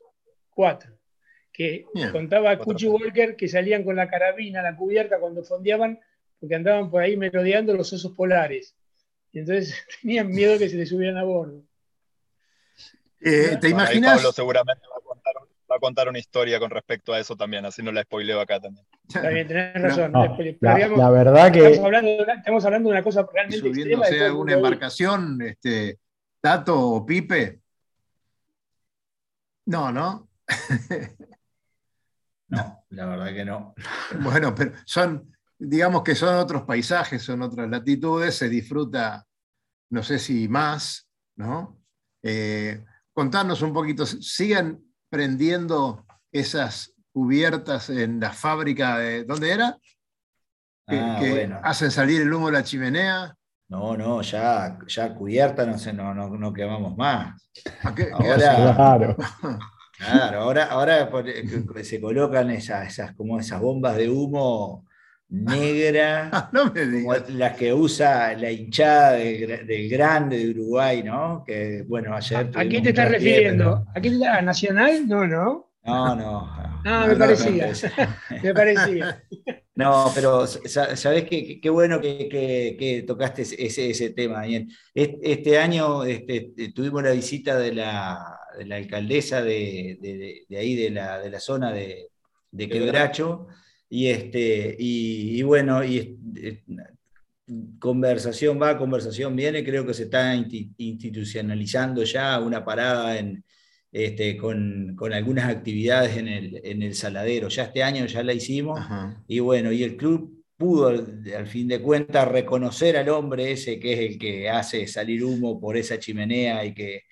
cuatro. 0.50 0.92
Que 1.52 1.86
Bien. 1.92 2.12
contaba 2.12 2.56
Cuatro 2.56 2.64
Cuchi 2.64 2.86
personas. 2.86 3.06
Walker 3.06 3.36
que 3.36 3.48
salían 3.48 3.82
con 3.82 3.96
la 3.96 4.08
carabina, 4.08 4.62
la 4.62 4.76
cubierta 4.76 5.18
cuando 5.18 5.42
fondeaban, 5.42 5.98
porque 6.38 6.54
andaban 6.54 6.90
por 6.90 7.02
ahí 7.02 7.16
merodeando 7.16 7.74
los 7.74 7.92
osos 7.92 8.12
polares. 8.12 8.76
Y 9.32 9.40
entonces 9.40 9.74
tenían 10.02 10.28
miedo 10.28 10.58
que 10.58 10.68
se 10.68 10.76
les 10.76 10.88
subieran 10.88 11.16
a 11.16 11.24
bordo. 11.24 11.62
Eh, 13.20 13.56
¿Te 13.56 13.56
Bueno, 13.56 13.60
ahí 13.62 13.70
imaginas? 13.70 14.16
Pablo 14.16 14.32
seguramente 14.32 14.82
va 14.86 14.98
a 14.98 15.00
contar, 15.00 15.34
va 15.70 15.76
a 15.76 15.78
contar 15.80 16.08
una 16.08 16.18
historia 16.18 16.60
con 16.60 16.70
respecto 16.70 17.12
a 17.12 17.18
eso 17.18 17.36
también, 17.36 17.64
así 17.64 17.82
no 17.82 17.90
la 17.90 18.02
spoileo 18.02 18.40
acá 18.40 18.60
también. 18.60 18.86
Está 19.08 19.28
bien, 19.28 19.48
tenés 19.48 19.82
razón. 19.82 20.12
No, 20.12 20.36
la, 20.60 21.10
verdad 21.10 21.52
que 21.52 21.66
estamos, 21.66 21.84
hablando 21.84 22.10
de 22.10 22.22
una, 22.22 22.34
estamos 22.34 22.64
hablando 22.64 22.88
de 22.88 22.92
una 22.92 23.02
cosa 23.02 23.28
realmente 23.32 23.68
subiéndose 23.68 24.22
a 24.22 24.26
alguna 24.26 24.52
embarcación, 24.52 25.42
este, 25.42 25.98
Tato 26.40 26.78
o 26.80 27.04
Pipe. 27.06 27.60
No, 29.66 29.92
¿no? 29.92 30.28
No, 32.50 32.82
la 32.88 33.04
verdad 33.06 33.26
que 33.34 33.44
no. 33.44 33.74
Bueno, 34.22 34.54
pero 34.54 34.72
son, 34.86 35.36
digamos 35.58 36.02
que 36.02 36.14
son 36.14 36.34
otros 36.36 36.62
paisajes, 36.62 37.22
son 37.22 37.42
otras 37.42 37.68
latitudes, 37.68 38.36
se 38.36 38.48
disfruta, 38.48 39.26
no 39.90 40.02
sé 40.02 40.18
si 40.18 40.48
más, 40.48 41.06
¿no? 41.36 41.78
Eh, 42.22 42.82
contanos 43.12 43.60
un 43.60 43.74
poquito, 43.74 44.06
¿siguen 44.06 44.82
prendiendo 45.10 46.06
esas 46.32 46.94
cubiertas 47.12 47.90
en 47.90 48.18
la 48.18 48.32
fábrica 48.32 48.96
de, 48.96 49.24
¿dónde 49.24 49.50
era? 49.52 49.78
Que, 50.86 50.98
Ah, 50.98 51.18
que 51.20 51.30
bueno. 51.30 51.60
hacen 51.62 51.90
salir 51.90 52.22
el 52.22 52.32
humo 52.32 52.46
de 52.46 52.52
la 52.54 52.64
chimenea. 52.64 53.36
No, 53.68 53.96
no, 53.96 54.22
ya, 54.22 54.78
ya 54.86 55.14
cubierta 55.14 55.66
no, 55.66 55.76
sé, 55.78 55.92
no, 55.92 56.14
no, 56.14 56.30
no 56.30 56.52
quemamos 56.52 56.96
más. 56.96 57.38
¿A 57.84 57.94
qué- 57.94 58.06
qué 58.06 58.12
Ahora- 58.12 58.36
claro. 58.76 59.16
Claro, 59.98 60.40
ahora, 60.42 60.64
ahora 60.66 61.10
eh, 61.26 61.84
se 61.84 62.00
colocan 62.00 62.50
esas, 62.50 62.86
esas, 62.88 63.14
como 63.14 63.38
esas 63.40 63.60
bombas 63.60 63.96
de 63.96 64.08
humo 64.08 64.86
negras, 65.28 66.30
Ah, 66.32 66.48
no 66.52 66.72
me 66.72 67.02
como 67.02 67.14
las 67.30 67.56
que 67.56 67.74
usa 67.74 68.32
la 68.34 68.50
hinchada 68.50 69.12
del, 69.12 69.40
gra- 69.48 69.66
del 69.66 69.88
grande 69.90 70.38
de 70.38 70.50
Uruguay, 70.50 71.02
¿no? 71.02 71.42
Que 71.46 71.84
bueno, 71.86 72.14
ayer. 72.14 72.38
¿A 72.38 72.44
qué 72.44 72.52
tuvimos 72.52 72.82
te 72.84 72.88
estás 72.90 73.10
refiriendo? 73.10 73.84
¿A 73.94 74.00
qué 74.00 74.10
te 74.10 74.26
¿A 74.26 74.40
Nacional? 74.40 75.06
No, 75.08 75.26
no. 75.26 75.66
No, 75.84 76.14
no. 76.14 76.40
Ah, 76.54 76.80
no, 76.84 77.06
me 77.08 77.12
no, 77.14 77.18
parecía. 77.18 77.66
no, 77.66 78.38
Me 78.42 78.54
parecía. 78.54 79.22
No, 79.78 80.10
pero 80.12 80.44
sa- 80.46 80.96
sabés 80.96 81.24
qué, 81.28 81.60
qué 81.60 81.70
bueno 81.70 82.00
que, 82.00 82.28
que- 82.28 82.76
que 82.78 83.02
tocaste 83.04 83.42
ese, 83.42 83.90
ese 83.90 84.10
tema, 84.10 84.40
Daniel. 84.40 84.66
Est- 84.92 85.18
Este 85.22 85.56
año 85.58 86.04
este, 86.04 86.52
tuvimos 86.74 87.02
la 87.04 87.12
visita 87.12 87.56
de 87.58 87.72
la, 87.74 88.18
de 88.58 88.66
la 88.66 88.76
alcaldesa 88.76 89.40
de, 89.42 89.98
de- 90.00 90.44
de 90.48 90.56
ahí, 90.58 90.74
de 90.74 90.90
la, 90.90 91.20
de 91.20 91.30
la 91.30 91.38
zona 91.40 91.72
de, 91.72 92.08
Quebracho, 92.68 93.46
y, 93.88 94.08
este, 94.08 94.74
y, 94.78 95.38
y 95.38 95.42
bueno, 95.44 95.84
y 95.84 96.18
conversación 97.78 98.60
va, 98.60 98.76
conversación 98.76 99.34
viene, 99.36 99.64
creo 99.64 99.86
que 99.86 99.94
se 99.94 100.04
está 100.04 100.34
institucionalizando 100.76 102.02
ya 102.04 102.38
una 102.40 102.64
parada 102.64 103.16
en, 103.18 103.44
este, 103.90 104.36
con, 104.36 104.94
con 104.96 105.12
algunas 105.12 105.48
actividades 105.48 106.16
en 106.16 106.28
el, 106.28 106.60
en 106.64 106.82
el 106.82 106.94
saladero. 106.94 107.48
Ya 107.48 107.64
este 107.64 107.82
año 107.82 108.06
ya 108.06 108.22
la 108.22 108.32
hicimos. 108.32 108.78
Ajá. 108.80 109.22
Y 109.26 109.40
bueno, 109.40 109.72
y 109.72 109.82
el 109.82 109.96
club 109.96 110.38
pudo 110.58 110.88
al, 110.88 111.46
fin 111.46 111.68
de 111.68 111.80
cuentas 111.80 112.26
reconocer 112.26 112.96
al 112.96 113.08
hombre 113.08 113.52
ese 113.52 113.78
que 113.78 113.92
es 113.92 114.00
el 114.00 114.18
que 114.18 114.50
hace 114.50 114.88
salir 114.88 115.24
humo 115.24 115.60
por 115.60 115.76
esa 115.76 115.98
chimenea 116.00 116.64
y 116.64 116.74
que, 116.74 117.04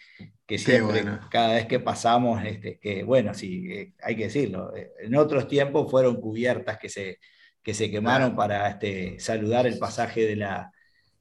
que 0.45 0.59
siempre, 0.59 1.03
bueno. 1.03 1.21
cada 1.31 1.55
vez 1.55 1.67
que 1.67 1.79
pasamos, 1.79 2.45
este, 2.45 2.79
que 2.79 3.05
bueno, 3.05 3.33
sí, 3.35 3.73
eh, 3.73 3.93
hay 4.03 4.17
que 4.17 4.25
decirlo, 4.25 4.75
eh, 4.77 4.91
en 5.01 5.15
otros 5.15 5.47
tiempos 5.47 5.89
fueron 5.89 6.21
cubiertas 6.21 6.77
que 6.77 6.89
se, 6.89 7.21
que 7.63 7.73
se 7.73 7.89
quemaron 7.89 8.35
para 8.35 8.69
este, 8.69 9.19
saludar 9.21 9.67
el 9.67 9.79
pasaje 9.79 10.27
de 10.27 10.37
la, 10.37 10.73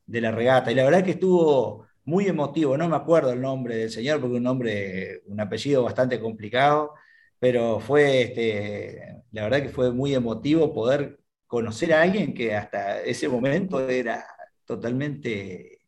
de 0.05 0.21
la 0.21 0.31
regata. 0.31 0.71
Y 0.71 0.75
la 0.75 0.83
verdad 0.83 1.03
que 1.03 1.11
estuvo 1.11 1.87
muy 2.05 2.27
emotivo, 2.27 2.77
no 2.77 2.87
me 2.89 2.95
acuerdo 2.95 3.31
el 3.33 3.41
nombre 3.41 3.77
del 3.77 3.89
señor, 3.91 4.21
porque 4.21 4.37
un 4.37 4.43
nombre, 4.43 5.21
un 5.27 5.39
apellido 5.39 5.83
bastante 5.83 6.19
complicado, 6.19 6.93
pero 7.39 7.79
fue, 7.79 8.21
este, 8.23 9.23
la 9.31 9.43
verdad 9.43 9.61
que 9.63 9.69
fue 9.69 9.91
muy 9.91 10.13
emotivo 10.15 10.73
poder 10.73 11.19
conocer 11.47 11.93
a 11.93 12.01
alguien 12.03 12.33
que 12.33 12.55
hasta 12.55 13.01
ese 13.01 13.27
momento 13.29 13.87
era 13.89 14.25
totalmente, 14.65 15.79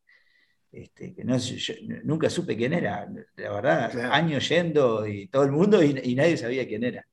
este, 0.72 1.16
que 1.16 1.24
no, 1.24 1.40
sé, 1.40 1.58
yo 1.58 1.74
nunca 2.04 2.30
supe 2.30 2.58
quién 2.58 2.74
era, 2.74 3.08
la 3.38 3.52
verdad, 3.54 3.92
Claro. 3.92 4.14
años 4.14 4.48
yendo 4.50 5.08
y 5.08 5.28
todo 5.28 5.44
el 5.44 5.52
mundo 5.52 5.84
y, 5.84 6.00
y 6.04 6.16
nadie 6.16 6.38
sabía 6.38 6.68
quién 6.68 6.84
era. 6.84 7.06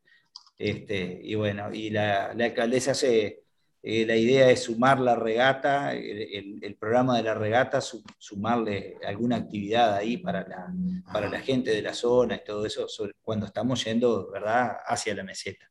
Este, 0.58 1.20
y 1.24 1.34
bueno, 1.36 1.72
y 1.74 1.90
la, 1.90 2.34
la 2.34 2.46
alcaldesa 2.46 2.94
se, 2.94 3.43
eh, 3.86 4.06
la 4.06 4.16
idea 4.16 4.48
es 4.50 4.64
sumar 4.64 4.98
la 4.98 5.14
regata, 5.14 5.92
el, 5.92 6.20
el- 6.32 6.58
el 6.64 6.74
programa 6.76 7.16
de 7.18 7.22
la 7.24 7.34
regata, 7.34 7.80
su- 7.82 8.02
sumarle 8.18 8.96
alguna 9.06 9.36
actividad 9.36 9.94
ahí 9.94 10.16
para 10.16 10.48
la, 10.48 10.72
para 11.12 11.28
la 11.28 11.40
gente 11.40 11.70
de 11.70 11.82
la 11.82 11.92
zona 11.92 12.36
y 12.36 12.44
todo 12.44 12.64
eso, 12.64 12.88
sobre- 12.88 13.12
cuando 13.22 13.44
estamos 13.46 13.84
yendo, 13.84 14.30
¿verdad?, 14.30 14.78
hacia 14.86 15.14
la 15.14 15.22
meseta. 15.22 15.66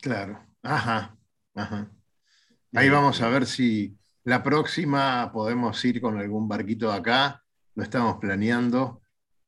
Claro. 0.00 0.42
Ajá. 0.62 1.16
Ajá. 1.54 1.90
Ahí 2.74 2.88
vamos 2.88 3.20
a 3.20 3.28
ver 3.28 3.46
si 3.46 3.96
la 4.24 4.42
próxima 4.42 5.30
podemos 5.32 5.84
ir 5.84 6.00
con 6.00 6.18
algún 6.18 6.48
barquito 6.48 6.90
de 6.90 6.96
acá. 6.98 7.42
Lo 7.74 7.82
estamos 7.82 8.16
planeando. 8.20 9.02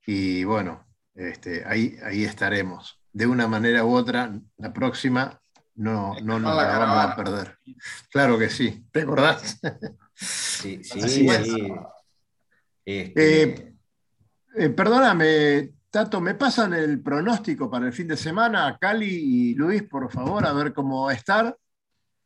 Y 0.07 0.45
bueno, 0.45 0.87
este, 1.15 1.65
ahí, 1.67 1.97
ahí 2.05 2.25
estaremos. 2.25 3.01
De 3.13 3.27
una 3.27 3.49
manera 3.49 3.85
u 3.85 3.95
otra, 3.95 4.39
la 4.59 4.73
próxima 4.73 5.41
no, 5.77 6.19
no 6.21 6.39
nos 6.39 6.57
la 6.57 6.63
la 6.69 6.79
vamos 6.79 7.05
a 7.05 7.17
perder. 7.17 7.59
Claro 8.11 8.39
que 8.39 8.51
sí. 8.51 8.87
¿Te 8.93 9.03
acordás? 9.03 9.59
Sí, 10.15 10.81
sí, 10.85 11.01
Así 11.01 11.29
es. 11.29 11.47
sí. 11.47 11.73
Este, 12.85 13.15
Eh, 13.15 13.73
Eh, 14.59 14.71
perdóname, 14.71 15.75
Tato, 15.91 16.21
¿me 16.21 16.35
pasan 16.35 16.73
el 16.75 17.03
pronóstico 17.03 17.71
para 17.71 17.87
el 17.87 17.93
fin 17.93 18.09
de 18.09 18.17
semana? 18.17 18.79
Cali 18.81 19.07
y 19.09 19.55
Luis, 19.55 19.83
por 19.83 20.11
favor, 20.11 20.47
a 20.47 20.53
ver 20.53 20.73
cómo 20.73 21.05
va 21.07 21.13
a 21.13 21.15
estar. 21.15 21.57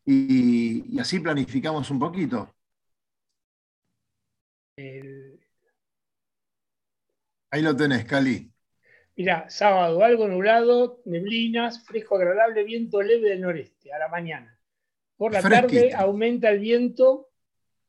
Y, 0.05 0.95
y 0.97 0.99
así 1.01 1.21
planificamos 1.21 1.91
un 1.91 1.99
poquito. 1.99 2.55
El- 4.77 5.39
Ahí 7.51 7.63
lo 7.63 7.75
tenés, 7.77 8.05
Cali. 8.05 8.51
Mirá, 9.21 9.51
sábado, 9.51 10.03
algo 10.03 10.27
nublado, 10.27 11.03
neblinas, 11.05 11.85
fresco 11.85 12.17
agradable, 12.17 12.65
viento 12.65 13.03
leve 13.03 13.29
del 13.29 13.43
noreste 13.43 13.93
a 13.93 13.99
la 13.99 14.09
mañana. 14.09 14.59
Por 15.15 15.35
la 15.35 15.43
tarde 15.43 15.93
aumenta 15.95 16.49
el 16.49 16.59
viento 16.59 17.29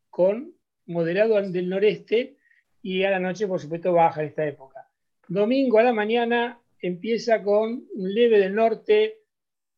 con 0.10 0.54
moderado 0.88 1.42
del 1.42 1.70
noreste 1.70 2.36
y 2.82 3.04
a 3.04 3.12
la 3.12 3.20
noche, 3.20 3.48
por 3.48 3.62
supuesto, 3.62 3.94
baja 3.94 4.20
en 4.20 4.28
esta 4.28 4.46
época. 4.46 4.90
Domingo 5.30 5.80
a 5.80 5.84
la 5.84 5.94
mañana 5.94 6.60
empieza 6.82 7.42
con 7.42 7.88
un 7.96 8.14
leve 8.14 8.38
del 8.38 8.54
norte, 8.54 9.22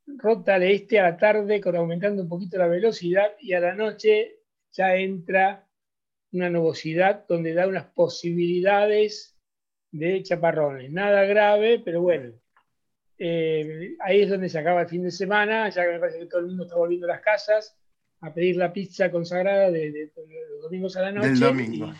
rota 0.07 0.55
al 0.55 0.63
este 0.63 0.99
a 0.99 1.03
la 1.03 1.17
tarde, 1.17 1.61
con 1.61 1.75
aumentando 1.75 2.23
un 2.23 2.29
poquito 2.29 2.57
la 2.57 2.65
velocidad 2.65 3.33
y 3.39 3.53
a 3.53 3.59
la 3.59 3.75
noche 3.75 4.39
ya 4.71 4.95
entra 4.95 5.67
una 6.31 6.49
nubosidad 6.49 7.27
donde 7.27 7.53
da 7.53 7.67
unas 7.67 7.85
posibilidades 7.91 9.32
de 9.93 10.21
chaparrones. 10.23 10.91
Nada 10.91 11.23
grave, 11.23 11.81
pero 11.85 12.01
bueno. 12.01 12.33
Eh, 13.17 13.95
ahí 14.01 14.21
es 14.23 14.29
donde 14.29 14.49
se 14.49 14.57
acaba 14.59 14.81
el 14.81 14.87
fin 14.89 15.03
de 15.03 15.11
semana, 15.11 15.69
ya 15.69 15.85
que 15.85 15.91
me 15.93 15.99
parece 15.99 16.19
que 16.19 16.25
todo 16.25 16.41
el 16.41 16.47
mundo 16.47 16.63
está 16.63 16.75
volviendo 16.75 17.05
a 17.07 17.11
las 17.11 17.21
casas 17.21 17.77
a 18.21 18.33
pedir 18.33 18.57
la 18.57 18.73
pizza 18.73 19.11
consagrada 19.11 19.69
de, 19.69 19.91
de- 19.91 20.07
de 20.07 20.45
los 20.51 20.63
domingos 20.63 20.97
a 20.97 21.01
la 21.03 21.11
noche. 21.11 21.29
Del 21.29 21.39
domingo. 21.39 21.93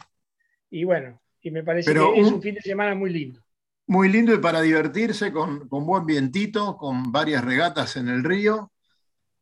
Y, 0.69 0.79
y 0.81 0.83
bueno, 0.83 1.21
y 1.41 1.51
me 1.51 1.63
parece 1.63 1.91
Pero 1.93 2.13
que 2.13 2.19
es 2.21 2.27
un- 2.27 2.33
un 2.35 2.41
fin 2.41 2.55
de 2.55 2.61
semana 2.61 2.95
muy 2.95 3.11
lindo. 3.11 3.41
Muy 3.85 4.09
lindo 4.09 4.33
y 4.33 4.39
para 4.39 4.61
divertirse 4.61 5.31
con, 5.31 5.67
con 5.69 5.85
buen 5.85 6.05
vientito, 6.05 6.77
con 6.77 7.11
varias 7.11 7.43
regatas 7.45 7.95
en 7.95 8.07
el 8.07 8.23
río 8.23 8.71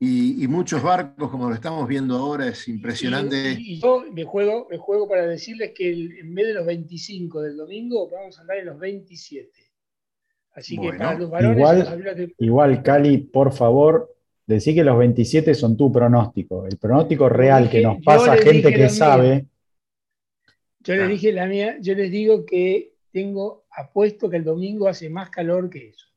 y, 0.04 0.43
y 0.43 0.47
muchos 0.47 0.82
barcos, 0.82 1.30
como 1.30 1.47
lo 1.47 1.54
estamos 1.54 1.88
viendo 1.88 2.16
ahora, 2.18 2.47
es 2.47 2.68
impresionante. 2.68 3.52
Y, 3.60 3.74
y 3.74 3.80
yo 3.80 4.04
me 4.12 4.24
juego, 4.24 4.68
me 4.70 4.78
juego 4.78 5.08
para 5.08 5.28
decirles 5.28 5.74
que 5.76 5.91
el- 5.91 6.18
en 6.18 6.34
vez 6.34 6.47
de 6.47 6.54
los 6.56 6.66
25 6.66 7.41
del 7.41 7.56
domingo, 7.56 8.10
vamos 8.10 8.38
a 8.38 8.41
andar 8.41 8.58
en 8.58 8.66
los 8.66 8.80
27. 8.80 9.49
Así 10.54 10.78
que 10.78 10.89
para 10.97 11.18
los 11.20 11.30
varones 11.30 11.58
Igual- 11.60 12.34
Igual, 12.39 12.84
Cali, 12.84 13.18
por 13.20 13.54
favor, 13.54 14.14
decí 14.47 14.74
que 14.76 14.84
los 14.84 14.97
27 14.97 15.54
son 15.54 15.78
tu 15.78 15.91
pronóstico. 15.91 16.66
El 16.66 16.78
pronóstico 16.78 17.30
real 17.30 17.70
que 17.70 17.82
nos 17.82 18.02
pasa 18.04 18.36
gente 18.38 18.74
que 18.74 18.89
sabe. 18.89 19.45
Yo 20.80 20.95
les 20.95 21.04
Ah. 21.04 21.08
dije 21.08 21.32
la 21.32 21.45
mía, 21.45 21.78
yo 21.80 21.93
les 21.93 22.10
digo 22.12 22.43
que 22.45 22.95
tengo 23.12 23.66
apuesto 23.78 24.30
que 24.32 24.38
el 24.38 24.43
domingo 24.43 24.88
hace 24.88 25.10
más 25.12 25.30
calor 25.30 25.70
que 25.70 25.89
eso. 25.89 26.08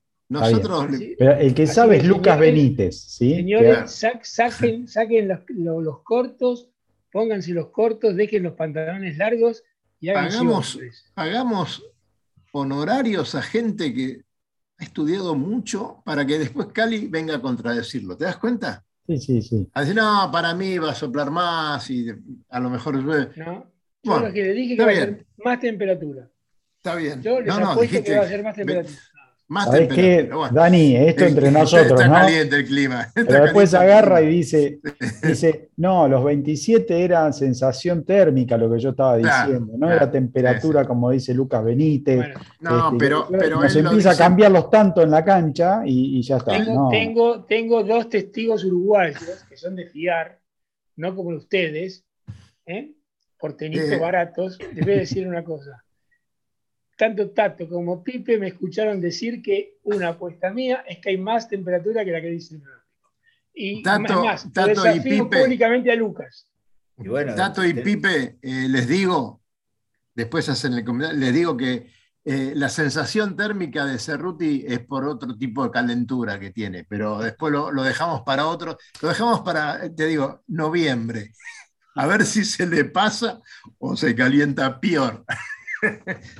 Nosotros, 0.40 0.84
Así- 0.94 1.14
Pero 1.18 1.32
el 1.36 1.54
que 1.54 1.62
Así 1.64 1.74
sabe 1.74 1.96
que, 1.96 2.02
es 2.02 2.08
Lucas 2.08 2.34
señores, 2.38 2.54
Benítez, 2.54 3.00
¿sí? 3.00 3.34
Señores, 3.36 3.90
sa- 3.90 4.20
saquen, 4.22 4.88
saquen 4.88 5.28
los, 5.28 5.40
lo- 5.48 5.80
los 5.80 6.02
cortos, 6.02 6.68
pónganse 7.12 7.52
los 7.52 7.68
cortos, 7.68 8.16
dejen 8.16 8.42
los 8.42 8.54
pantalones 8.54 9.16
largos 9.16 9.62
y 10.00 10.08
hagan 10.10 10.26
Hagamos- 10.26 10.78
hagamos 11.14 11.84
honorarios 12.52 13.34
a 13.34 13.42
gente 13.42 13.92
que 13.94 14.22
ha 14.78 14.84
estudiado 14.84 15.34
mucho 15.34 16.02
para 16.04 16.26
que 16.26 16.38
después 16.38 16.68
Cali 16.72 17.06
venga 17.06 17.36
a 17.36 17.40
contradecirlo. 17.40 18.16
¿Te 18.16 18.24
das 18.24 18.36
cuenta? 18.36 18.84
Sí, 19.06 19.18
sí, 19.18 19.42
sí. 19.42 19.68
A 19.74 19.80
decir, 19.82 19.94
no, 19.96 20.30
para 20.32 20.54
mí 20.54 20.78
va 20.78 20.90
a 20.90 20.94
soplar 20.94 21.30
más 21.30 21.88
y 21.90 22.06
a 22.48 22.60
lo 22.60 22.70
mejor 22.70 22.96
llueve. 23.02 23.28
¿no? 23.36 23.70
Yo 24.02 24.10
Bueno, 24.12 24.28
lo 24.28 24.32
que 24.32 24.42
les 24.44 24.56
dije 24.56 24.76
que 24.76 24.84
va 24.84 24.90
a 24.90 24.94
ser 24.94 25.26
más 25.44 25.60
temperatura. 25.60 26.28
Está 26.76 26.94
bien. 26.96 27.22
Yo 27.22 27.40
les 27.40 27.48
No, 27.48 27.60
no, 27.60 27.80
dijiste, 27.80 28.04
que 28.04 28.18
va 28.18 28.24
a 28.24 28.28
ser 28.28 28.42
más 28.42 28.56
ve- 28.56 28.64
temperatura. 28.64 28.98
Más 29.46 29.66
¿Sabés 29.66 29.88
qué. 29.92 30.22
Bueno, 30.32 30.48
Dani? 30.54 30.96
Esto 30.96 31.24
eh, 31.24 31.28
entre 31.28 31.50
nosotros, 31.52 31.90
está 32.00 32.08
¿no? 32.08 32.14
caliente 32.14 32.56
el 32.56 32.64
clima. 32.64 33.02
está 33.14 33.24
Pero 33.26 33.44
después 33.44 33.74
agarra 33.74 34.22
y 34.22 34.26
dice, 34.28 34.80
dice, 35.22 35.68
no, 35.76 36.08
los 36.08 36.24
27 36.24 37.04
eran 37.04 37.32
sensación 37.34 38.04
térmica, 38.04 38.56
lo 38.56 38.72
que 38.72 38.78
yo 38.78 38.90
estaba 38.90 39.18
Claro, 39.18 39.46
diciendo, 39.52 39.72
no 39.74 39.86
claro, 39.86 39.94
era 39.96 40.10
temperatura, 40.10 40.86
como 40.86 41.10
dice 41.10 41.34
Lucas 41.34 41.62
Benítez. 41.62 42.16
Bueno, 42.16 42.40
No, 42.60 42.86
Este, 42.86 42.96
pero, 42.98 43.28
pero 43.30 43.60
nos 43.60 43.76
empieza 43.76 44.10
dice- 44.10 44.22
a 44.22 44.26
cambiarlos 44.26 44.70
tanto 44.70 45.02
en 45.02 45.10
la 45.10 45.22
cancha 45.24 45.82
y, 45.84 46.18
y 46.18 46.22
ya 46.22 46.38
está. 46.38 46.52
tengo, 46.52 46.74
no. 46.74 46.88
tengo, 46.88 47.44
tengo 47.44 47.84
dos 47.84 48.08
testigos 48.08 48.64
uruguayos 48.64 49.44
que 49.48 49.56
son 49.58 49.76
de 49.76 49.86
fiar, 49.86 50.38
no 50.96 51.14
como 51.14 51.36
ustedes, 51.36 52.02
¿eh? 52.64 52.92
porteñitos 53.38 53.90
Eh. 53.90 53.98
baratos. 53.98 54.58
Les 54.74 54.84
voy 54.86 54.94
a 54.94 54.98
decir 55.00 55.28
una 55.28 55.44
cosa. 55.44 55.83
Tanto 56.96 57.30
Tato 57.30 57.68
como 57.68 58.02
Pipe 58.04 58.38
me 58.38 58.48
escucharon 58.48 59.00
decir 59.00 59.42
que 59.42 59.78
una 59.82 60.08
apuesta 60.08 60.50
mía 60.52 60.84
es 60.88 60.98
que 60.98 61.10
hay 61.10 61.18
más 61.18 61.48
temperatura 61.48 62.04
que 62.04 62.12
la 62.12 62.20
que 62.20 62.30
dice 62.30 62.54
el 62.54 62.60
pronóstico. 62.62 63.12
Y 63.54 63.82
Tato- 63.82 64.24
más, 64.24 64.52
Tato 64.52 64.94
y 64.94 65.00
Pipe. 65.00 65.42
públicamente 65.42 65.90
a 65.92 65.96
Lucas. 65.96 66.46
Y 66.98 67.08
bueno, 67.08 67.34
Tato 67.34 67.64
y 67.64 67.74
te- 67.74 67.82
Pipe, 67.82 68.38
eh, 68.42 68.68
les 68.68 68.86
digo, 68.86 69.42
después 70.14 70.48
hacen 70.48 70.74
el 70.74 70.84
comentario, 70.84 71.18
les 71.20 71.34
digo 71.34 71.56
que 71.56 71.90
eh, 72.26 72.52
la 72.54 72.68
sensación 72.70 73.36
térmica 73.36 73.84
de 73.84 73.98
Cerruti 73.98 74.64
es 74.66 74.78
por 74.78 75.04
otro 75.04 75.36
tipo 75.36 75.62
de 75.64 75.70
calentura 75.70 76.38
que 76.40 76.50
tiene, 76.52 76.84
pero 76.88 77.18
después 77.18 77.52
lo, 77.52 77.70
lo 77.70 77.82
dejamos 77.82 78.22
para 78.22 78.46
otro, 78.46 78.78
lo 79.02 79.08
dejamos 79.08 79.40
para, 79.40 79.92
te 79.94 80.06
digo, 80.06 80.42
noviembre. 80.46 81.32
A 81.96 82.06
ver 82.06 82.24
si 82.24 82.44
se 82.44 82.66
le 82.66 82.84
pasa 82.86 83.40
o 83.78 83.94
se 83.96 84.14
calienta 84.14 84.80
peor. 84.80 85.24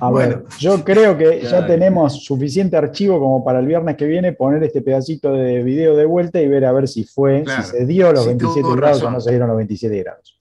A 0.00 0.10
Bueno. 0.10 0.36
ver, 0.36 0.44
yo 0.58 0.84
creo 0.84 1.16
que 1.16 1.40
ya 1.42 1.66
tenemos 1.66 2.24
suficiente 2.24 2.76
archivo 2.76 3.18
como 3.18 3.44
para 3.44 3.60
el 3.60 3.66
viernes 3.66 3.96
que 3.96 4.06
viene 4.06 4.32
poner 4.32 4.62
este 4.62 4.80
pedacito 4.82 5.32
de 5.32 5.62
video 5.62 5.96
de 5.96 6.04
vuelta 6.04 6.40
y 6.40 6.48
ver 6.48 6.64
a 6.64 6.72
ver 6.72 6.88
si 6.88 7.04
fue, 7.04 7.42
Claro. 7.44 7.62
si 7.62 7.70
se 7.70 7.86
dio 7.86 8.12
los 8.12 8.22
Sí, 8.24 8.28
27 8.30 8.60
tuvo 8.62 8.76
grados 8.76 8.98
razón. 8.98 9.08
o 9.12 9.16
no 9.16 9.20
se 9.20 9.30
dieron 9.30 9.48
los 9.48 9.56
27 9.56 10.02
grados. 10.02 10.40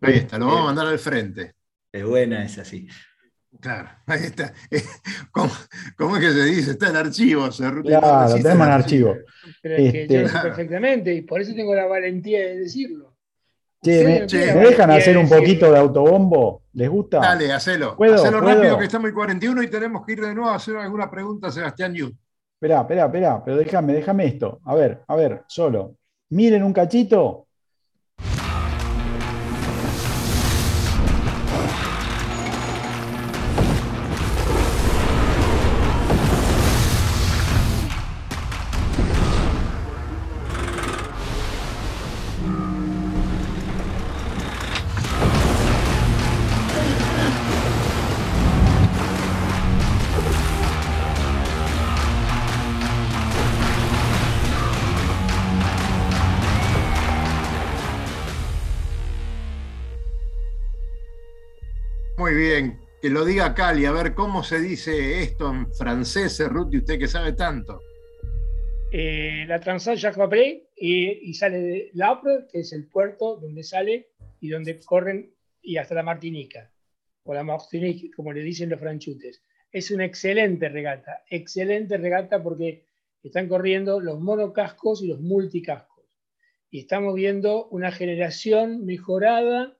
Ahí 0.00 0.14
está, 0.16 0.38
lo 0.38 0.46
vamos 0.46 0.60
a 0.62 0.64
mandar 0.64 0.86
al 0.86 0.98
frente. 0.98 1.54
es 1.92 2.04
buena, 2.04 2.44
es 2.44 2.58
así. 2.58 2.86
Claro, 3.60 3.90
ahí 4.06 4.20
está. 4.24 4.54
¿Cómo, 5.30 5.50
cómo 5.98 6.16
es 6.16 6.22
que 6.24 6.32
se 6.32 6.44
dice? 6.46 6.70
Está 6.70 6.88
en 6.88 6.96
archivo, 6.96 7.52
Cerruti. 7.52 7.88
Claro, 7.90 8.34
tenemos 8.36 8.66
en 8.66 8.72
archivo. 8.72 9.14
Pero 9.60 9.76
es 9.76 9.92
que 9.92 10.02
Este- 10.04 10.22
yo 10.22 10.28
Claro. 10.30 10.48
perfectamente 10.48 11.14
y 11.14 11.20
por 11.20 11.40
eso 11.42 11.54
tengo 11.54 11.74
la 11.74 11.84
valentía 11.86 12.38
de 12.40 12.60
decirlo. 12.60 13.11
Che, 13.82 14.04
¿me, 14.04 14.26
dejan 14.60 14.92
hacer 14.92 15.18
un 15.18 15.28
poquito 15.28 15.72
de 15.72 15.76
autobombo? 15.76 16.62
¿Les 16.74 16.88
gusta? 16.88 17.18
Dale, 17.18 17.52
hacelo. 17.52 17.96
¿Puedo? 17.96 18.14
hacelo 18.14 18.38
¿Puedo? 18.38 18.54
rápido 18.54 18.78
que 18.78 18.84
estamos 18.84 19.08
en 19.08 19.14
41 19.14 19.62
y 19.62 19.68
tenemos 19.68 20.06
que 20.06 20.12
ir 20.12 20.20
de 20.20 20.32
nuevo 20.32 20.50
a 20.50 20.54
hacer 20.54 20.76
alguna 20.76 21.10
pregunta 21.10 21.48
a 21.48 21.50
Sebastián 21.50 21.92
Yu. 21.92 22.12
Esperá, 22.54 22.82
esperá, 22.82 23.06
esperá, 23.06 23.44
pero 23.44 23.56
déjame, 23.56 23.92
déjame 23.92 24.26
esto. 24.26 24.60
A 24.64 24.76
ver, 24.76 25.02
a 25.08 25.16
ver, 25.16 25.42
solo. 25.48 25.96
Miren 26.28 26.62
un 26.62 26.72
cachito. 26.72 27.48
Muy 62.22 62.34
bien, 62.34 62.78
que 63.00 63.10
lo 63.10 63.24
diga 63.24 63.52
Cali, 63.52 63.84
a 63.84 63.90
ver 63.90 64.14
cómo 64.14 64.44
se 64.44 64.60
dice 64.60 65.24
esto 65.24 65.50
en 65.50 65.74
francés, 65.74 66.36
Cerruti, 66.36 66.76
usted 66.76 66.96
que 66.96 67.08
sabe 67.08 67.32
tanto. 67.32 67.80
Eh, 68.92 69.44
la 69.48 69.58
Transat 69.58 69.96
Jacques 69.96 70.18
Vabre 70.18 70.68
y, 70.76 71.30
y 71.30 71.34
sale 71.34 71.58
de 71.58 71.90
Lapre, 71.94 72.46
que 72.48 72.60
es 72.60 72.72
el 72.74 72.86
puerto 72.86 73.38
donde 73.38 73.64
sale 73.64 74.10
y 74.40 74.50
donde 74.50 74.78
corren 74.78 75.34
y 75.62 75.78
hasta 75.78 75.96
la 75.96 76.04
Martinica, 76.04 76.70
o 77.24 77.34
la 77.34 77.42
Martinique, 77.42 78.12
como 78.14 78.32
le 78.32 78.42
dicen 78.42 78.70
los 78.70 78.78
franchutes. 78.78 79.42
Es 79.72 79.90
una 79.90 80.04
excelente 80.04 80.68
regata, 80.68 81.24
excelente 81.28 81.96
regata 81.96 82.40
porque 82.40 82.84
están 83.20 83.48
corriendo 83.48 83.98
los 83.98 84.20
monocascos 84.20 85.02
y 85.02 85.08
los 85.08 85.20
multicascos. 85.20 86.04
Y 86.70 86.78
estamos 86.78 87.16
viendo 87.16 87.66
una 87.70 87.90
generación 87.90 88.86
mejorada 88.86 89.76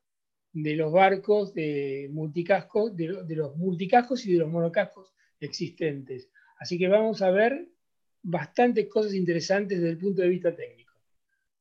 de 0.53 0.76
los 0.76 0.92
barcos 0.92 1.55
de 1.55 2.09
multicascos, 2.12 2.94
de, 2.96 3.09
lo- 3.09 3.24
de 3.24 3.36
los 3.36 3.57
multicascos 3.57 4.26
y 4.26 4.32
de 4.34 4.38
los 4.40 4.50
monocascos 4.50 5.12
existentes. 5.40 6.28
Así 6.59 6.78
que 6.78 6.88
vamos 6.88 7.22
a 7.22 7.30
ver 7.30 7.68
bastantes 8.22 8.86
cosas 8.88 9.14
interesantes 9.14 9.78
desde 9.80 9.92
el 9.92 9.98
punto 9.98 10.22
de 10.22 10.28
vista 10.28 10.55
técnico. 10.55 10.92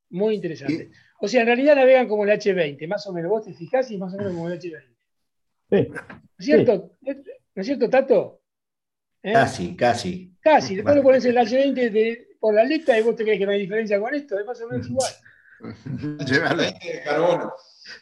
Muy 0.09 0.35
interesantes. 0.35 0.89
O 1.21 1.27
sea, 1.27 1.41
en 1.41 1.47
realidad 1.47 1.75
navegan 1.75 2.07
como 2.07 2.25
el 2.25 2.31
H20, 2.31 2.87
más 2.87 3.07
o 3.07 3.13
menos. 3.13 3.29
Vos 3.31 3.45
te 3.45 3.53
fijás 3.53 3.89
y 3.91 3.95
es 3.95 3.99
más 3.99 4.13
o 4.13 4.17
menos 4.17 4.33
como 4.33 4.49
el 4.49 4.59
H20. 4.59 4.81
Sí. 5.69 5.87
¿No 5.87 6.17
es 6.37 6.45
cierto, 6.45 6.97
¿No 7.01 7.61
es 7.61 7.65
cierto 7.65 7.89
Tato? 7.89 8.41
¿Eh? 9.23 9.31
Casi, 9.33 9.75
casi. 9.75 10.33
Casi. 10.41 10.75
Después 10.75 10.93
Vale. 10.95 10.97
lo 10.97 11.03
pones 11.03 11.25
el 11.25 11.37
H20 11.37 11.89
de- 11.91 12.27
por 12.39 12.53
la 12.55 12.63
letra 12.63 12.97
y 12.99 13.03
vos 13.03 13.15
te 13.15 13.23
crees 13.23 13.39
que 13.39 13.45
no 13.45 13.51
hay 13.51 13.61
diferencia 13.61 13.99
con 13.99 14.13
esto. 14.13 14.37
Es 14.39 14.45
más 14.45 14.59
o 14.61 14.67
menos 14.67 14.87
igual. 14.89 15.11
Llévalo, 16.25 16.57
20 16.57 16.87
de 16.93 17.03
carbono. 17.03 17.53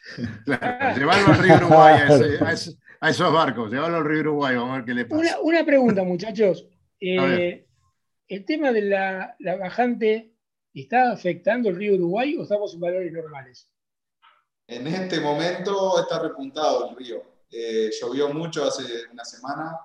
claro, 0.45 0.97
llévalo 0.99 1.28
al 1.28 1.38
río 1.39 1.55
Uruguay, 1.55 1.93
a, 1.95 2.07
ese- 2.07 2.38
a 2.45 2.51
ese- 2.53 2.76
a 3.01 3.10
esos 3.10 3.32
barcos, 3.34 3.72
llévalo 3.72 3.97
al 3.97 4.05
río 4.05 4.20
Uruguay, 4.22 4.55
vamos 4.55 4.72
a 4.72 4.76
ver 4.78 4.86
qué 4.86 4.93
le 4.93 5.05
pasa. 5.05 5.22
Una, 5.22 5.39
una 5.39 5.66
pregunta, 5.66 6.03
muchachos. 6.03 6.68
Eh. 6.99 7.66
¿El 8.28 8.45
tema 8.45 8.72
de 8.72 8.82
la, 8.82 9.36
la 9.39 9.55
bajante 9.55 10.34
está 10.74 11.12
afectando 11.12 11.70
el 11.70 11.78
río 11.78 11.95
Uruguay 11.95 12.36
o 12.38 12.43
estamos 12.43 12.74
en 12.74 12.80
valores 12.82 13.12
normales? 13.12 13.70
En 14.68 14.86
este 14.86 15.20
momento 15.22 15.99
está 16.01 16.20
repuntado 16.22 16.89
el 16.89 16.95
río. 16.97 17.24
Eh, 17.49 17.89
llovió 17.99 18.30
mucho 18.34 18.66
hace 18.66 18.84
una 19.12 19.24
semana 19.26 19.80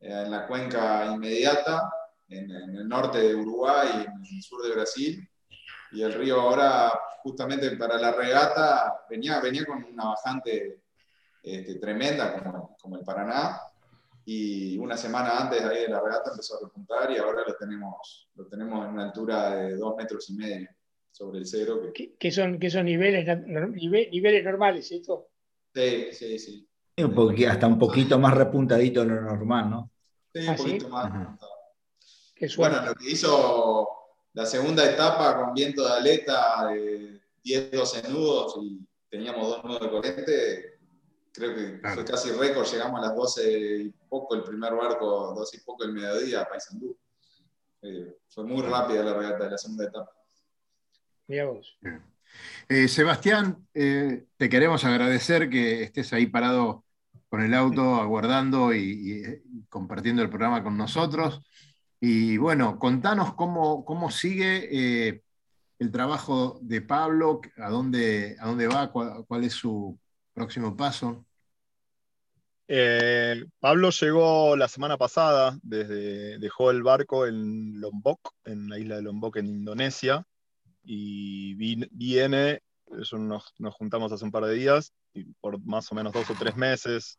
eh, 0.00 0.22
en 0.24 0.30
la 0.30 0.46
cuenca 0.46 1.06
inmediata, 1.12 1.92
en, 2.28 2.50
en 2.50 2.76
el 2.76 2.88
norte 2.88 3.18
de 3.18 3.34
Uruguay 3.34 3.88
y 3.98 4.00
en 4.04 4.36
el 4.36 4.42
sur 4.42 4.62
de 4.62 4.74
Brasil. 4.74 5.28
Y 5.94 6.02
el 6.02 6.12
río 6.12 6.40
ahora, 6.40 6.92
justamente 7.22 7.70
para 7.76 7.96
la 7.98 8.12
regata, 8.12 9.04
venía, 9.08 9.40
venía 9.40 9.64
con 9.64 9.84
una 9.84 10.06
bajante 10.06 10.80
este, 11.42 11.76
tremenda 11.76 12.32
como, 12.42 12.76
como 12.80 12.96
el 12.96 13.04
Paraná. 13.04 13.60
Y 14.26 14.78
una 14.78 14.96
semana 14.96 15.38
antes 15.38 15.62
de 15.62 15.68
ahí 15.68 15.82
de 15.82 15.88
la 15.88 16.00
regata 16.00 16.30
empezó 16.30 16.56
a 16.56 16.60
repuntar 16.66 17.10
y 17.10 17.18
ahora 17.18 17.42
lo 17.46 17.54
tenemos, 17.56 18.28
lo 18.34 18.46
tenemos 18.46 18.84
en 18.86 18.92
una 18.94 19.04
altura 19.04 19.50
de 19.54 19.76
dos 19.76 19.94
metros 19.96 20.28
y 20.30 20.34
medio 20.34 20.68
sobre 21.12 21.38
el 21.40 21.46
cero. 21.46 21.80
Que, 21.82 21.92
¿Qué, 21.92 22.14
qué 22.18 22.30
son, 22.32 22.58
qué 22.58 22.70
son 22.70 22.86
niveles, 22.86 23.26
nive- 23.26 24.10
niveles 24.10 24.42
normales? 24.44 24.90
¿Esto? 24.90 25.28
sí, 25.74 26.08
sí, 26.12 26.38
sí. 26.38 26.68
Un 26.96 27.14
poqui- 27.14 27.46
hasta 27.48 27.66
un 27.66 27.78
poquito 27.78 28.18
más 28.18 28.34
repuntadito 28.34 29.00
de 29.00 29.06
lo 29.08 29.20
normal, 29.20 29.68
¿no? 29.70 29.90
Sí, 30.32 30.46
¿Ah, 30.46 30.52
un 30.52 30.56
poquito 30.56 30.86
sí? 30.86 30.92
más. 30.92 31.38
Qué. 32.34 32.48
Bueno, 32.56 32.80
lo 32.86 32.94
que 32.94 33.10
hizo 33.10 33.63
la 34.34 34.46
segunda 34.46 34.84
etapa 34.88 35.36
con 35.38 35.54
viento 35.54 35.84
de 35.84 35.92
aleta 35.92 36.68
de 36.68 37.20
10, 37.42 37.70
12 37.72 38.08
nudos 38.08 38.56
y 38.62 38.80
teníamos 39.08 39.48
dos 39.48 39.64
nudos 39.64 39.80
de 39.80 39.90
corriente, 39.90 40.78
creo 41.32 41.54
que 41.54 41.80
Claro. 41.80 41.94
fue 41.94 42.04
casi 42.04 42.30
récord. 42.32 42.66
Llegamos 42.66 43.00
a 43.00 43.06
las 43.06 43.16
12 43.16 43.82
y 43.82 43.90
poco, 44.08 44.34
el 44.34 44.42
primer 44.42 44.74
barco, 44.74 45.34
12 45.36 45.56
y 45.56 45.60
poco 45.60 45.84
el 45.84 45.92
mediodía 45.92 46.42
a 46.42 46.48
Paysandú. 46.48 46.96
Eh, 47.82 48.16
fue 48.28 48.44
muy 48.44 48.62
rápida 48.62 49.04
la 49.04 49.14
regata 49.14 49.44
de 49.44 49.50
la 49.50 49.58
segunda 49.58 49.84
etapa. 49.84 50.10
Vos. 51.28 51.78
Eh, 52.68 52.88
Sebastián, 52.88 53.68
eh, 53.72 54.24
te 54.36 54.48
queremos 54.48 54.84
agradecer 54.84 55.48
que 55.48 55.84
estés 55.84 56.12
ahí 56.12 56.26
parado 56.26 56.84
con 57.28 57.42
el 57.42 57.54
auto, 57.54 57.96
aguardando 57.96 58.74
y 58.74 59.42
compartiendo 59.68 60.22
el 60.22 60.28
programa 60.28 60.62
con 60.62 60.76
nosotros. 60.76 61.40
Y 62.06 62.36
bueno, 62.36 62.78
contanos 62.78 63.32
cómo, 63.32 63.82
cómo 63.82 64.10
sigue 64.10 65.08
eh, 65.08 65.22
el 65.78 65.90
trabajo 65.90 66.58
de 66.60 66.82
Pablo, 66.82 67.40
a 67.56 67.70
dónde, 67.70 68.36
a 68.40 68.48
dónde 68.48 68.66
va, 68.66 68.92
cuál, 68.92 69.42
es 69.42 69.54
su 69.54 69.98
próximo 70.34 70.76
paso. 70.76 71.24
Eh, 72.68 73.42
Pablo 73.58 73.88
llegó 73.88 74.54
la 74.54 74.68
semana 74.68 74.98
pasada, 74.98 75.58
desde, 75.62 76.38
dejó 76.38 76.70
el 76.70 76.82
barco 76.82 77.26
en 77.26 77.80
Lombok, 77.80 78.20
en 78.44 78.68
la 78.68 78.78
isla 78.78 78.96
de 78.96 79.02
Lombok 79.02 79.38
en 79.38 79.46
Indonesia, 79.46 80.26
y 80.82 81.54
viene, 81.54 82.60
eso 83.00 83.16
nos, 83.16 83.54
nos 83.58 83.74
juntamos 83.76 84.12
hace 84.12 84.26
un 84.26 84.30
par 84.30 84.44
de 84.44 84.52
días, 84.52 84.92
por 85.40 85.58
más 85.64 85.90
o 85.90 85.94
menos 85.94 86.12
dos 86.12 86.28
o 86.28 86.34
tres 86.38 86.54
meses, 86.54 87.18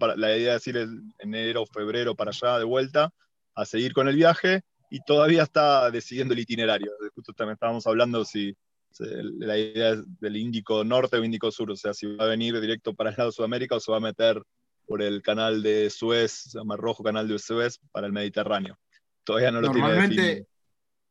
para- 0.00 0.16
la 0.16 0.34
idea 0.34 0.54
es 0.54 0.66
ir 0.66 0.78
el 0.78 1.02
enero 1.18 1.64
o 1.64 1.66
febrero 1.66 2.14
para 2.14 2.30
allá 2.30 2.58
de 2.58 2.64
vuelta, 2.64 3.12
a 3.58 3.64
seguir 3.64 3.92
con 3.92 4.08
el 4.08 4.16
viaje 4.16 4.62
y 4.90 5.00
todavía 5.00 5.42
está 5.42 5.90
decidiendo 5.90 6.32
el 6.32 6.40
itinerario. 6.40 6.92
Justo 7.14 7.32
también 7.32 7.54
estábamos 7.54 7.86
hablando 7.86 8.24
si, 8.24 8.56
la 9.00 9.58
idea 9.58 9.96
del 10.20 10.36
Índico 10.36 10.84
Norte 10.84 11.16
o 11.16 11.24
Índico 11.24 11.50
Sur, 11.50 11.70
o 11.70 11.76
sea, 11.76 11.92
si 11.92 12.06
va 12.06 12.24
a 12.24 12.28
venir 12.28 12.58
directo 12.60 12.94
para 12.94 13.10
el 13.10 13.16
lado 13.16 13.30
de 13.30 13.34
Sudamérica 13.34 13.76
o 13.76 13.80
se 13.80 13.90
va 13.90 13.98
a 13.98 14.00
meter 14.00 14.42
por 14.86 15.02
el 15.02 15.20
canal 15.22 15.62
de 15.62 15.90
Suez, 15.90 16.32
se 16.32 16.58
llama 16.58 16.76
Rojo 16.76 17.02
Canal 17.02 17.28
de 17.28 17.38
Suez, 17.38 17.78
para 17.92 18.06
el 18.06 18.12
Mediterráneo. 18.12 18.78
Todavía 19.24 19.50
no 19.50 19.60
lo 19.60 19.72
Normalmente 19.72 20.46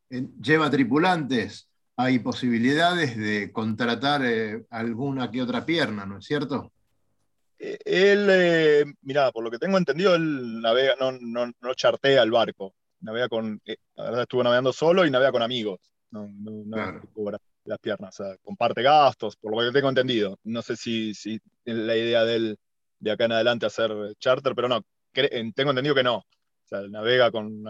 tiene 0.09 0.31
lleva 0.41 0.69
tripulantes, 0.69 1.69
hay 1.97 2.19
posibilidades 2.19 3.17
de 3.17 3.51
contratar 3.51 4.25
eh, 4.25 4.65
alguna 4.69 5.29
que 5.29 5.41
otra 5.41 5.65
pierna, 5.65 6.05
¿no 6.05 6.19
es 6.19 6.25
cierto? 6.25 6.71
Eh, 7.59 7.77
él, 7.85 8.27
eh, 8.29 8.85
mira, 9.01 9.31
por 9.31 9.43
lo 9.43 9.51
que 9.51 9.57
tengo 9.57 9.77
entendido, 9.77 10.15
él 10.15 10.61
navega, 10.61 10.95
no, 10.99 11.11
no, 11.11 11.51
no 11.59 11.73
chartea 11.73 12.23
el 12.23 12.31
barco. 12.31 12.73
Navega 13.01 13.29
con, 13.29 13.61
la 13.95 14.03
verdad 14.03 14.21
estuvo 14.23 14.43
navegando 14.43 14.73
solo 14.73 15.05
y 15.05 15.11
navega 15.11 15.31
con 15.31 15.41
amigos. 15.41 15.79
No, 16.11 16.29
no, 16.33 16.63
las 17.65 17.79
piernas, 17.79 18.19
o 18.19 18.23
sea, 18.23 18.37
comparte 18.37 18.81
gastos, 18.81 19.35
por 19.35 19.51
lo 19.51 19.59
que 19.59 19.77
tengo 19.77 19.89
entendido. 19.89 20.39
No 20.43 20.61
sé 20.61 20.77
si, 20.77 21.13
si 21.13 21.39
la 21.65 21.95
idea 21.95 22.23
de 22.23 22.35
él 22.35 22.59
de 22.99 23.11
acá 23.11 23.25
en 23.25 23.33
adelante 23.33 23.65
hacer 23.65 23.91
charter, 24.19 24.55
pero 24.55 24.69
no, 24.69 24.81
tengo 25.11 25.71
entendido 25.71 25.93
que 25.93 26.03
no. 26.03 26.17
O 26.17 26.69
sea, 26.69 26.81
navega 26.87 27.31
con 27.31 27.63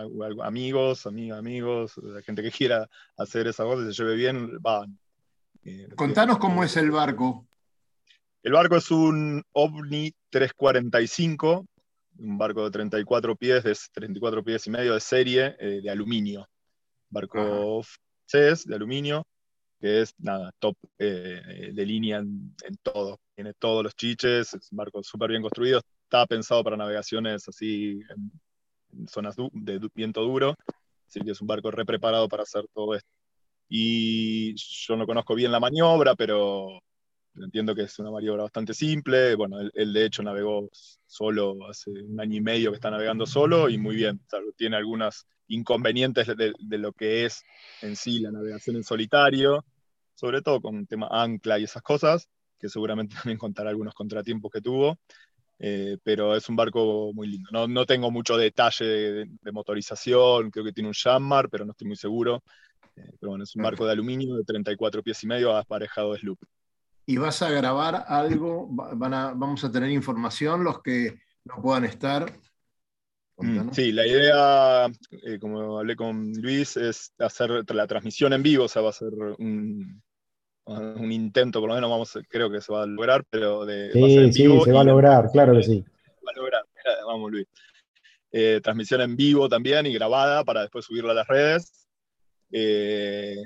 amigos, 0.43 1.05
amigos, 1.05 1.37
amigos, 1.37 1.93
gente 2.25 2.41
que 2.41 2.51
quiera 2.51 2.87
hacer 3.17 3.47
esa 3.47 3.63
cosa, 3.63 3.85
se 3.85 3.93
lleve 3.93 4.15
bien, 4.15 4.59
van. 4.59 4.97
Eh, 5.63 5.87
Contanos 5.95 6.37
cómo 6.37 6.63
es 6.63 6.77
el 6.77 6.91
barco. 6.91 7.45
El 8.47 8.53
barco 8.53 8.77
es 8.77 8.89
un 8.91 9.43
OVNI 9.51 10.13
345, 10.29 11.65
un 12.19 12.37
barco 12.37 12.63
de 12.63 12.71
34 12.71 13.35
pies, 13.35 13.61
de 13.61 13.75
34 13.91 14.41
pies 14.41 14.65
y 14.67 14.69
medio 14.69 14.93
de 14.93 15.01
serie, 15.01 15.57
eh, 15.59 15.81
de 15.83 15.89
aluminio. 15.89 16.47
Barco 17.09 17.83
francés 17.83 18.65
de 18.65 18.73
aluminio, 18.73 19.27
que 19.81 20.01
es 20.01 20.13
nada, 20.17 20.53
top 20.59 20.77
eh, 20.97 21.71
de 21.73 21.85
línea 21.85 22.19
en, 22.19 22.55
todo. 22.81 23.19
Tiene 23.35 23.53
todos 23.53 23.83
los 23.83 23.93
chiches, 23.95 24.53
es 24.53 24.71
un 24.71 24.77
barco 24.77 25.03
súper 25.03 25.31
bien 25.31 25.41
construido, 25.41 25.81
está 26.03 26.25
pensado 26.25 26.63
para 26.63 26.77
navegaciones 26.77 27.45
así 27.49 27.99
en, 28.09 29.09
zonas 29.09 29.35
de 29.35 29.89
viento 29.93 30.21
duro, 30.21 30.55
así 31.05 31.19
que 31.19 31.31
es 31.31 31.41
un 31.41 31.47
barco 31.47 31.69
re 31.69 31.83
preparado 31.83 32.29
para 32.29 32.43
hacer 32.43 32.65
todo 32.73 32.95
esto. 32.95 33.09
Y 33.67 34.55
yo 34.55 34.95
no 34.95 35.05
conozco 35.05 35.35
bien 35.35 35.51
la 35.51 35.59
maniobra, 35.59 36.15
pero 36.15 36.79
entiendo 37.43 37.75
que 37.75 37.83
es 37.83 37.99
una 37.99 38.11
maniobra 38.11 38.43
bastante 38.43 38.73
simple. 38.73 39.35
Bueno, 39.35 39.57
él, 39.73 39.93
de 39.93 40.05
hecho 40.05 40.23
navegó 40.23 40.69
solo 41.05 41.67
hace 41.69 41.91
un 41.91 42.19
año 42.19 42.37
y 42.37 42.41
medio 42.41 42.71
que 42.71 42.75
está 42.75 42.91
navegando 42.91 43.25
solo 43.25 43.69
y 43.69 43.77
muy 43.77 43.95
bien. 43.95 44.19
tiene 44.55 44.77
algunos 44.77 45.27
inconvenientes 45.47 46.27
de, 46.27 46.53
lo 46.77 46.91
que 46.93 47.25
es 47.25 47.43
en 47.81 47.95
sí 47.95 48.19
la 48.19 48.31
navegación 48.31 48.75
en 48.75 48.83
solitario, 48.83 49.65
sobre 50.13 50.41
todo 50.41 50.61
con 50.61 50.77
el 50.77 50.87
tema 50.87 51.07
ancla 51.11 51.59
y 51.59 51.63
esas 51.63 51.81
cosas, 51.81 52.29
que 52.59 52.69
seguramente 52.69 53.15
también 53.23 53.37
contará 53.37 53.69
algunos 53.69 53.93
contratiempos 53.93 54.51
que 54.51 54.61
tuvo. 54.61 54.97
Eh, 55.59 55.97
pero 56.03 56.35
es 56.35 56.47
un 56.49 56.55
barco 56.55 57.11
muy 57.13 57.27
lindo. 57.27 57.49
No, 57.51 57.67
no 57.67 57.85
tengo 57.85 58.11
mucho 58.11 58.37
detalle 58.37 58.85
de, 58.85 59.51
motorización, 59.51 60.51
creo 60.51 60.63
que 60.63 60.71
tiene 60.71 60.89
un 60.89 60.93
Jammar, 60.93 61.49
pero 61.49 61.65
no 61.65 61.71
estoy 61.71 61.87
muy 61.87 61.95
seguro. 61.95 62.43
Eh, 62.95 63.11
pero 63.19 63.31
bueno, 63.31 63.43
es 63.43 63.55
un 63.55 63.63
barco 63.63 63.85
de 63.85 63.93
aluminio 63.93 64.35
de 64.35 64.43
34 64.43 65.01
pies 65.01 65.23
y 65.23 65.27
medio 65.27 65.55
aparejado 65.55 66.13
de 66.13 66.19
sloop 66.19 66.39
y 67.09 67.17
vas 67.17 67.41
a 67.41 67.49
grabar 67.49 68.03
algo, 68.07 68.67
van 68.69 69.13
a, 69.13 69.31
vamos 69.33 69.63
a 69.63 69.71
tener 69.71 69.89
información 69.89 70.65
los 70.65 70.81
que 70.83 71.17
no 71.45 71.61
puedan 71.61 71.85
estar. 71.85 72.29
Mm, 73.37 73.69
sí, 73.71 73.93
la 73.93 74.05
idea, 74.05 74.87
eh, 75.23 75.39
como 75.39 75.79
hablé 75.79 75.95
con 75.95 76.33
Luis, 76.33 76.75
es 76.75 77.13
hacer 77.17 77.63
la 77.73 77.87
transmisión 77.87 78.33
en 78.33 78.43
vivo, 78.43 78.65
o 78.65 78.67
sea, 78.67 78.81
va 78.81 78.89
a 78.89 78.93
ser 78.93 79.13
un, 79.13 80.03
un 80.65 81.11
intento, 81.13 81.61
por 81.61 81.69
lo 81.69 81.75
menos 81.75 81.89
vamos, 81.89 82.19
creo 82.27 82.51
que 82.51 82.59
se 82.59 82.73
va 82.73 82.83
a 82.83 82.85
lograr, 82.85 83.23
pero 83.29 83.65
de... 83.65 83.89
Sí, 83.93 84.33
sí, 84.33 84.61
se 84.65 84.71
va 84.73 84.81
a 84.81 84.83
lograr, 84.83 85.31
claro 85.31 85.53
que 85.53 85.63
sí. 85.63 85.85
Se 86.03 86.25
va 86.25 86.31
a 86.31 86.37
lograr, 86.37 86.63
vamos 87.05 87.31
Luis. 87.31 87.47
Eh, 88.33 88.59
transmisión 88.61 88.99
en 88.99 89.15
vivo 89.15 89.47
también 89.47 89.85
y 89.85 89.93
grabada 89.93 90.43
para 90.43 90.61
después 90.61 90.83
subirla 90.83 91.13
a 91.13 91.15
las 91.15 91.27
redes. 91.27 91.87
Eh, 92.51 93.37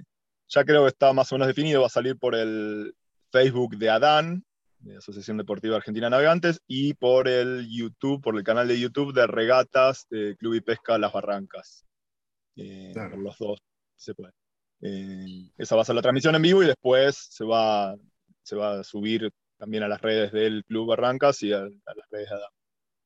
ya 0.48 0.64
creo 0.64 0.82
que 0.82 0.88
está 0.90 1.14
más 1.14 1.32
o 1.32 1.36
menos 1.36 1.48
definido, 1.48 1.82
va 1.82 1.88
a 1.88 1.92
salir 1.92 2.18
por 2.18 2.34
el 2.34 2.96
Facebook 3.32 3.78
de 3.78 3.90
Adán, 3.90 4.44
de 4.80 4.98
Asociación 4.98 5.38
Deportiva 5.38 5.78
Argentina 5.78 6.10
Navegantes, 6.10 6.62
y 6.68 6.94
por 6.94 7.28
el 7.28 7.68
YouTube, 7.70 8.22
por 8.22 8.36
el 8.36 8.44
canal 8.44 8.68
de 8.68 8.80
YouTube 8.80 9.14
de 9.14 9.28
Regatas 9.28 10.08
de 10.10 10.36
Club 10.38 10.56
y 10.56 10.62
Pesca 10.62 10.98
Las 10.98 11.14
Barrancas. 11.14 11.86
Eh, 12.56 12.94
por 12.94 13.20
los 13.20 13.38
dos, 13.38 13.60
se 13.96 14.14
puede. 14.14 14.34
Eh, 14.82 15.52
esa 15.58 15.76
va 15.76 15.84
a 15.84 15.86
ser 15.86 15.96
la 15.96 16.02
transmisión 16.02 16.36
en 16.36 16.42
vivo 16.42 16.64
y 16.64 16.68
después 16.68 17.16
se 17.30 17.46
va, 17.46 17.96
se 18.44 18.56
va 18.56 18.80
a 18.80 18.84
subir 18.84 19.32
también 19.58 19.84
a 19.84 19.88
las 19.88 20.02
redes 20.02 20.32
del 20.32 20.66
Club 20.66 20.88
Barrancas 20.88 21.44
y 21.44 21.54
a, 21.54 21.60
las 21.60 22.10
redes 22.10 22.30
de 22.30 22.36
Adán. 22.36 22.50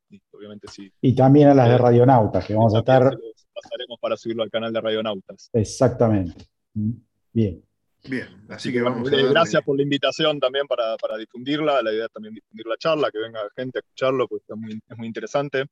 Y, 0.10 0.22
obviamente 0.32 0.68
sí. 0.70 0.92
Y 1.02 1.14
también 1.14 1.50
a 1.50 1.54
las 1.54 1.68
de 1.68 1.76
eh, 1.76 1.78
Radionautas, 1.78 2.46
que 2.46 2.54
vamos 2.54 2.74
a 2.76 2.80
estar. 2.80 3.04
Pasaremos 3.04 4.00
para 4.00 4.18
subirlo 4.18 4.44
al 4.44 4.52
canal 4.52 4.72
de 4.72 4.82
Radionautas. 4.82 5.50
Exactamente. 5.54 6.46
Bien. 7.34 7.65
Bien, 8.08 8.28
así 8.50 8.72
que 8.72 8.82
vamos 8.82 9.12
a 9.12 9.16
Gracias 9.16 9.64
por 9.64 9.78
la 9.78 9.84
invitación 9.84 10.40
también 10.40 10.68
para, 10.68 11.18
difundirla. 11.18 11.82
La 11.82 11.92
idea 11.92 12.06
es 12.06 12.12
también 12.12 12.36
difundir 12.36 12.66
la 12.68 12.78
charla, 12.78 13.10
que 13.12 13.20
venga 13.20 13.40
gente 13.56 13.80
a 13.80 13.82
escucharlo, 13.82 14.28
porque 14.28 14.46
es 14.48 14.98
muy 14.98 15.08
interesante 15.08 15.66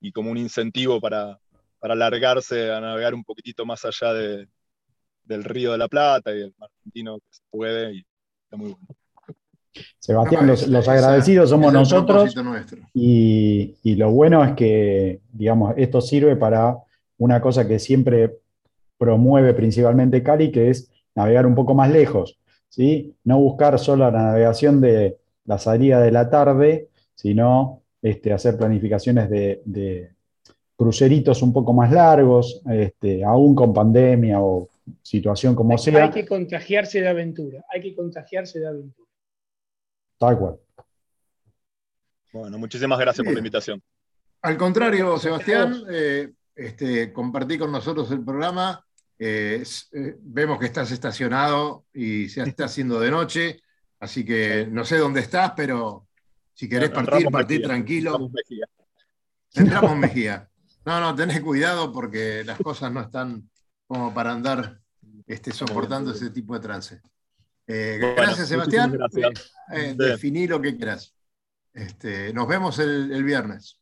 y 0.00 0.12
como 0.12 0.30
un 0.30 0.38
incentivo 0.38 1.00
para, 1.00 1.38
para 1.78 1.94
alargarse 1.94 2.72
a 2.72 2.80
navegar 2.80 3.14
un 3.14 3.24
poquitito 3.24 3.64
más 3.64 3.84
allá 3.84 4.12
del 4.12 5.44
Río 5.44 5.72
de 5.72 5.78
la 5.78 5.88
Plata 5.88 6.32
y 6.32 6.38
del 6.40 6.54
mar 6.58 6.70
argentino 6.76 7.18
que 7.18 7.26
se 7.30 7.42
puede 7.50 7.94
y 7.94 8.06
está 8.44 8.56
muy 8.56 8.72
bueno. 8.72 8.86
Sebastián, 9.98 10.46
los, 10.46 10.88
agradecidos 10.88 11.50
somos 11.50 11.72
nosotros 11.72 12.34
y, 12.94 13.76
y, 13.84 13.94
lo 13.94 14.10
bueno 14.10 14.42
es 14.42 14.54
que, 14.54 15.20
digamos, 15.30 15.74
esto 15.76 16.00
sirve 16.00 16.34
para 16.34 16.76
una 17.16 17.40
cosa 17.40 17.68
que 17.68 17.78
siempre 17.78 18.40
promueve 18.96 19.54
principalmente 19.54 20.22
Cali, 20.22 20.50
que 20.50 20.70
es 20.70 20.90
navegar 21.18 21.46
un 21.46 21.54
poco 21.54 21.74
más 21.74 21.90
lejos, 21.90 22.38
¿sí? 22.68 23.14
No 23.24 23.38
buscar 23.38 23.78
solo 23.78 24.10
la 24.10 24.22
navegación 24.22 24.80
de 24.80 25.18
la 25.44 25.58
salida 25.58 26.00
de 26.00 26.12
la 26.12 26.30
tarde, 26.30 26.88
sino 27.14 27.82
este, 28.00 28.32
hacer 28.32 28.56
planificaciones 28.56 29.28
de, 29.28 30.12
cruceritos 30.76 31.42
un 31.42 31.52
poco 31.52 31.72
más 31.72 31.90
largos, 31.90 32.62
este, 32.70 33.24
aún 33.24 33.56
con 33.56 33.74
pandemia 33.74 34.40
o 34.40 34.68
situación 35.02 35.56
como 35.56 35.76
sea. 35.76 36.04
Hay 36.04 36.10
que 36.10 36.24
contagiarse 36.24 37.00
de 37.00 37.08
aventura, 37.08 37.64
hay 37.68 37.80
que 37.80 37.96
contagiarse 37.96 38.60
de 38.60 38.68
aventura. 38.68 39.08
Tal 40.18 40.38
cual. 40.38 40.56
Bueno, 42.32 42.58
muchísimas 42.58 42.98
gracias 43.00 43.24
por 43.24 43.32
la 43.32 43.40
invitación. 43.40 43.82
Al 44.42 44.56
contrario, 44.56 45.18
Sebastián, 45.18 45.82
eh, 45.90 46.30
este, 46.54 47.12
compartí 47.12 47.58
con 47.58 47.72
nosotros 47.72 48.08
el 48.12 48.24
programa 48.24 48.84
eh, 49.18 49.64
eh, 49.92 50.16
vemos 50.20 50.58
que 50.58 50.66
estás 50.66 50.90
estacionado 50.92 51.86
y 51.92 52.28
se 52.28 52.42
está 52.42 52.66
haciendo 52.66 53.00
de 53.00 53.10
noche, 53.10 53.60
así 53.98 54.24
que 54.24 54.68
no 54.70 54.84
sé 54.84 54.98
dónde 54.98 55.20
estás, 55.20 55.52
pero 55.56 56.06
si 56.54 56.68
querés 56.68 56.90
partir, 56.90 57.28
partir 57.30 57.62
tranquilo. 57.62 58.30
Entramos 59.54 59.92
en 59.92 60.00
Mejía. 60.00 60.48
No, 60.84 61.00
no, 61.00 61.14
tenés 61.14 61.40
cuidado 61.40 61.92
porque 61.92 62.44
las 62.44 62.58
cosas 62.58 62.92
no 62.92 63.00
están 63.00 63.50
como 63.86 64.14
para 64.14 64.32
andar 64.32 64.80
este, 65.26 65.52
soportando 65.52 66.12
ese 66.12 66.30
tipo 66.30 66.54
de 66.54 66.60
trance. 66.60 67.00
Eh, 67.66 67.98
gracias, 68.16 68.48
Sebastián. 68.48 68.96
definí 69.96 70.46
lo 70.46 70.60
que 70.60 70.76
quieras. 70.76 71.14
Este, 71.74 72.32
nos 72.32 72.48
vemos 72.48 72.78
el, 72.78 73.22
viernes. 73.24 73.80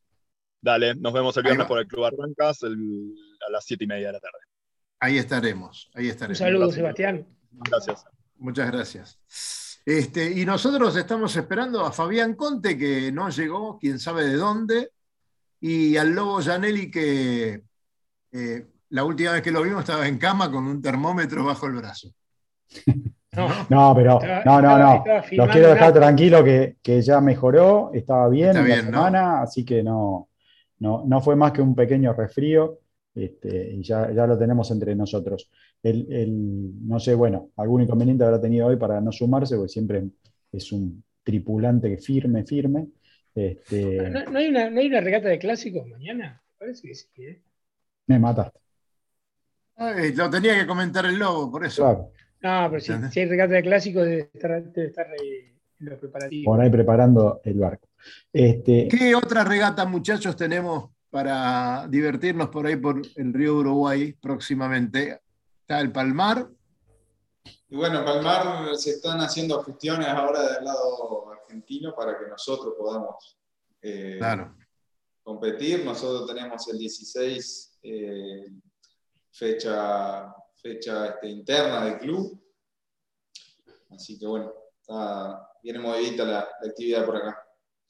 Dale, 0.61 0.95
nos 0.95 1.12
vemos 1.12 1.37
el 1.37 1.45
viernes 1.45 1.66
por 1.66 1.78
el 1.78 1.87
Club 1.87 2.07
Arrancas 2.07 2.62
a 2.64 3.51
las 3.51 3.64
siete 3.64 3.84
y 3.84 3.87
media 3.87 4.09
de 4.09 4.12
la 4.14 4.20
tarde. 4.20 4.45
Ahí 5.01 5.18
estaremos, 5.18 5.90
ahí 5.94 6.09
estaremos. 6.09 6.40
Un 6.40 6.47
saludo, 6.47 6.72
Sebastián. 6.72 7.26
Gracias. 7.53 8.05
Muchas 8.38 8.70
gracias. 8.70 9.18
Este, 9.84 10.32
y 10.32 10.44
nosotros 10.44 10.97
estamos 10.97 11.36
esperando 11.36 11.84
a 11.84 11.92
Fabián 11.92 12.34
Conte, 12.34 12.76
que 12.76 13.12
no 13.12 13.28
llegó, 13.30 13.78
quién 13.78 13.99
sabe 13.99 14.26
de 14.26 14.36
dónde, 14.36 14.90
y 15.61 15.97
al 15.97 16.11
Lobo 16.12 16.42
Janelli, 16.42 16.90
que 16.90 17.62
eh, 18.32 18.66
la 18.90 19.05
última 19.05 19.32
vez 19.32 19.42
que 19.42 19.51
lo 19.51 19.62
vimos 19.62 19.80
estaba 19.80 20.07
en 20.09 20.18
cama 20.18 20.51
con 20.51 20.66
un 20.66 20.82
termómetro 20.82 21.44
bajo 21.44 21.66
el 21.66 21.74
brazo. 21.74 22.09
No, 23.68 23.94
pero 23.94 24.18
no, 24.47 24.62
no, 24.62 24.78
no. 24.78 25.05
Los 25.32 25.51
quiero 25.51 25.68
dejar 25.68 25.92
tranquilo 25.92 26.42
que, 26.42 27.03
ya 27.03 27.20
mejoró, 27.20 27.90
estaba 27.92 28.28
bien 28.28 28.57
en 28.57 28.68
la 28.68 28.76
semana, 28.76 29.42
así 29.42 29.62
que 29.62 29.82
no, 29.82 30.30
no, 30.78 31.05
no 31.07 31.20
fue 31.20 31.36
más 31.36 31.53
que 31.53 31.61
un 31.61 31.74
pequeño 31.74 32.14
resfrío. 32.14 32.78
Este, 33.16 33.72
y 33.72 33.82
ya, 33.82 34.12
ya, 34.12 34.26
lo 34.26 34.38
tenemos 34.38 34.70
entre 34.70 34.94
nosotros. 34.94 35.50
El, 35.82 36.86
no 36.86 37.00
sé, 37.00 37.14
bueno, 37.14 37.50
algún 37.56 37.80
inconveniente 37.80 38.24
habrá 38.24 38.38
tenido 38.38 38.66
hoy 38.66 38.76
para 38.76 39.00
no 39.00 39.10
sumarse, 39.10 39.56
porque 39.56 39.72
siempre 39.72 40.04
es 40.52 40.70
un 40.70 41.02
tripulante 41.22 41.96
firme, 41.96 42.44
firme. 42.44 42.88
Este... 43.34 44.10
¿No, 44.10 44.38
hay 44.38 44.48
una, 44.48 44.70
¿No, 44.70 44.80
hay 44.80 44.86
una, 44.86 45.00
regata 45.00 45.28
de 45.28 45.38
clásicos 45.38 45.88
mañana? 45.88 46.42
Parece 46.58 46.88
que 46.88 46.94
sí. 46.94 47.08
¿eh? 47.18 47.40
Me 48.06 48.18
mataste. 48.18 48.60
Ay, 49.76 50.12
lo 50.14 50.28
tenía 50.28 50.58
que 50.58 50.66
comentar 50.66 51.06
el 51.06 51.18
lobo, 51.18 51.50
por 51.50 51.64
eso. 51.64 51.84
Claro. 51.84 52.12
No, 52.42 52.70
pero 52.70 52.80
si, 52.80 52.92
si 53.12 53.20
hay 53.20 53.26
regata 53.26 53.54
de 53.54 53.62
clásicos, 53.62 54.04
debe 54.04 54.30
estar, 54.32 54.62
debe 54.62 54.88
estar 54.88 55.06
eh, 55.06 55.54
en 55.80 55.86
los 55.88 55.98
preparativos. 55.98 56.44
Por 56.44 56.60
ahí 56.60 56.70
preparando 56.70 57.40
el 57.44 57.58
barco. 57.58 57.88
Este, 58.30 58.88
¿Qué 58.88 59.14
otra 59.14 59.42
regata, 59.42 59.86
muchachos, 59.86 60.36
tenemos 60.36 60.90
para 61.20 61.88
divertirnos 61.88 62.50
por 62.50 62.66
ahí 62.66 62.76
por 62.76 63.00
el 63.16 63.32
río 63.32 63.54
Uruguay 63.54 64.12
próximamente? 64.12 65.22
Está 65.62 65.80
el 65.80 65.90
Palmar. 65.90 66.46
Y 67.70 67.74
bueno, 67.74 68.00
en 68.00 68.04
Palmar 68.04 68.76
se 68.76 68.90
están 68.90 69.20
haciendo 69.20 69.62
gestiones 69.64 70.08
ahora 70.08 70.42
del 70.52 70.64
lado 70.66 71.30
argentino 71.30 71.94
para 71.94 72.18
que 72.18 72.26
nosotros 72.28 72.74
podamos 72.78 73.38
eh, 73.80 74.16
Claro. 74.18 74.54
competir. 75.22 75.86
Nosotros 75.86 76.26
tenemos 76.28 76.68
el 76.68 76.76
16 76.76 77.78
eh, 77.82 78.50
fecha, 79.32 80.34
fecha 80.62 81.06
este, 81.06 81.28
interna 81.28 81.82
del 81.86 81.96
club. 81.96 82.38
Así 83.88 84.18
que 84.18 84.26
bueno, 84.26 84.52
está- 84.78 85.48
viene 85.62 85.78
movidita 85.78 86.24
la, 86.26 86.46
la 86.60 86.68
actividad 86.68 87.06
por 87.06 87.16
acá. 87.16 87.45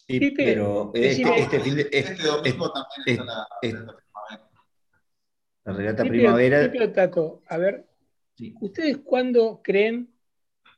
Sí, 0.08 0.30
pero 0.30 0.92
este, 0.94 1.22
este 1.40 1.60
fin 1.60 1.74
de- 1.76 1.82
Este, 1.82 1.98
este- 1.98 2.22
domingo 2.22 2.72
también 2.72 3.02
es- 3.06 3.12
está 3.12 3.24
la, 3.24 3.32
la 3.34 3.48
primavera. 3.60 4.50
la 5.64 5.72
regata 5.72 6.04
primavera. 6.04 6.70
O 6.84 6.90
Tato, 6.92 7.42
a 7.48 7.58
ver, 7.58 7.86
sí. 8.36 8.54
¿ustedes 8.60 8.98
cuándo 8.98 9.60
creen 9.64 10.12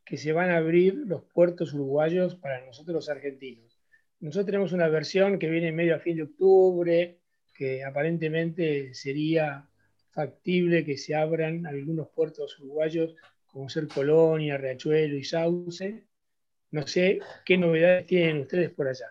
que 0.05 0.17
se 0.17 0.33
van 0.33 0.51
a 0.51 0.57
abrir 0.57 0.95
los 0.95 1.23
puertos 1.25 1.75
uruguayos 1.75 2.37
para 2.37 2.65
nosotros 2.65 2.95
los 2.95 3.09
argentinos? 3.11 3.79
Nosotros 4.21 4.47
tenemos 4.47 4.73
una 4.73 4.89
versión 4.89 5.39
que 5.39 5.49
viene 5.51 5.73
medio 5.73 5.95
a 5.95 5.99
fin 6.01 6.17
de 6.17 6.23
octubre, 6.23 7.21
que 7.55 7.85
aparentemente 7.85 8.95
sería 8.95 9.69
factible 10.11 10.85
que 10.85 10.97
se 10.97 11.15
abran 11.15 11.67
algunos 11.67 12.09
puertos 12.09 12.59
uruguayos, 12.59 13.15
como 13.47 13.69
ser 13.69 13.87
Colonia, 13.89 14.57
Riachuelo 14.57 15.17
y 15.17 15.25
Sauce. 15.25 16.05
No 16.71 16.87
sé 16.87 17.21
qué 17.45 17.59
novedades 17.59 18.07
tienen 18.07 18.39
ustedes 18.41 18.71
por 18.71 18.89
allá. 18.89 19.07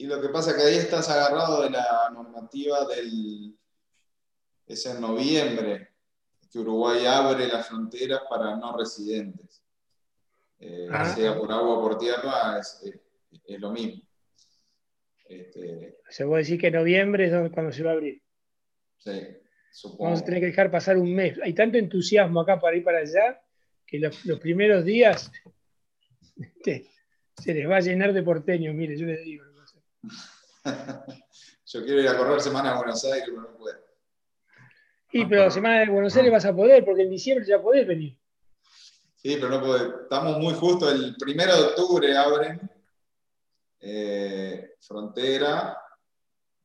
Y 0.00 0.06
lo 0.06 0.18
que 0.20 0.30
pasa 0.30 0.50
es 0.52 0.56
que 0.56 0.62
ahí 0.62 0.76
estás 0.78 1.10
agarrado 1.10 1.62
de 1.62 1.68
la 1.70 2.08
normativa 2.14 2.86
del. 2.86 3.54
Es 4.66 4.86
en 4.86 4.98
noviembre 5.00 5.88
que 6.50 6.58
Uruguay 6.58 7.04
abre 7.04 7.46
las 7.48 7.68
fronteras 7.68 8.20
para 8.30 8.56
no 8.56 8.76
residentes. 8.78 9.62
Eh, 10.58 10.88
Ah. 10.90 11.04
Sea 11.14 11.36
por 11.36 11.52
agua 11.52 11.78
o 11.78 11.82
por 11.82 11.98
tierra, 11.98 12.58
es, 12.58 12.80
es- 12.84 13.00
es 13.44 13.60
lo 13.60 13.70
mismo. 13.72 14.02
Este, 15.28 15.98
O 16.08 16.12
sea, 16.12 16.26
vos 16.26 16.38
decís 16.38 16.58
que 16.60 16.70
noviembre 16.70 17.26
es 17.26 17.52
cuando 17.52 17.70
se 17.72 17.82
va 17.82 17.90
a 17.90 17.94
abrir. 17.94 18.22
sí, 18.96 19.20
supongo. 19.70 20.04
Vamos 20.04 20.22
a 20.22 20.24
tener 20.24 20.40
que 20.40 20.46
dejar 20.46 20.70
pasar 20.70 20.96
un 20.96 21.14
mes. 21.14 21.38
Hay 21.42 21.52
tanto 21.54 21.76
entusiasmo 21.78 22.40
acá 22.40 22.58
para 22.58 22.76
ir 22.76 22.84
para 22.84 22.98
allá 23.00 23.40
que 23.86 23.98
los, 23.98 24.24
los 24.24 24.40
primeros 24.40 24.84
días 24.84 25.30
se 26.64 27.54
les 27.54 27.68
va 27.68 27.76
a 27.76 27.80
llenar 27.80 28.12
de 28.14 28.22
porteños. 28.22 28.74
Mire, 28.74 28.96
yo 28.96 29.06
les 29.06 29.22
digo. 29.24 29.44
Yo 31.66 31.84
quiero 31.84 32.00
ir 32.00 32.08
a 32.08 32.16
correr 32.16 32.40
semana 32.40 32.72
a 32.72 32.76
Buenos 32.78 33.04
Aires, 33.04 33.24
pero 33.26 33.42
no 33.42 33.56
puedo. 33.56 33.78
Y 35.12 35.26
pero 35.26 35.44
la 35.44 35.50
semana 35.50 35.80
de 35.80 35.90
Buenos 35.90 36.14
Aires 36.16 36.32
vas 36.32 36.44
a 36.44 36.54
poder, 36.54 36.84
porque 36.84 37.02
en 37.02 37.10
diciembre 37.10 37.46
ya 37.46 37.60
podés 37.60 37.86
venir. 37.86 38.16
Sí, 39.16 39.36
pero 39.36 39.48
no 39.48 39.60
puedo. 39.60 40.02
Estamos 40.02 40.38
muy 40.38 40.54
justo. 40.54 40.90
El 40.90 41.16
primero 41.16 41.54
de 41.54 41.62
octubre 41.68 42.16
abren 42.16 42.60
eh, 43.80 44.74
frontera. 44.80 45.76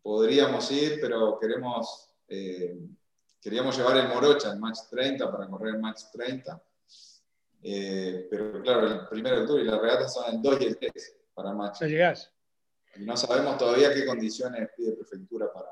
Podríamos 0.01 0.71
ir, 0.71 0.99
pero 1.01 1.39
queremos 1.39 2.11
eh, 2.27 2.77
queríamos 3.41 3.77
llevar 3.77 3.97
el 3.97 4.07
Morocha, 4.07 4.51
el 4.51 4.59
Match 4.59 4.79
30, 4.89 5.31
para 5.31 5.47
correr 5.47 5.75
el 5.75 5.81
Match 5.81 6.01
30. 6.11 6.63
Eh, 7.61 8.27
pero 8.29 8.61
claro, 8.61 8.87
el 8.87 9.07
primero 9.07 9.35
de 9.35 9.41
octubre 9.43 9.63
y 9.63 9.65
las 9.65 9.79
regatas 9.79 10.13
son 10.13 10.33
el 10.33 10.41
2 10.41 10.61
y 10.61 10.65
el 10.65 10.77
3 10.77 11.17
para 11.33 11.53
Match. 11.53 11.81
No 11.81 11.87
llegás. 11.87 12.31
Y 12.97 13.03
no 13.05 13.15
sabemos 13.17 13.57
todavía 13.57 13.93
qué 13.93 14.05
condiciones 14.05 14.69
pide 14.75 14.93
prefectura 14.93 15.51
para, 15.51 15.69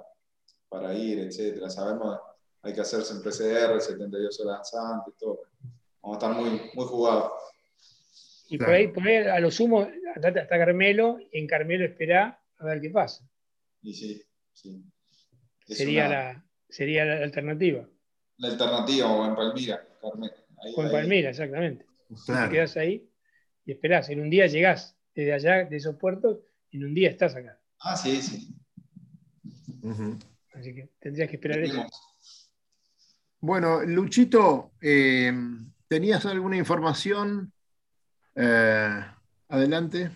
para 0.69 0.93
ir, 0.93 1.19
etcétera. 1.19 1.69
Sabemos 1.69 2.19
hay 2.61 2.74
que 2.74 2.82
hacerse 2.82 3.13
en 3.13 3.21
PCR, 3.24 3.80
72 3.82 4.39
horas 4.41 4.74
antes, 4.74 5.15
todo. 5.17 5.41
Vamos 6.01 6.17
a 6.17 6.19
estar 6.28 6.36
muy, 6.41 6.49
muy 6.74 6.86
jugados. 6.86 7.32
Y 8.49 8.57
Claro. 8.57 8.71
por, 8.71 8.76
ahí, 8.76 8.88
por 8.89 9.03
ahí, 9.07 9.15
a 9.17 9.39
lo 9.39 9.49
sumo, 9.51 9.88
andate 10.15 10.39
hasta 10.41 10.57
Carmelo, 10.57 11.17
y 11.32 11.39
en 11.39 11.47
Carmelo 11.47 11.86
esperá 11.86 12.39
a 12.57 12.65
ver 12.65 12.80
qué 12.82 12.89
pasa. 12.89 13.28
Y 13.82 13.93
sí, 13.93 14.21
sí. 14.53 14.84
Es 15.67 15.78
Sería 15.78 16.07
una- 16.07 16.15
la, 16.34 16.45
sería 16.69 17.05
la 17.05 17.24
alternativa. 17.24 17.88
la 18.38 18.47
alternativa, 18.49 19.11
o 19.11 19.26
en 19.26 19.36
Palmira. 19.36 19.88
Ahí- 20.61 20.74
O 20.76 20.82
en 20.82 20.88
ahí. 20.88 20.91
Palmira, 20.91 21.30
exactamente. 21.30 21.86
Te 22.09 22.15
Claro. 22.32 22.51
quedás 22.51 22.78
ahí 22.78 23.09
y 23.65 23.71
esperás. 23.71 24.09
En 24.09 24.19
un 24.21 24.30
día 24.30 24.45
llegás 24.47 24.95
desde 25.15 25.34
allá, 25.34 25.65
de 25.65 25.76
esos 25.78 25.95
puertos, 25.95 26.39
en 26.74 26.86
un 26.86 26.93
día 26.93 27.09
estás 27.09 27.36
acá. 27.36 27.57
Ah, 27.80 27.95
sí, 27.95 28.21
sí. 28.21 28.55
Así 30.53 30.74
que 30.74 30.89
tendrías 30.99 31.30
que 31.30 31.36
esperar 31.36 31.59
eso. 31.59 31.84
Bueno, 33.39 33.82
Luchito, 33.84 34.71
eh, 34.82 35.32
¿tenías 35.88 36.26
alguna 36.26 36.57
información? 36.57 37.51
Eh, 38.36 38.99
adelante. 39.49 40.11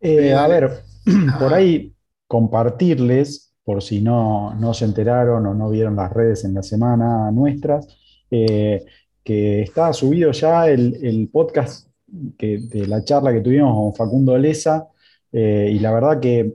Eh, 0.00 0.34
a 0.34 0.46
ver, 0.46 0.82
por 1.38 1.54
ahí 1.54 1.94
compartirles, 2.26 3.54
por 3.64 3.82
si 3.82 4.00
no, 4.02 4.54
no 4.54 4.74
se 4.74 4.84
enteraron 4.84 5.46
o 5.46 5.54
no 5.54 5.70
vieron 5.70 5.96
las 5.96 6.12
redes 6.12 6.44
en 6.44 6.54
la 6.54 6.62
semana 6.62 7.30
nuestras, 7.30 7.86
eh, 8.30 8.84
que 9.24 9.62
está 9.62 9.92
subido 9.92 10.30
ya 10.32 10.68
el, 10.68 11.04
el 11.04 11.28
podcast 11.28 11.88
que- 12.36 12.58
de 12.58 12.86
la 12.86 13.02
charla 13.04 13.32
que 13.32 13.40
tuvimos 13.40 13.74
con 13.74 13.94
Facundo 13.94 14.36
Leza, 14.38 14.86
eh, 15.32 15.70
y 15.72 15.78
la 15.78 15.92
verdad 15.92 16.20
que 16.20 16.54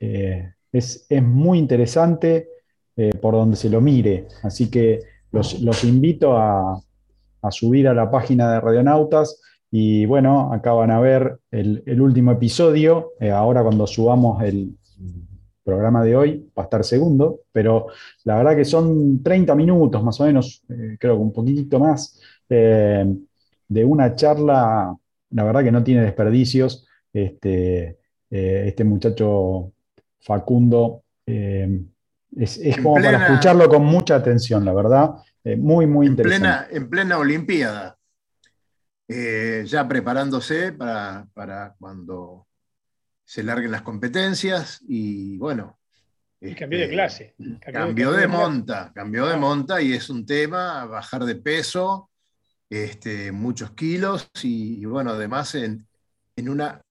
eh, 0.00 0.52
es, 0.72 1.06
es 1.08 1.22
muy 1.22 1.58
interesante 1.58 2.48
eh, 2.96 3.12
por 3.20 3.34
donde 3.34 3.56
se 3.56 3.70
lo 3.70 3.80
mire, 3.80 4.26
así 4.42 4.70
que 4.70 5.00
los, 5.30 5.60
los 5.60 5.84
invito 5.84 6.36
a, 6.36 6.80
a 7.42 7.50
subir 7.50 7.88
a 7.88 7.94
la 7.94 8.10
página 8.10 8.52
de 8.52 8.60
Radionautas. 8.60 9.40
Y 9.70 10.06
bueno, 10.06 10.52
acá 10.52 10.72
van 10.72 10.92
a 10.92 11.00
ver 11.00 11.40
el, 11.50 11.82
el 11.86 12.00
último 12.00 12.30
episodio. 12.30 13.14
Ahora 13.32 13.62
cuando 13.64 13.88
subamos 13.88 14.40
el 14.44 14.76
programa 15.64 16.04
de 16.04 16.14
hoy 16.14 16.48
va 16.56 16.62
a 16.62 16.66
estar 16.66 16.84
segundo, 16.84 17.40
pero 17.50 17.88
la 18.22 18.36
verdad 18.36 18.54
que 18.54 18.64
son 18.64 19.20
30 19.24 19.52
minutos 19.56 20.00
más 20.04 20.20
o 20.20 20.26
menos, 20.26 20.62
creo 20.68 21.16
que 21.16 21.22
un 21.22 21.32
poquitito 21.32 21.80
más, 21.80 22.20
de 22.48 23.84
una 23.84 24.14
charla, 24.14 24.96
la 25.30 25.44
verdad 25.44 25.64
que 25.64 25.72
no 25.72 25.82
tiene 25.82 26.02
desperdicios. 26.02 26.83
Este, 27.14 27.98
eh, 28.30 28.64
este 28.66 28.84
muchacho 28.84 29.72
Facundo 30.20 31.04
eh, 31.24 31.80
es, 32.36 32.58
es 32.58 32.76
como 32.76 32.94
para 32.96 33.26
escucharlo 33.26 33.68
con 33.68 33.84
mucha 33.84 34.16
atención, 34.16 34.64
la 34.64 34.74
verdad. 34.74 35.14
Eh, 35.44 35.56
muy, 35.56 35.86
muy 35.86 36.06
En 36.06 36.12
interesante. 36.12 36.40
plena, 36.40 36.66
en 36.70 36.90
plena 36.90 37.18
Olimpiada. 37.18 37.96
Eh, 39.06 39.64
ya 39.66 39.86
preparándose 39.86 40.72
para, 40.72 41.26
para 41.34 41.74
cuando 41.78 42.46
se 43.24 43.42
larguen 43.42 43.70
las 43.70 43.82
competencias 43.82 44.80
y 44.88 45.36
bueno. 45.38 45.78
Y 46.40 46.54
cambió 46.54 46.78
de 46.78 46.84
este, 46.84 46.94
clase. 46.94 47.34
Cambió 47.72 48.12
de 48.12 48.26
monta, 48.26 48.92
cambió 48.94 49.26
de 49.26 49.36
monta 49.36 49.80
y 49.80 49.92
es 49.92 50.10
un 50.10 50.26
tema, 50.26 50.84
bajar 50.86 51.24
de 51.24 51.36
peso, 51.36 52.10
este, 52.68 53.30
muchos 53.30 53.70
kilos 53.72 54.30
y, 54.42 54.80
y 54.80 54.84
bueno, 54.84 55.12
además 55.12 55.54
en, 55.54 55.86
en 56.36 56.48
una, 56.48 56.83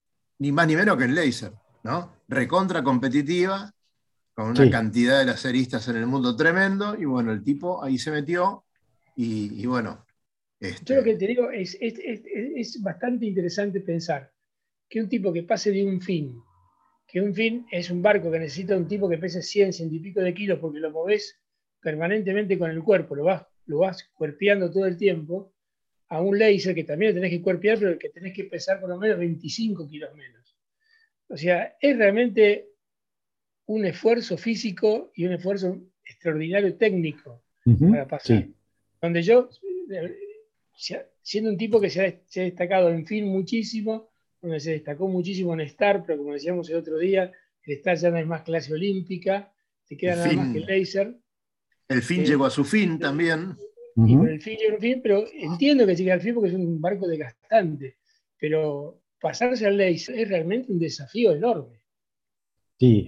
ni 0.44 0.52
más 0.52 0.66
ni 0.66 0.76
menos 0.76 0.96
que 0.98 1.04
en 1.04 1.14
laser, 1.14 1.52
¿no? 1.84 2.12
Recontra 2.28 2.82
competitiva, 2.84 3.72
con 4.34 4.48
una 4.50 4.68
Sí. 4.68 4.70
cantidad 4.70 5.18
de 5.20 5.26
laseristas 5.26 5.88
en 5.88 5.96
el 5.98 6.06
mundo 6.06 6.36
tremendo 6.36 6.96
y 6.96 7.06
bueno, 7.06 7.32
el 7.32 7.44
tipo 7.44 7.82
ahí 7.84 7.98
se 7.98 8.12
metió 8.12 8.64
y, 9.16 9.62
y 9.62 9.66
bueno. 9.66 10.06
este, 10.60 10.84
Yo 10.86 10.96
lo 10.96 11.02
que 11.02 11.16
te 11.16 11.26
digo 11.26 11.50
es, 11.50 11.76
es, 11.80 11.98
es- 11.98 12.22
es 12.56 12.82
bastante 12.82 13.26
interesante 13.26 13.80
pensar 13.80 14.30
que 14.90 15.00
un 15.02 15.10
tipo 15.10 15.32
que 15.32 15.44
pase 15.44 15.72
de 15.72 15.84
un 15.86 16.00
fin, 16.02 16.42
que 17.08 17.22
un 17.22 17.34
fin 17.34 17.66
es 17.72 17.90
un 17.90 18.02
barco 18.02 18.30
que 18.32 18.40
necesita 18.40 18.76
un 18.78 18.88
tipo 18.88 19.08
que 19.10 19.18
pese 19.18 19.42
100, 19.42 19.72
100 19.74 19.94
y 19.94 20.00
pico 20.00 20.20
de 20.22 20.34
kilos 20.34 20.60
porque 20.60 20.80
lo 20.80 20.92
moves 20.92 21.40
permanentemente 21.82 22.58
con 22.58 22.70
el 22.72 22.84
cuerpo, 22.84 23.16
lo 23.16 23.24
vas, 23.26 23.46
lo 23.66 23.80
vas 23.80 24.04
cuerpeando 24.14 24.70
todo 24.72 24.86
el 24.86 24.98
tiempo, 24.98 25.53
a 26.08 26.20
un 26.20 26.38
laser 26.38 26.74
que 26.74 26.84
también 26.84 27.12
lo 27.12 27.16
tenés 27.20 27.30
que 27.30 27.42
cuerpear, 27.42 27.78
pero 27.78 27.98
que 27.98 28.08
tenés 28.10 28.32
que 28.34 28.44
pesar 28.44 28.80
por 28.80 28.88
lo 28.88 28.98
menos 28.98 29.18
25 29.18 29.88
kilos 29.88 30.14
menos. 30.14 30.56
O 31.28 31.36
sea, 31.36 31.76
es 31.80 31.96
realmente 31.96 32.68
un 33.66 33.84
esfuerzo 33.86 34.36
físico 34.36 35.10
y 35.14 35.24
un 35.26 35.32
esfuerzo 35.32 35.80
extraordinario 36.04 36.76
técnico 36.76 37.42
Ujú, 37.64 37.90
para 37.90 38.06
pasar. 38.06 38.42
sí. 38.44 38.54
Donde 39.00 39.22
yo, 39.22 39.48
eh, 39.90 40.16
si- 40.76 40.96
siendo 41.22 41.50
un 41.50 41.56
tipo 41.56 41.80
que 41.80 41.88
se 41.90 42.06
ha, 42.06 42.20
se 42.26 42.40
ha 42.42 42.44
destacado 42.44 42.90
en 42.90 43.06
film 43.06 43.28
muchísimo, 43.28 44.10
donde 44.42 44.60
se 44.60 44.72
destacó 44.72 45.08
muchísimo 45.08 45.54
en 45.54 45.60
Star, 45.62 46.04
pero 46.06 46.18
como 46.18 46.34
decíamos 46.34 46.68
el 46.68 46.76
otro 46.76 46.98
día, 46.98 47.32
el 47.64 47.72
Star 47.78 47.96
ya 47.96 48.10
no 48.10 48.18
es 48.18 48.26
más 48.26 48.42
clase 48.42 48.72
olímpica, 48.74 49.50
te 49.88 49.96
queda 49.96 50.16
nada 50.16 50.32
más 50.34 50.52
que 50.52 50.58
el 50.58 50.66
laser. 50.66 51.16
El 51.88 52.02
fin 52.02 52.24
llegó 52.24 52.44
a 52.44 52.50
su 52.50 52.64
fin 52.64 52.98
también. 52.98 53.56
Y 53.96 54.16
con 54.16 54.28
el 54.28 54.40
fin 54.40 54.58
su 54.58 54.76
fin, 54.78 55.00
pero 55.02 55.24
entiendo 55.32 55.86
que 55.86 55.94
llegue 55.94 56.12
al 56.12 56.20
fin 56.20 56.34
porque 56.34 56.48
es 56.50 56.54
un 56.54 56.80
barco 56.80 57.06
desgastante. 57.06 57.96
Pero 58.38 59.00
pasarse 59.20 59.66
al 59.66 59.76
laser 59.76 60.18
es 60.18 60.28
realmente 60.28 60.72
un 60.72 60.78
desafío 60.78 61.32
enorme. 61.32 61.80
Sí, 62.78 63.06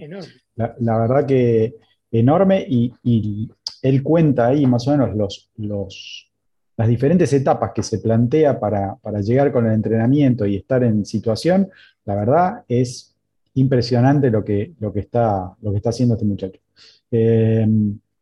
La, 0.55 0.97
verdad 0.97 1.25
que 1.25 1.75
enorme 2.09 2.65
y, 2.67 3.49
él 3.81 4.01
cuenta 4.01 4.47
ahí 4.47 4.65
más 4.65 4.87
o 4.87 4.91
menos 4.91 5.15
los, 5.15 5.51
los, 5.57 6.31
las 6.77 6.87
diferentes 6.87 7.31
etapas 7.33 7.71
que 7.75 7.83
se 7.83 7.99
plantea 7.99 8.59
para, 8.59 8.95
para, 8.95 9.21
llegar 9.21 9.51
con 9.51 9.67
el 9.67 9.73
entrenamiento 9.73 10.45
y 10.45 10.55
estar 10.55 10.83
en 10.83 11.05
situación, 11.05 11.69
la 12.05 12.15
verdad 12.15 12.63
es 12.67 13.15
impresionante 13.53 14.31
lo 14.31 14.43
que, 14.43 14.73
lo 14.79 14.91
que, 14.91 15.01
está, 15.01 15.55
lo 15.61 15.71
que 15.71 15.77
está 15.77 15.89
haciendo 15.89 16.15
este 16.15 16.25
muchacho. 16.25 16.59
Eh, 17.11 17.67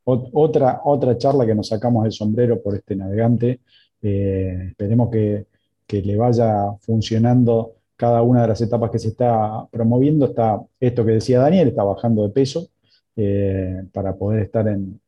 otra, 0.06 0.82
otra 0.84 1.18
charla 1.18 1.46
que 1.46 1.56
nos 1.56 1.68
sacamos 1.68 2.04
del 2.04 2.12
sombrero 2.12 2.62
por 2.62 2.76
este 2.76 2.96
navegante, 2.96 3.62
eh, 4.02 4.68
esperemos 4.70 5.10
que, 5.10 5.48
que 5.88 6.02
le 6.02 6.16
vaya 6.16 6.74
funcionando 6.82 7.74
cada 7.96 8.22
una 8.22 8.44
de 8.44 8.50
las 8.50 8.62
etapas 8.62 8.92
que 8.92 9.00
se 9.00 9.10
está 9.10 9.68
promoviendo. 9.72 10.28
Está 10.28 10.62
esto 10.80 11.06
que 11.06 11.14
decía 11.14 11.40
Daniel, 11.40 11.70
está 11.70 11.84
bajando 11.84 12.24
de 12.24 12.30
peso 12.30 12.70
eh, 13.16 13.84
para 13.92 14.16
poder 14.16 14.44
estar 14.44 14.68
en, 14.68 15.00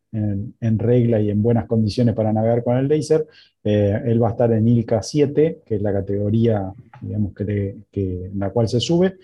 regla 0.80 1.20
y 1.20 1.30
en 1.30 1.44
buenas 1.44 1.68
condiciones 1.68 2.16
para 2.16 2.34
navegar 2.34 2.64
con 2.64 2.78
el 2.78 2.88
laser. 2.88 3.28
Eh, 3.64 4.02
él 4.06 4.24
va 4.24 4.30
a 4.30 4.32
estar 4.32 4.52
en 4.52 4.68
ILCA 4.68 5.04
7, 5.04 5.62
que 5.64 5.76
es 5.76 5.82
la 5.82 5.94
categoría 5.94 6.72
digamos, 7.02 7.34
que, 7.36 7.76
en 7.94 8.40
la 8.40 8.50
cual 8.50 8.68
se 8.68 8.80
sube. 8.80 9.18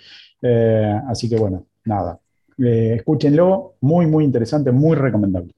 Así 1.08 1.30
que 1.30 1.38
bueno, 1.38 1.66
nada. 1.86 2.20
escúchenlo, 2.58 3.76
muy, 3.82 4.06
muy 4.06 4.24
interesante, 4.24 4.72
muy 4.72 4.96
recomendable. 4.96 5.54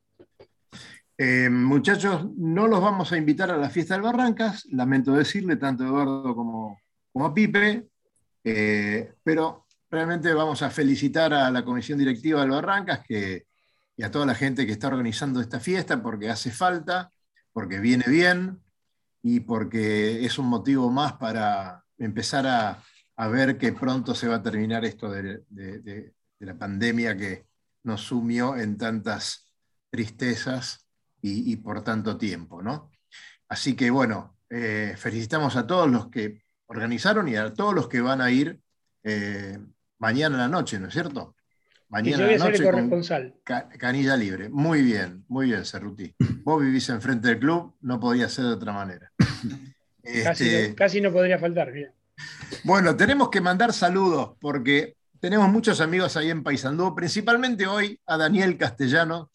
Muchachos, 1.49 2.28
no 2.36 2.68
los 2.68 2.82
vamos 2.82 3.11
a 3.11 3.18
invitar 3.18 3.49
a 3.51 3.57
la 3.57 3.70
fiesta 3.70 3.93
del 3.93 4.03
Barrancas, 4.03 4.66
lamento 4.72 5.13
decirle, 5.13 5.55
tanto 5.55 5.86
Eduardo 5.86 6.36
como, 6.36 6.78
a 7.26 7.34
Pipe, 7.34 7.88
eh, 8.43 9.13
pero 9.24 9.66
realmente 9.89 10.34
vamos 10.34 10.61
a 10.61 10.70
felicitar 10.70 11.34
a 11.34 11.49
la 11.49 11.63
comisión 11.63 11.97
directiva 11.97 12.41
de 12.41 12.47
los 12.47 12.57
Barrancas 12.57 13.01
y 13.09 14.03
a 14.03 14.11
toda 14.11 14.26
la 14.26 14.36
gente 14.36 14.66
que 14.66 14.74
está 14.74 14.88
organizando 14.88 15.39
esta 15.39 15.59
fiesta 15.59 16.01
porque 16.01 16.30
hace 16.30 16.51
falta, 16.51 17.11
porque 17.53 17.80
viene 17.80 18.05
bien 18.07 18.61
y 19.22 19.39
porque 19.39 20.26
es 20.26 20.38
un 20.38 20.47
motivo 20.47 20.91
más 20.91 21.13
para 21.13 21.84
empezar 21.97 22.45
a, 22.45 22.84
ver 23.30 23.57
que 23.57 23.72
pronto 23.72 24.13
se 24.13 24.28
va 24.28 24.36
a 24.36 24.43
terminar 24.43 24.84
esto 24.84 25.09
de, 25.09 26.13
la 26.39 26.57
pandemia 26.57 27.16
que 27.16 27.47
nos 27.84 28.01
sumió 28.01 28.57
en 28.57 28.78
tantas 28.78 29.51
tristezas 29.89 30.85
y, 31.26 31.56
por 31.58 31.84
tanto 31.84 32.18
tiempo. 32.18 32.62
¿no? 32.62 32.92
Así 33.48 33.76
que 33.76 33.90
bueno, 33.90 34.38
eh, 34.50 34.94
felicitamos 34.98 35.56
a 35.56 35.66
todos 35.66 35.90
los 35.90 36.10
que 36.10 36.44
organizaron 36.68 37.28
y 37.28 37.36
a 37.36 37.54
todos 37.54 37.74
los 37.74 37.88
que 37.88 38.02
van 38.02 38.22
a 38.22 38.32
ir 38.32 38.60
eh, 39.04 39.58
mañana 40.00 40.36
a 40.36 40.40
la 40.40 40.48
noche, 40.48 40.80
¿no 40.80 40.88
es 40.88 40.94
cierto? 40.94 41.36
Mañana 41.90 42.26
a 42.26 42.32
la 42.32 42.38
noche. 42.38 42.64
corresponsal. 42.64 43.36
canilla 43.44 44.18
libre. 44.18 44.50
Muy 44.50 44.82
bien, 44.82 45.24
muy 45.28 45.48
bien, 45.48 45.66
Cerruti. 45.66 46.16
Vos 46.44 46.62
vivís 46.62 46.90
enfrente 46.90 47.30
del 47.30 47.40
club, 47.40 47.76
no 47.82 48.00
podía 48.00 48.30
ser 48.30 48.46
de 48.46 48.52
otra 48.52 48.74
manera. 48.74 49.12
Este, 50.08 50.76
casi, 50.76 51.02
no, 51.02 51.12
podría 51.12 51.40
faltar. 51.40 51.74
Bueno, 52.64 52.96
tenemos 52.96 53.32
que 53.32 53.42
mandar 53.42 53.74
saludos 53.74 54.38
porque 54.40 54.98
tenemos 55.20 55.50
muchos 55.50 55.82
amigos 55.82 56.16
ahí 56.16 56.30
en 56.30 56.44
Paysandú, 56.44 56.94
principalmente 56.94 57.66
hoy 57.66 58.00
a 58.06 58.16
Daniel 58.16 58.56
Castellano, 58.56 59.32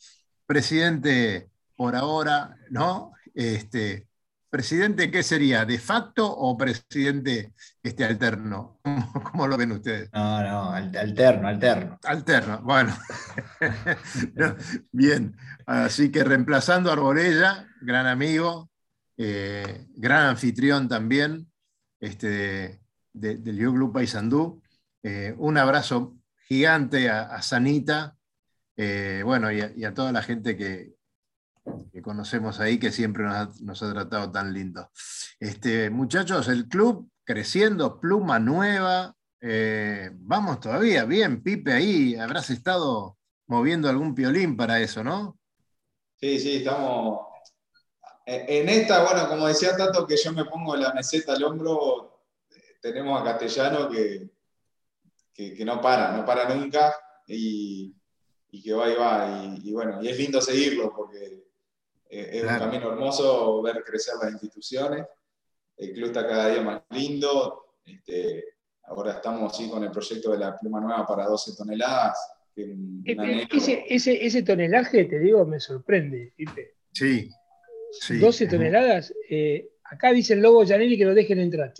presidente 0.46 1.49
por 1.80 1.96
ahora, 1.96 2.58
¿no? 2.68 3.14
Este, 3.32 4.06
¿Presidente 4.50 5.10
qué 5.10 5.22
sería? 5.22 5.64
¿De 5.64 5.78
facto 5.78 6.30
o 6.30 6.54
presidente 6.54 7.54
este, 7.82 8.04
alterno? 8.04 8.78
¿Cómo, 9.32 9.48
lo 9.48 9.56
ven 9.56 9.72
ustedes? 9.72 10.10
No, 10.12 10.42
no, 10.42 10.72
alterno, 10.72 11.48
alterno. 11.48 11.98
Alterno, 12.04 12.60
bueno. 12.62 12.94
Bien, 14.92 15.34
así 15.64 16.12
que 16.12 16.22
reemplazando 16.22 16.90
a 16.90 16.92
Arborella, 16.92 17.66
gran 17.80 18.06
amigo, 18.06 18.68
eh, 19.16 19.86
gran 19.96 20.26
anfitrión 20.26 20.86
también 20.86 21.50
este, 21.98 22.82
del 23.14 23.56
Yo 23.56 23.72
Club 23.72 23.94
Paysandú. 23.94 24.60
Eh, 25.02 25.34
un 25.38 25.56
abrazo 25.56 26.14
gigante 26.46 27.08
a, 27.08 27.40
Sanita, 27.40 28.18
eh, 28.76 29.22
bueno, 29.24 29.50
y 29.50 29.82
a 29.82 29.94
toda 29.94 30.12
la 30.12 30.20
gente 30.20 30.58
que, 30.58 30.99
que 31.92 32.02
conocemos 32.02 32.60
ahí, 32.60 32.78
que 32.78 32.92
siempre 32.92 33.24
nos 33.24 33.82
ha, 33.82 33.92
tratado 33.92 34.30
tan 34.30 34.52
lindo. 34.52 34.90
Este, 35.38 35.90
muchachos, 35.90 36.48
el 36.48 36.68
club 36.68 37.10
creciendo, 37.24 38.00
pluma 38.00 38.38
nueva, 38.38 39.14
eh, 39.40 40.10
vamos 40.14 40.60
todavía, 40.60 41.04
bien, 41.04 41.42
Pipe, 41.42 41.72
ahí 41.72 42.16
habrás 42.16 42.50
estado 42.50 43.16
moviendo 43.46 43.88
algún 43.88 44.14
piolín 44.14 44.56
para 44.56 44.80
eso, 44.80 45.02
¿no? 45.02 45.38
Sí, 46.16 46.38
sí, 46.38 46.56
estamos... 46.56 47.26
En 48.26 48.68
esta, 48.68 49.02
bueno, 49.02 49.28
como 49.28 49.48
decía 49.48 49.76
Tato, 49.76 50.06
que 50.06 50.16
yo 50.16 50.32
me 50.32 50.44
pongo 50.44 50.76
la 50.76 50.94
meseta 50.94 51.32
al 51.32 51.42
hombro, 51.42 52.22
tenemos 52.80 53.20
a 53.20 53.24
Castellano 53.24 53.88
que, 53.88 54.30
que, 55.34 55.64
no 55.64 55.80
para, 55.80 56.12
no 56.12 56.24
para 56.24 56.54
nunca 56.54 56.94
y, 57.26 57.92
que 58.62 58.72
va 58.72 58.88
y 58.88 58.94
va. 58.94 59.42
Y, 59.42 59.68
y, 59.70 59.72
bueno, 59.72 60.00
y 60.00 60.08
es 60.08 60.16
lindo 60.16 60.40
seguirlo 60.40 60.92
porque 60.94 61.49
es 62.10 62.42
un 62.42 62.58
camino 62.58 62.92
hermoso 62.92 63.62
ver 63.62 63.82
crecer 63.84 64.14
las 64.20 64.32
instituciones. 64.32 65.06
El 65.76 65.92
club 65.92 66.06
está 66.06 66.26
cada 66.26 66.48
día 66.48 66.62
más 66.62 66.82
lindo. 66.90 67.76
Este, 67.84 68.44
ahora 68.84 69.12
estamos 69.12 69.52
así 69.52 69.70
con 69.70 69.82
el 69.84 69.90
proyecto 69.90 70.32
de 70.32 70.38
la 70.38 70.58
pluma 70.58 70.80
nueva 70.80 71.06
para 71.06 71.26
12 71.26 71.52
toneladas. 71.56 72.18
Eh, 72.56 73.46
ese, 73.88 74.26
ese, 74.26 74.42
tonelaje, 74.42 75.04
te 75.04 75.18
digo, 75.18 75.46
me 75.46 75.60
sorprende. 75.60 76.34
Sí. 76.92 77.30
12 78.20 78.46
toneladas. 78.46 79.14
Eh, 79.28 79.70
acá 79.84 80.12
dice 80.12 80.34
el 80.34 80.40
lobo 80.40 80.66
Janelli 80.66 80.98
que 80.98 81.04
lo 81.04 81.14
dejen 81.14 81.38
entrar. 81.38 81.72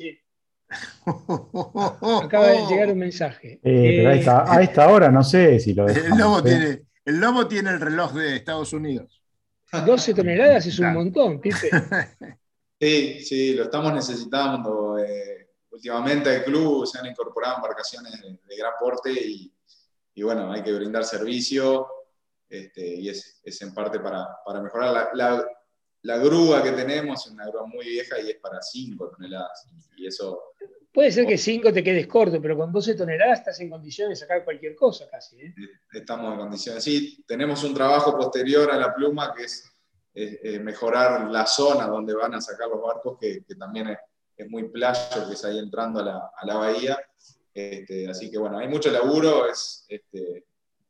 Acaba 2.22 2.47
de 2.49 2.66
llegar 2.70 2.93
un 2.93 2.99
mensaje. 2.99 3.61
Eh, 3.62 3.95
pero 3.99 4.11
a 4.49 4.62
esta, 4.62 4.89
hora 4.89 5.11
no 5.11 5.22
sé 5.22 5.59
si 5.59 5.74
lo 5.74 5.89
el 5.89 6.16
lobo, 6.16 6.43
tiene, 6.43 6.83
el 7.05 7.20
lobo 7.20 7.49
tiene 7.49 7.70
el 7.70 7.81
reloj 7.81 8.14
de 8.14 8.37
Estados 8.37 8.72
Unidos. 8.72 9.20
12 9.73 10.14
toneladas 10.14 10.66
es 10.66 10.79
un 10.79 10.93
montón, 10.93 11.41
Pipe. 11.41 11.71
Sí, 12.83 13.21
sí, 13.23 13.53
lo 13.53 13.64
estamos 13.64 13.93
necesitando. 13.93 14.97
Eh, 14.97 15.51
últimamente 15.71 16.31
al 16.31 16.45
club 16.45 16.87
se 16.87 16.99
han 16.99 17.05
incorporado 17.05 17.57
embarcaciones 17.57 18.18
de, 18.23 18.57
gran 18.57 18.73
porte 18.81 19.12
y, 19.12 20.23
bueno, 20.23 20.51
hay 20.51 20.62
que 20.62 20.73
brindar 20.73 21.05
servicio 21.05 21.87
este, 22.49 22.95
y 22.95 23.11
es, 23.11 23.43
en 23.45 23.75
parte 23.75 24.01
para, 24.01 24.35
mejorar. 24.62 25.11
La, 25.12 26.16
grúa 26.16 26.62
que 26.62 26.73
tenemos 26.73 27.27
es 27.27 27.33
una 27.33 27.47
grúa 27.49 27.66
muy 27.66 27.85
vieja 27.85 28.18
y 28.18 28.31
es 28.31 28.37
para 28.37 28.62
5 28.62 29.11
toneladas 29.11 29.66
y 29.97 30.07
eso... 30.07 30.55
Puede 30.93 31.12
ser 31.12 31.26
que 31.26 31.38
5 31.38 31.72
te 31.72 31.84
quedes 31.84 32.07
corto, 32.09 32.43
pero 32.43 32.57
con 32.57 32.72
12 32.72 32.95
toneladas 32.97 33.38
estás 33.38 33.61
en 33.61 33.70
condiciones 33.70 34.18
de 34.18 34.26
sacar 34.26 34.45
cualquier 34.45 34.74
cosa 34.74 35.09
casi. 35.09 35.41
¿eh? 35.41 35.55
Estamos 35.93 36.32
en 36.32 36.41
condiciones. 36.41 36.82
Sí, 36.82 37.24
tenemos 37.26 37.62
un 37.62 37.74
trabajo 37.74 38.16
posterior 38.16 38.70
a 38.70 38.76
la 38.76 38.93
pluma 38.93 39.32
que 39.32 39.45
es 39.45 39.70
eh, 40.12 40.59
mejorar 40.59 41.30
la 41.30 41.47
zona 41.47 41.86
donde 41.86 42.12
van 42.14 42.34
a 42.34 42.41
sacar 42.41 42.68
los 42.68 42.82
barcos, 42.82 43.16
que, 43.20 43.45
también 43.57 43.97
es, 44.36 44.49
muy 44.49 44.68
playo, 44.68 45.28
que 45.28 45.34
es 45.34 45.45
ahí 45.45 45.59
entrando 45.59 46.01
a 46.01 46.45
la, 46.45 46.55
bahía. 46.55 46.99
Este, 47.55 48.09
así 48.09 48.28
que 48.28 48.38
bueno, 48.38 48.59
hay 48.59 48.66
mucho 48.66 48.91
laburo, 48.91 49.47
es, 49.47 49.84
este, 49.88 50.47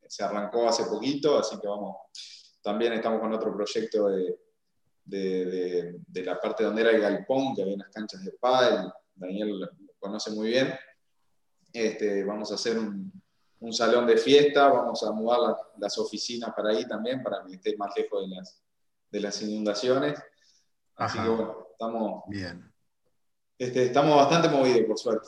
se 0.07 0.23
arrancó 0.23 0.67
hace 0.67 0.85
poquito, 0.85 1.37
así 1.37 1.59
que 1.59 1.67
vamos, 1.67 1.97
también 2.63 2.93
estamos 2.93 3.19
con 3.19 3.33
otro 3.33 3.53
proyecto 3.53 4.07
de, 4.07 4.39
de, 5.05 6.23
la 6.23 6.39
parte 6.39 6.63
donde 6.63 6.81
era 6.81 6.91
el 6.91 7.01
galpón, 7.01 7.53
que 7.53 7.61
había 7.61 7.75
unas 7.75 7.89
canchas 7.89 8.23
de 8.23 8.31
pádel, 8.39 8.91
Daniel 9.15 9.69
conoce 10.01 10.31
muy 10.31 10.49
bien. 10.49 10.73
Este, 11.71 12.25
vamos 12.25 12.51
a 12.51 12.55
hacer 12.55 12.77
un, 12.77 13.11
un, 13.59 13.71
salón 13.71 14.05
de 14.05 14.17
fiesta, 14.17 14.67
vamos 14.67 15.01
a 15.03 15.11
mudar 15.11 15.55
las 15.77 15.97
oficinas 15.97 16.51
para 16.53 16.71
ahí 16.71 16.85
también, 16.85 17.23
para 17.23 17.45
que 17.45 17.53
esté 17.53 17.77
más 17.77 17.93
lejos 17.95 18.29
de 18.29 18.35
las, 18.35 18.61
de 19.09 19.19
las 19.21 19.41
inundaciones. 19.41 20.21
Así 20.97 21.17
que 21.17 21.29
bueno, 21.29 21.67
estamos, 21.71 22.23
Bien. 22.27 22.69
Este, 23.57 23.85
estamos 23.85 24.17
bastante 24.17 24.49
movidos, 24.49 24.81
por 24.87 24.97
suerte. 24.97 25.27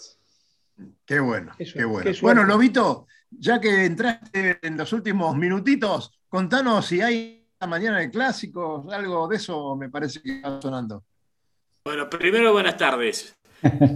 Qué 1.06 1.20
bueno, 1.20 1.54
qué 1.58 1.86
bueno. 1.86 2.12
bueno, 2.22 2.44
Lobito, 2.44 3.06
ya 3.30 3.62
que 3.62 3.86
entraste 3.86 4.60
en 4.62 4.76
los 4.76 4.92
últimos 4.92 5.36
minutitos, 5.38 6.20
contanos 6.28 6.88
si 6.88 7.00
hay 7.00 7.48
mañana 7.68 8.00
de 8.00 8.10
clásicos, 8.10 8.92
algo 8.92 9.28
de 9.28 9.36
eso 9.36 9.76
me 9.76 9.90
parece 9.90 10.22
que 10.22 10.38
está 10.38 10.60
sonando. 10.62 11.04
Bueno, 11.86 12.10
primero 12.10 12.54
buenas 12.54 12.78
tardes. 12.78 13.36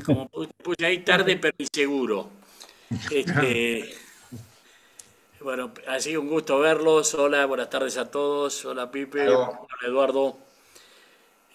Como 0.05 0.29
puse 0.63 0.85
ahí 0.85 0.99
tarde, 0.99 1.37
pero 1.37 1.55
seguro. 1.71 2.29
Este, 3.11 3.93
Bueno, 5.41 5.71
ha 5.87 5.99
sido 5.99 6.21
un 6.21 6.29
gusto 6.29 6.59
verlos. 6.59 7.13
Hola, 7.13 7.45
buenas 7.45 7.69
tardes 7.69 7.97
a 7.97 8.09
todos. 8.09 8.65
Hola 8.65 8.89
Pipe, 8.91 9.27
hola 9.29 9.59
Eduardo. 9.85 10.37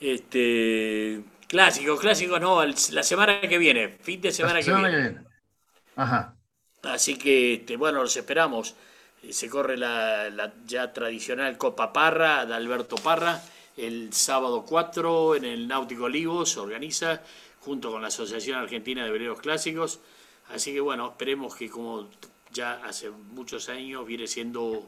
Este, 0.00 1.22
clásicos, 1.46 2.00
clásicos, 2.00 2.40
no, 2.40 2.62
el- 2.62 2.74
la 2.90 3.02
semana 3.02 3.40
que 3.40 3.58
viene, 3.58 3.88
fin 3.88 4.20
de 4.20 4.32
semana 4.32 4.58
que 4.58 4.64
semana 4.64 4.88
viene. 4.88 5.02
que 5.04 5.08
viene. 5.10 5.26
Ajá. 5.96 6.34
Así 6.82 7.16
que, 7.16 7.54
este, 7.54 7.76
bueno, 7.76 8.02
los 8.02 8.16
esperamos. 8.16 8.74
Eh, 9.22 9.32
Se 9.32 9.48
corre 9.48 9.76
la, 9.76 10.28
la 10.30 10.52
ya 10.66 10.92
tradicional 10.92 11.56
Copa 11.56 11.92
Parra 11.92 12.44
de 12.46 12.54
Alberto 12.54 12.96
Parra 12.96 13.40
el 13.76 14.12
sábado 14.12 14.64
4 14.68 15.36
en 15.36 15.44
el 15.44 15.66
Náutico 15.68 16.04
Olivos, 16.04 16.50
se 16.52 16.60
organiza 16.60 17.22
junto 17.64 17.90
con 17.92 18.02
la 18.02 18.08
Asociación 18.08 18.58
Argentina 18.58 19.04
de 19.04 19.10
Veleros 19.10 19.40
Clásicos. 19.40 20.00
Así 20.52 20.72
que, 20.72 20.80
bueno, 20.80 21.08
esperemos 21.10 21.54
que 21.54 21.70
como 21.70 22.08
ya 22.52 22.74
hace 22.84 23.10
muchos 23.10 23.68
años 23.68 24.04
viene 24.06 24.26
siendo 24.26 24.84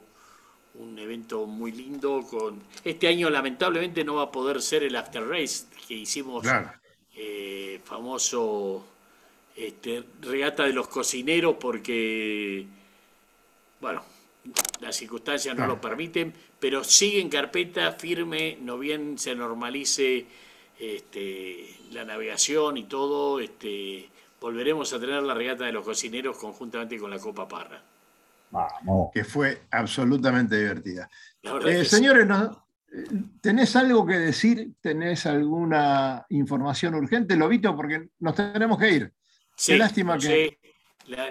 un 0.74 0.98
evento 0.98 1.46
muy 1.46 1.72
lindo. 1.72 2.22
Con... 2.22 2.60
Este 2.84 3.06
año 3.08 3.30
lamentablemente 3.30 4.04
no 4.04 4.16
va 4.16 4.24
a 4.24 4.32
poder 4.32 4.60
ser 4.60 4.82
el 4.82 4.96
After 4.96 5.26
Race 5.26 5.66
que 5.86 5.94
hicimos 5.94 6.42
Claro. 6.42 6.72
eh, 7.16 7.80
famoso 7.84 8.84
este, 9.56 10.02
regata 10.20 10.64
de 10.64 10.72
los 10.72 10.88
cocineros 10.88 11.56
porque, 11.60 12.66
bueno, 13.80 14.02
las 14.80 14.96
circunstancias 14.96 15.56
no 15.56 15.66
lo 15.66 15.80
permiten, 15.80 16.34
pero 16.58 16.82
sigue 16.82 17.20
en 17.20 17.28
carpeta 17.28 17.92
firme, 17.92 18.58
no 18.60 18.78
bien 18.78 19.16
se 19.16 19.34
normalice 19.34 20.26
este, 20.96 21.76
la 21.92 22.04
navegación 22.04 22.76
y 22.76 22.84
todo, 22.84 23.40
este, 23.40 24.08
volveremos 24.40 24.92
a 24.92 25.00
tener 25.00 25.22
la 25.22 25.34
regata 25.34 25.64
de 25.64 25.72
los 25.72 25.84
cocineros 25.84 26.36
conjuntamente 26.38 26.98
con 26.98 27.10
la 27.10 27.18
Copa 27.18 27.46
Parra. 27.48 27.82
Vamos. 28.50 29.10
Que 29.12 29.24
fue 29.24 29.62
absolutamente 29.70 30.56
divertida. 30.56 31.08
Eh, 31.42 31.80
sí. 31.84 31.96
señores, 31.96 32.26
¿no? 32.26 32.64
¿tenés 33.40 33.74
algo 33.74 34.06
que 34.06 34.16
decir? 34.18 34.72
¿Tenés 34.80 35.26
alguna 35.26 36.24
información 36.28 36.94
urgente, 36.94 37.36
Lobito? 37.36 37.74
Porque 37.74 38.08
nos 38.20 38.34
tenemos 38.34 38.78
que 38.78 38.90
ir. 38.90 39.12
Sí, 39.56 39.76
lástima 39.76 40.14
no 40.14 40.20
que- 40.20 40.58
la- 41.06 41.30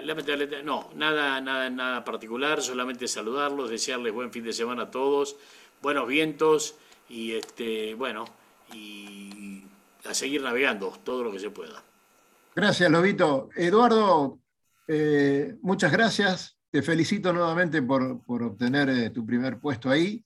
no, 0.62 0.90
nada, 0.94 1.40
nada, 1.40 1.68
nada 1.70 2.04
particular, 2.04 2.62
solamente 2.62 3.08
saludarlos, 3.08 3.70
desearles 3.70 4.12
buen 4.12 4.30
fin 4.30 4.44
de 4.44 4.52
semana 4.52 4.82
a 4.84 4.90
todos, 4.90 5.36
buenos 5.82 6.06
vientos 6.06 6.76
y 7.08 7.32
este, 7.32 7.94
bueno, 7.94 8.24
y 8.74 9.64
a 10.04 10.14
seguir 10.14 10.42
navegando 10.42 10.90
todo 11.04 11.24
lo 11.24 11.32
que 11.32 11.38
se 11.38 11.50
pueda. 11.50 11.82
Gracias, 12.54 12.90
Lobito. 12.90 13.48
Eduardo, 13.56 14.38
eh, 14.86 15.54
muchas 15.62 15.90
gracias. 15.92 16.56
Te 16.70 16.82
felicito 16.82 17.32
nuevamente 17.32 17.80
por, 17.82 18.22
por 18.24 18.42
obtener 18.42 18.88
eh, 18.88 19.10
tu 19.10 19.24
primer 19.24 19.58
puesto 19.58 19.90
ahí. 19.90 20.24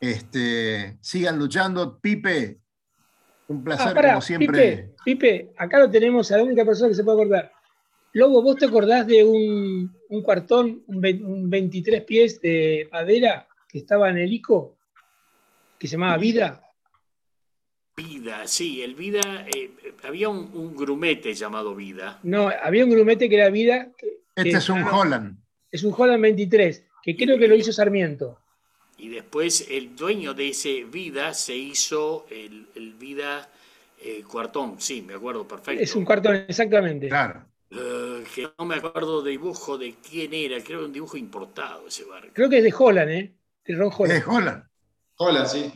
Este, 0.00 0.96
sigan 1.00 1.38
luchando. 1.38 1.98
Pipe, 1.98 2.58
un 3.48 3.62
placer 3.64 3.98
Ah, 3.98 4.08
como 4.10 4.20
siempre. 4.22 4.92
Pipe, 4.94 4.94
Pipe, 5.04 5.52
acá 5.56 5.78
lo 5.80 5.90
tenemos 5.90 6.30
a 6.32 6.36
la 6.38 6.44
única 6.44 6.64
persona 6.64 6.88
que 6.88 6.94
se 6.94 7.04
puede 7.04 7.20
acordar. 7.22 7.52
Lobo, 8.12 8.42
¿vos 8.42 8.56
te 8.56 8.66
acordás 8.66 9.06
de 9.06 9.22
un, 9.24 9.94
un 10.08 10.22
cuartón, 10.22 10.82
un, 10.86 11.00
ve- 11.00 11.20
un 11.22 11.50
23 11.50 12.02
pies 12.04 12.40
de 12.40 12.88
madera 12.90 13.46
que 13.68 13.78
estaba 13.78 14.08
en 14.08 14.18
el 14.18 14.32
ICO? 14.32 14.76
Que 15.78 15.86
se 15.86 15.92
llamaba 15.92 16.16
Vida. 16.16 16.62
Vida, 18.02 18.46
sí, 18.46 18.82
el 18.82 18.94
Vida, 18.94 19.44
eh, 19.54 19.70
había 20.04 20.28
un, 20.28 20.50
un 20.54 20.76
grumete 20.76 21.34
llamado 21.34 21.74
Vida. 21.74 22.20
No, 22.22 22.48
había 22.62 22.84
un 22.84 22.90
grumete 22.90 23.28
que 23.28 23.34
era 23.34 23.50
Vida. 23.50 23.90
que- 23.98 24.20
Este 24.36 24.50
que- 24.50 24.56
es 24.58 24.68
un 24.68 24.82
Holland. 24.84 25.36
Es 25.70 25.82
un 25.82 25.92
Holland 25.96 26.22
23, 26.22 26.84
que 27.02 27.16
creo 27.16 27.38
que 27.38 27.48
lo 27.48 27.56
hizo 27.56 27.72
Sarmiento. 27.72 28.38
Y 28.96 29.08
después 29.08 29.66
el 29.70 29.94
dueño 29.96 30.32
de 30.34 30.48
ese 30.50 30.84
Vida 30.84 31.34
se 31.34 31.56
hizo 31.56 32.26
el, 32.30 32.66
el 32.76 32.94
Vida 32.94 33.48
eh, 34.00 34.22
Cuartón, 34.30 34.80
sí, 34.80 35.02
me 35.02 35.14
acuerdo 35.14 35.46
perfecto. 35.46 35.82
Es 35.82 35.94
un 35.96 36.04
cuartón, 36.04 36.36
exactamente. 36.48 37.08
Claro. 37.08 37.44
Eh, 37.70 38.22
que 38.34 38.48
no 38.58 38.64
me 38.64 38.76
acuerdo 38.76 39.22
de 39.22 39.32
dibujo 39.32 39.76
de 39.76 39.96
quién 40.08 40.32
era, 40.32 40.56
creo 40.56 40.64
que 40.66 40.72
era 40.74 40.84
un 40.86 40.92
dibujo 40.92 41.16
importado 41.16 41.86
ese 41.88 42.04
barco. 42.04 42.28
Creo 42.32 42.48
que 42.48 42.58
es 42.58 42.64
de 42.64 42.74
Holland, 42.76 43.10
¿eh? 43.10 43.34
De 43.64 43.74
Ron 43.74 43.90
Holland. 43.96 44.18
Es 44.20 44.26
Holland. 44.26 44.64
Hola, 45.18 45.46
sí. 45.46 45.72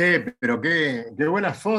Che, 0.00 0.34
pero 0.38 0.58
qué, 0.62 1.12
qué 1.14 1.26
buenas 1.26 1.58
fotos. 1.58 1.78